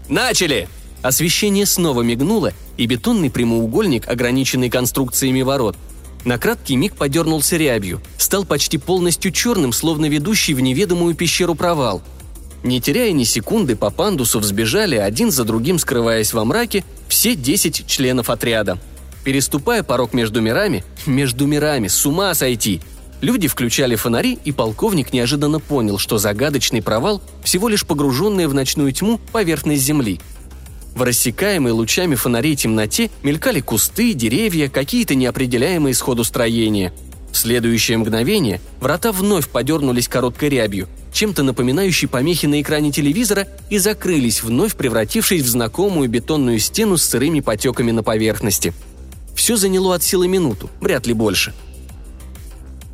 Начали!» 0.08 0.68
Освещение 1.02 1.66
снова 1.66 2.02
мигнуло, 2.02 2.52
и 2.76 2.86
бетонный 2.86 3.30
прямоугольник, 3.30 4.08
ограниченный 4.08 4.70
конструкциями 4.70 5.42
ворот, 5.42 5.76
на 6.24 6.38
краткий 6.38 6.76
миг 6.76 6.94
подернулся 6.96 7.56
рябью, 7.56 8.02
стал 8.18 8.44
почти 8.44 8.78
полностью 8.78 9.30
черным, 9.30 9.72
словно 9.72 10.06
ведущий 10.06 10.54
в 10.54 10.60
неведомую 10.60 11.14
пещеру 11.14 11.54
провал. 11.54 12.02
Не 12.64 12.80
теряя 12.80 13.12
ни 13.12 13.24
секунды, 13.24 13.76
по 13.76 13.90
пандусу 13.90 14.40
взбежали, 14.40 14.96
один 14.96 15.30
за 15.30 15.44
другим 15.44 15.78
скрываясь 15.78 16.32
во 16.32 16.44
мраке, 16.44 16.84
все 17.08 17.36
десять 17.36 17.86
членов 17.86 18.30
отряда. 18.30 18.78
Переступая 19.24 19.82
порог 19.82 20.12
между 20.12 20.40
мирами, 20.40 20.84
между 21.06 21.46
мирами, 21.46 21.86
с 21.86 22.04
ума 22.04 22.34
сойти, 22.34 22.80
люди 23.20 23.48
включали 23.48 23.96
фонари, 23.96 24.38
и 24.44 24.52
полковник 24.52 25.12
неожиданно 25.12 25.60
понял, 25.60 25.98
что 25.98 26.18
загадочный 26.18 26.82
провал– 26.82 27.22
всего 27.42 27.68
лишь 27.68 27.86
погруженная 27.86 28.48
в 28.48 28.54
ночную 28.54 28.92
тьму 28.92 29.20
поверхность 29.32 29.82
Земли– 29.82 30.20
в 30.98 31.02
рассекаемой 31.02 31.70
лучами 31.70 32.16
фонарей 32.16 32.56
темноте 32.56 33.08
мелькали 33.22 33.60
кусты, 33.60 34.14
деревья, 34.14 34.68
какие-то 34.68 35.14
неопределяемые 35.14 35.94
сходу 35.94 36.24
строения. 36.24 36.92
В 37.30 37.36
следующее 37.36 37.98
мгновение 37.98 38.60
врата 38.80 39.12
вновь 39.12 39.48
подернулись 39.48 40.08
короткой 40.08 40.48
рябью, 40.48 40.88
чем-то 41.12 41.44
напоминающей 41.44 42.08
помехи 42.08 42.46
на 42.46 42.60
экране 42.60 42.90
телевизора, 42.90 43.46
и 43.70 43.78
закрылись, 43.78 44.42
вновь 44.42 44.74
превратившись 44.74 45.42
в 45.42 45.48
знакомую 45.48 46.08
бетонную 46.08 46.58
стену 46.58 46.96
с 46.96 47.04
сырыми 47.04 47.38
потеками 47.38 47.92
на 47.92 48.02
поверхности. 48.02 48.72
Все 49.36 49.54
заняло 49.54 49.94
от 49.94 50.02
силы 50.02 50.26
минуту, 50.26 50.68
вряд 50.80 51.06
ли 51.06 51.12
больше. 51.12 51.54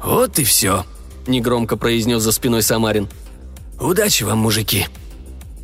«Вот 0.05 0.39
и 0.39 0.45
все»,— 0.45 0.85
негромко 1.27 1.77
произнес 1.77 2.23
за 2.23 2.33
спиной 2.33 2.63
Самарин. 2.63 3.09
«Удачи 3.81 4.23
вам, 4.23 4.39
мужики!» 4.39 4.87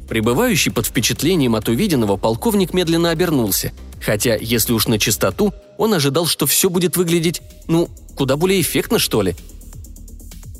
Пребывающий 0.08 0.72
под 0.72 0.86
впечатлением 0.86 1.54
от 1.54 1.68
увиденного, 1.68 2.16
полковник 2.16 2.72
медленно 2.72 3.10
обернулся, 3.10 3.72
хотя, 4.04 4.34
если 4.34 4.72
уж 4.72 4.88
на 4.88 4.98
чистоту, 4.98 5.52
он 5.78 5.94
ожидал, 5.94 6.26
что 6.26 6.46
все 6.46 6.68
будет 6.70 6.96
выглядеть, 6.96 7.42
ну, 7.68 7.88
куда 8.16 8.36
более 8.36 8.60
эффектно, 8.60 8.98
что 8.98 9.22
ли. 9.22 9.36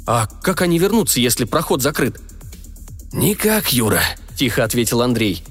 «А 0.06 0.26
как 0.26 0.60
они 0.60 0.78
вернутся, 0.78 1.20
если 1.20 1.44
проход 1.44 1.82
закрыт?» 1.82 2.20
«Никак, 3.12 3.72
Юра»,– 3.72 4.02
тихо 4.36 4.62
ответил 4.62 5.00
Андрей. 5.02 5.42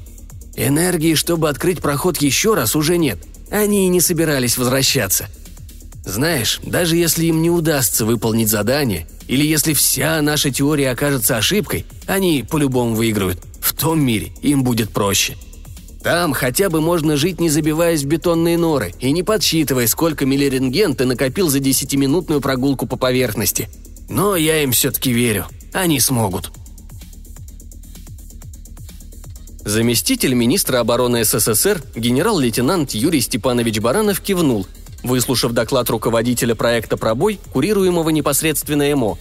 «Энергии, 0.55 1.15
чтобы 1.15 1.49
открыть 1.49 1.81
проход 1.81 2.17
еще 2.17 2.53
раз, 2.53 2.75
уже 2.75 2.97
нет. 2.97 3.19
Они 3.51 3.85
и 3.85 3.89
не 3.89 4.01
собирались 4.01 4.57
возвращаться. 4.57 5.27
Знаешь, 6.09 6.59
даже 6.63 6.95
если 6.95 7.25
им 7.25 7.43
не 7.43 7.51
удастся 7.51 8.03
выполнить 8.03 8.49
задание, 8.49 9.07
или 9.27 9.45
если 9.45 9.73
вся 9.73 10.19
наша 10.23 10.49
теория 10.49 10.89
окажется 10.89 11.37
ошибкой, 11.37 11.85
они 12.07 12.43
по-любому 12.49 12.95
выиграют. 12.95 13.39
В 13.61 13.73
том 13.75 14.01
мире 14.01 14.31
им 14.41 14.63
будет 14.63 14.89
проще. 14.89 15.37
Там 16.01 16.33
хотя 16.33 16.71
бы 16.71 16.81
можно 16.81 17.15
жить, 17.15 17.39
не 17.39 17.51
забиваясь 17.51 18.01
в 18.01 18.07
бетонные 18.07 18.57
норы 18.57 18.95
и 18.99 19.11
не 19.11 19.21
подсчитывая, 19.21 19.85
сколько 19.85 20.25
миллирентген 20.25 20.95
ты 20.95 21.05
накопил 21.05 21.47
за 21.47 21.59
десятиминутную 21.59 22.41
прогулку 22.41 22.87
по 22.87 22.95
поверхности. 22.95 23.69
Но 24.09 24.35
я 24.35 24.63
им 24.63 24.71
все-таки 24.71 25.11
верю. 25.11 25.45
Они 25.73 25.99
смогут. 25.99 26.51
Заместитель 29.63 30.33
министра 30.33 30.79
обороны 30.79 31.23
СССР 31.23 31.83
генерал-лейтенант 31.95 32.95
Юрий 32.95 33.21
Степанович 33.21 33.79
Баранов 33.79 34.19
кивнул, 34.21 34.65
выслушав 35.03 35.53
доклад 35.53 35.89
руководителя 35.89 36.55
проекта 36.55 36.97
«Пробой», 36.97 37.39
курируемого 37.53 38.09
непосредственно 38.09 38.91
ЭМО, 38.91 39.17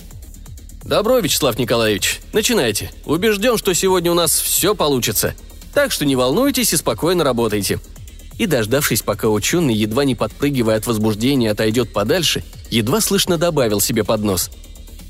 «Добро, 0.89 1.18
Вячеслав 1.18 1.59
Николаевич, 1.59 2.20
начинайте. 2.33 2.91
Убежден, 3.05 3.59
что 3.59 3.74
сегодня 3.74 4.11
у 4.11 4.14
нас 4.14 4.41
все 4.41 4.74
получится. 4.74 5.35
Так 5.74 5.93
что 5.93 6.07
не 6.07 6.16
волнуйтесь 6.16 6.72
и 6.72 6.79
спокойно 6.79 7.24
работайте». 7.24 7.79
И, 8.39 8.47
дождавшись, 8.47 9.03
пока 9.03 9.29
ученый, 9.29 9.74
едва 9.74 10.05
не 10.07 10.14
подпрыгивая 10.14 10.76
от 10.76 10.87
возбуждения, 10.87 11.51
отойдет 11.51 11.93
подальше, 11.93 12.43
едва 12.70 13.01
слышно 13.01 13.37
добавил 13.37 13.81
себе 13.81 14.03
под 14.03 14.22
нос. 14.22 14.51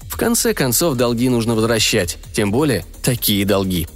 В 0.09 0.17
конце 0.17 0.53
концов, 0.55 0.97
долги 0.97 1.29
нужно 1.29 1.55
возвращать, 1.55 2.17
тем 2.33 2.51
более 2.51 2.85
такие 3.05 3.45
долги. 3.45 3.87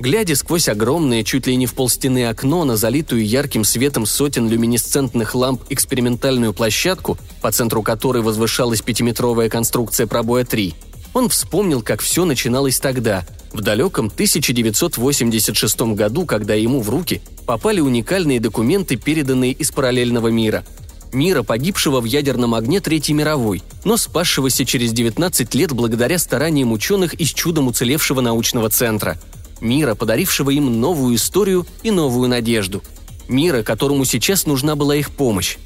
Глядя 0.00 0.34
сквозь 0.34 0.70
огромное, 0.70 1.22
чуть 1.22 1.46
ли 1.46 1.54
не 1.56 1.66
в 1.66 1.74
полстены 1.74 2.26
окно 2.26 2.64
на 2.64 2.78
залитую 2.78 3.22
ярким 3.22 3.64
светом 3.64 4.06
сотен 4.06 4.48
люминесцентных 4.48 5.34
ламп 5.34 5.60
экспериментальную 5.68 6.54
площадку, 6.54 7.18
по 7.42 7.52
центру 7.52 7.82
которой 7.82 8.22
возвышалась 8.22 8.80
пятиметровая 8.80 9.50
конструкция 9.50 10.06
пробоя 10.06 10.46
3, 10.46 10.74
он 11.12 11.28
вспомнил, 11.28 11.82
как 11.82 12.00
все 12.00 12.24
начиналось 12.24 12.80
тогда, 12.80 13.26
в 13.52 13.60
далеком 13.60 14.06
1986 14.06 15.80
году, 15.94 16.24
когда 16.24 16.54
ему 16.54 16.80
в 16.80 16.88
руки 16.88 17.20
попали 17.44 17.80
уникальные 17.80 18.40
документы, 18.40 18.96
переданные 18.96 19.52
из 19.52 19.70
параллельного 19.70 20.28
мира. 20.28 20.64
Мира, 21.12 21.42
погибшего 21.42 22.00
в 22.00 22.06
ядерном 22.06 22.54
огне 22.54 22.80
Третьей 22.80 23.16
мировой, 23.16 23.62
но 23.84 23.98
спасшегося 23.98 24.64
через 24.64 24.92
19 24.92 25.54
лет 25.54 25.72
благодаря 25.72 26.18
стараниям 26.18 26.72
ученых 26.72 27.12
из 27.12 27.34
чудом 27.34 27.66
уцелевшего 27.66 28.22
научного 28.22 28.70
центра. 28.70 29.18
Мира, 29.60 29.94
подарившего 29.94 30.50
им 30.50 30.80
новую 30.80 31.16
историю 31.16 31.66
и 31.82 31.90
новую 31.90 32.28
надежду. 32.28 32.82
Мира, 33.28 33.62
которому 33.62 34.04
сейчас 34.04 34.46
нужна 34.46 34.74
была 34.74 34.96
их 34.96 35.10
помощь. 35.10 35.56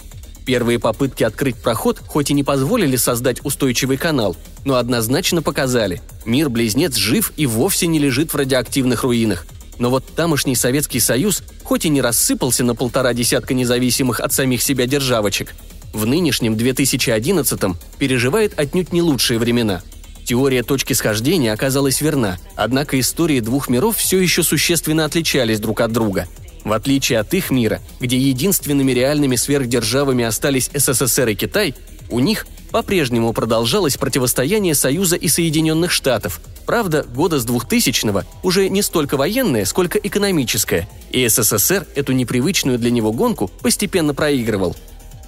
Первые 0.45 0.79
попытки 0.79 1.25
открыть 1.25 1.57
проход 1.57 1.99
хоть 2.07 2.31
и 2.31 2.35
не 2.35 2.45
позволили 2.45 2.97
создать 2.97 3.45
устойчивый 3.45 3.97
канал, 3.97 4.37
но 4.65 4.75
однозначно 4.75 5.43
показали– 5.43 6.03
мир-близнец 6.27 6.97
жив 6.97 7.33
и 7.37 7.47
вовсе 7.47 7.87
не 7.87 7.99
лежит 7.99 8.33
в 8.33 8.37
радиоактивных 8.37 9.05
руинах. 9.05 9.47
Но 9.79 9.91
вот 9.91 10.05
тамошний 10.15 10.55
Советский 10.55 11.01
Союз, 11.01 11.43
хоть 11.63 11.87
и 11.87 11.89
не 11.89 12.01
рассыпался 12.01 12.63
на 12.63 12.75
полтора 12.75 13.15
десятка 13.15 13.55
независимых 13.55 14.21
от 14.21 14.33
самих 14.33 14.63
себя 14.63 14.87
державочек, 14.87 15.55
в 15.93 16.07
нынешнем 16.07 16.55
2011-м 16.55 17.79
переживает 17.99 18.59
отнюдь 18.59 18.93
не 18.93 19.01
лучшие 19.01 19.39
времена. 19.39 19.83
Теория 20.25 20.63
точки 20.63 20.95
схождения 20.95 21.53
оказалась 21.53 22.01
верна, 22.01 22.39
однако 22.57 22.99
истории 22.99 23.41
двух 23.41 23.69
миров 23.69 23.99
все 23.99 24.19
еще 24.19 24.43
существенно 24.43 25.05
отличались 25.05 25.61
друг 25.61 25.81
от 25.83 25.93
друга. 25.93 26.27
В 26.65 26.73
отличие 26.73 27.19
от 27.19 27.35
их 27.35 27.51
мира, 27.51 27.81
где 28.01 28.17
единственными 28.17 28.93
реальными 28.93 29.37
сверхдержавами 29.37 30.25
остались 30.25 30.71
СССР 30.73 31.29
и 31.29 31.35
Китай, 31.35 31.75
у 32.09 32.21
них 32.21 32.47
по-прежнему 32.71 33.33
продолжалось 33.35 33.99
противостояние 33.99 34.75
Союза 34.75 35.17
и 35.17 35.29
Соединенных 35.29 35.93
Штатов. 35.93 36.41
Правда, 36.65 37.05
года 37.05 37.39
с 37.39 37.47
2000-го 37.47 38.23
уже 38.43 38.71
не 38.71 38.81
столько 38.81 39.19
военное, 39.19 39.67
сколько 39.67 39.99
экономическое, 39.99 40.89
и 41.11 41.29
СССР 41.29 41.87
эту 41.95 42.13
непривычную 42.13 42.79
для 42.79 42.91
него 42.91 43.13
гонку 43.13 43.49
постепенно 43.61 44.15
проигрывал. 44.15 44.75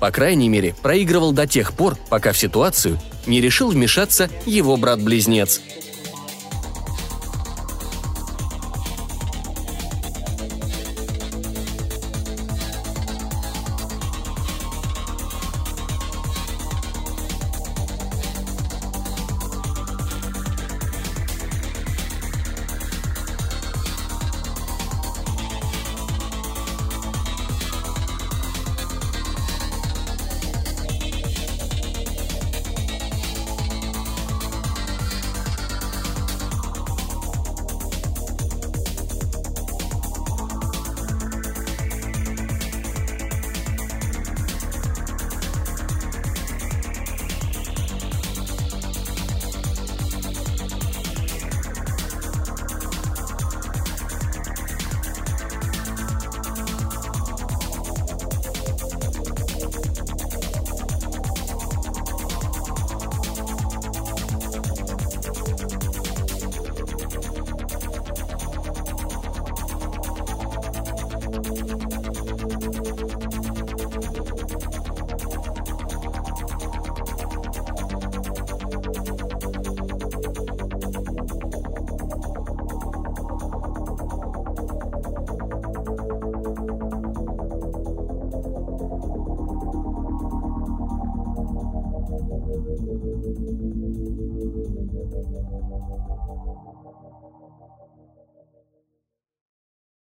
По 0.01 0.11
крайней 0.11 0.49
мере, 0.49 0.75
проигрывал 0.83 1.33
до 1.33 1.47
тех 1.47 1.73
пор, 1.73 1.97
пока 2.11 2.33
в 2.33 2.39
ситуацию 2.39 2.99
не 3.27 3.41
решил 3.41 3.71
вмешаться 3.71 4.31
его 4.45 4.77
брат-близнец– 4.77 5.61